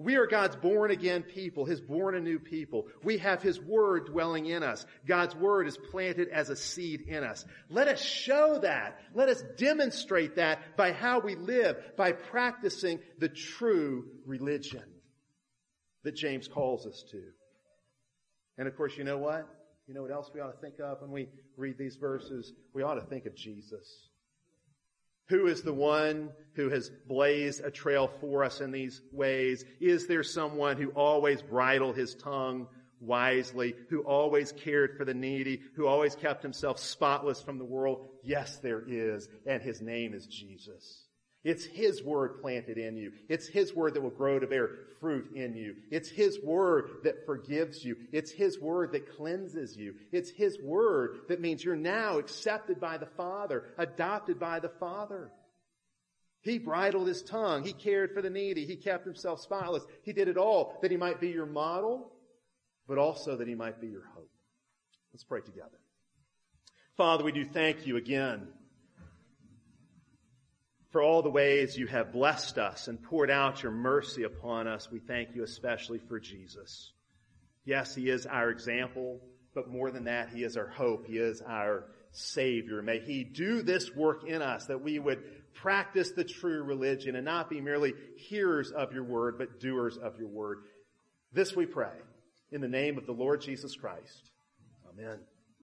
We 0.01 0.16
are 0.16 0.27
God's 0.27 0.57
born 0.57 0.91
again 0.93 1.25
people, 1.25 1.66
His 1.66 1.81
born 1.83 2.14
anew 2.14 2.39
people. 2.39 2.87
We 3.03 3.18
have 3.18 3.43
His 3.43 3.61
Word 3.61 4.07
dwelling 4.07 4.47
in 4.47 4.62
us. 4.62 4.87
God's 5.07 5.37
Word 5.37 5.66
is 5.66 5.77
planted 5.77 6.29
as 6.29 6.49
a 6.49 6.57
seed 6.57 7.03
in 7.03 7.23
us. 7.23 7.45
Let 7.68 7.87
us 7.87 8.01
show 8.01 8.61
that. 8.62 8.99
Let 9.12 9.29
us 9.29 9.43
demonstrate 9.59 10.37
that 10.37 10.75
by 10.79 10.93
how 10.93 11.21
we 11.21 11.35
live, 11.35 11.77
by 11.99 12.12
practicing 12.12 13.01
the 13.18 13.29
true 13.29 14.07
religion 14.25 14.85
that 16.03 16.16
James 16.16 16.49
calls 16.49 16.87
us 16.87 17.05
to. 17.11 17.23
And 18.61 18.69
of 18.69 18.77
course, 18.77 18.99
you 18.99 19.05
know 19.05 19.17
what? 19.17 19.49
You 19.89 19.95
know 19.95 20.03
what 20.03 20.11
else 20.11 20.31
we 20.35 20.41
ought 20.41 20.53
to 20.53 20.61
think 20.61 20.81
of 20.81 21.01
when 21.01 21.11
we 21.11 21.29
read 21.57 21.79
these 21.79 21.97
verses? 21.97 22.53
We 22.75 22.83
ought 22.83 22.97
to 22.97 23.01
think 23.01 23.25
of 23.25 23.35
Jesus. 23.35 24.11
Who 25.31 25.47
is 25.47 25.63
the 25.63 25.73
one 25.73 26.29
who 26.57 26.69
has 26.69 26.91
blazed 27.09 27.65
a 27.65 27.71
trail 27.71 28.11
for 28.21 28.45
us 28.45 28.61
in 28.61 28.71
these 28.71 29.01
ways? 29.13 29.65
Is 29.81 30.07
there 30.07 30.23
someone 30.23 30.77
who 30.77 30.91
always 30.91 31.41
bridled 31.41 31.97
his 31.97 32.15
tongue 32.15 32.67
wisely, 33.01 33.75
who 33.89 34.03
always 34.03 34.53
cared 34.53 34.99
for 34.99 35.07
the 35.07 35.15
needy, 35.15 35.63
who 35.75 35.87
always 35.87 36.15
kept 36.15 36.43
himself 36.43 36.79
spotless 36.79 37.41
from 37.41 37.57
the 37.57 37.65
world? 37.65 38.11
Yes, 38.23 38.59
there 38.59 38.85
is, 38.87 39.27
and 39.47 39.63
his 39.63 39.81
name 39.81 40.13
is 40.13 40.27
Jesus. 40.27 41.07
It's 41.43 41.64
His 41.64 42.03
Word 42.03 42.41
planted 42.43 42.76
in 42.76 42.97
you. 42.97 43.12
It's 43.28 43.47
His 43.47 43.74
Word 43.74 43.95
that 43.95 44.03
will 44.03 44.11
grow 44.11 44.38
to 44.38 44.47
bear 44.47 44.70
fruit 45.01 45.30
in 45.34 45.57
you. 45.57 45.76
It's 45.91 46.11
His 46.11 46.38
Word 46.43 46.91
that 47.05 47.24
forgives 47.24 47.82
you. 47.82 47.97
It's 48.12 48.30
His 48.30 48.61
Word 48.61 48.93
that 48.93 49.16
cleanses 49.16 49.74
you. 49.76 49.95
It's 50.12 50.30
His 50.30 50.59
Word 50.62 51.20
that 51.28 51.41
means 51.41 51.64
you're 51.64 51.76
now 51.76 52.18
accepted 52.18 52.78
by 52.78 52.99
the 52.99 53.07
Father, 53.07 53.64
adopted 53.78 54.38
by 54.38 54.61
the 54.61 54.68
Father. 54.68 55.32
He 56.43 56.59
bridled 56.59 57.09
His 57.09 57.22
tongue. 57.22 57.64
He 57.64 57.72
cared 57.72 58.12
for 58.12 58.20
the 58.20 58.30
needy. 58.30 58.66
He 58.66 58.76
kept 58.76 59.07
Himself 59.07 59.41
spotless. 59.41 59.84
He 60.03 60.12
did 60.12 60.28
it 60.28 60.36
all 60.36 60.78
that 60.82 60.91
He 60.91 60.99
might 60.99 61.20
be 61.20 61.28
your 61.28 61.47
model, 61.47 62.12
but 62.86 62.99
also 62.99 63.36
that 63.36 63.49
He 63.49 63.55
might 63.55 63.80
be 63.80 63.86
your 63.86 64.05
hope. 64.14 64.30
Let's 65.14 65.24
pray 65.24 65.41
together. 65.41 65.78
Father, 66.99 67.24
we 67.24 67.32
do 67.32 67.47
thank 67.47 67.86
you 67.86 67.97
again 67.97 68.47
for 70.91 71.03
all 71.03 71.22
the 71.22 71.30
ways 71.30 71.76
you 71.76 71.86
have 71.86 72.12
blessed 72.12 72.59
us 72.59 72.88
and 72.88 73.03
poured 73.03 73.30
out 73.30 73.62
your 73.62 73.72
mercy 73.72 74.24
upon 74.24 74.66
us. 74.66 74.91
We 74.91 74.99
thank 74.99 75.34
you 75.34 75.45
especially 75.45 76.01
for 76.09 76.18
Jesus. 76.18 76.93
Yes, 77.64 77.95
he 77.95 78.09
is 78.09 78.26
our 78.26 78.51
example, 78.51 79.20
but 79.55 79.68
more 79.68 79.91
than 79.91 80.05
that, 80.05 80.30
he 80.30 80.43
is 80.43 80.57
our 80.57 80.66
hope. 80.66 81.07
He 81.07 81.18
is 81.18 81.43
our 81.43 81.84
Savior. 82.12 82.82
May 82.82 82.99
he 82.99 83.22
do 83.22 83.62
this 83.62 83.95
work 83.95 84.24
in 84.26 84.43
us 84.43 84.66
that 84.66 84.82
we 84.82 84.99
would 84.99 85.22
practice 85.55 86.11
the 86.11 86.24
true 86.24 86.62
religion 86.62 87.14
and 87.14 87.24
not 87.24 87.51
be 87.51 87.61
merely 87.61 87.93
hearers 88.16 88.72
of 88.72 88.93
your 88.93 89.05
word, 89.05 89.38
but 89.38 89.61
doers 89.61 89.97
of 89.97 90.18
your 90.18 90.28
word. 90.28 90.62
This 91.32 91.55
we 91.55 91.66
pray 91.66 91.93
in 92.51 92.61
the 92.61 92.68
name 92.68 92.99
of 92.99 93.07
the 93.07 93.12
Lord 93.12 93.41
Jesus 93.41 93.76
Christ. 93.76 94.30
Amen. 94.93 95.20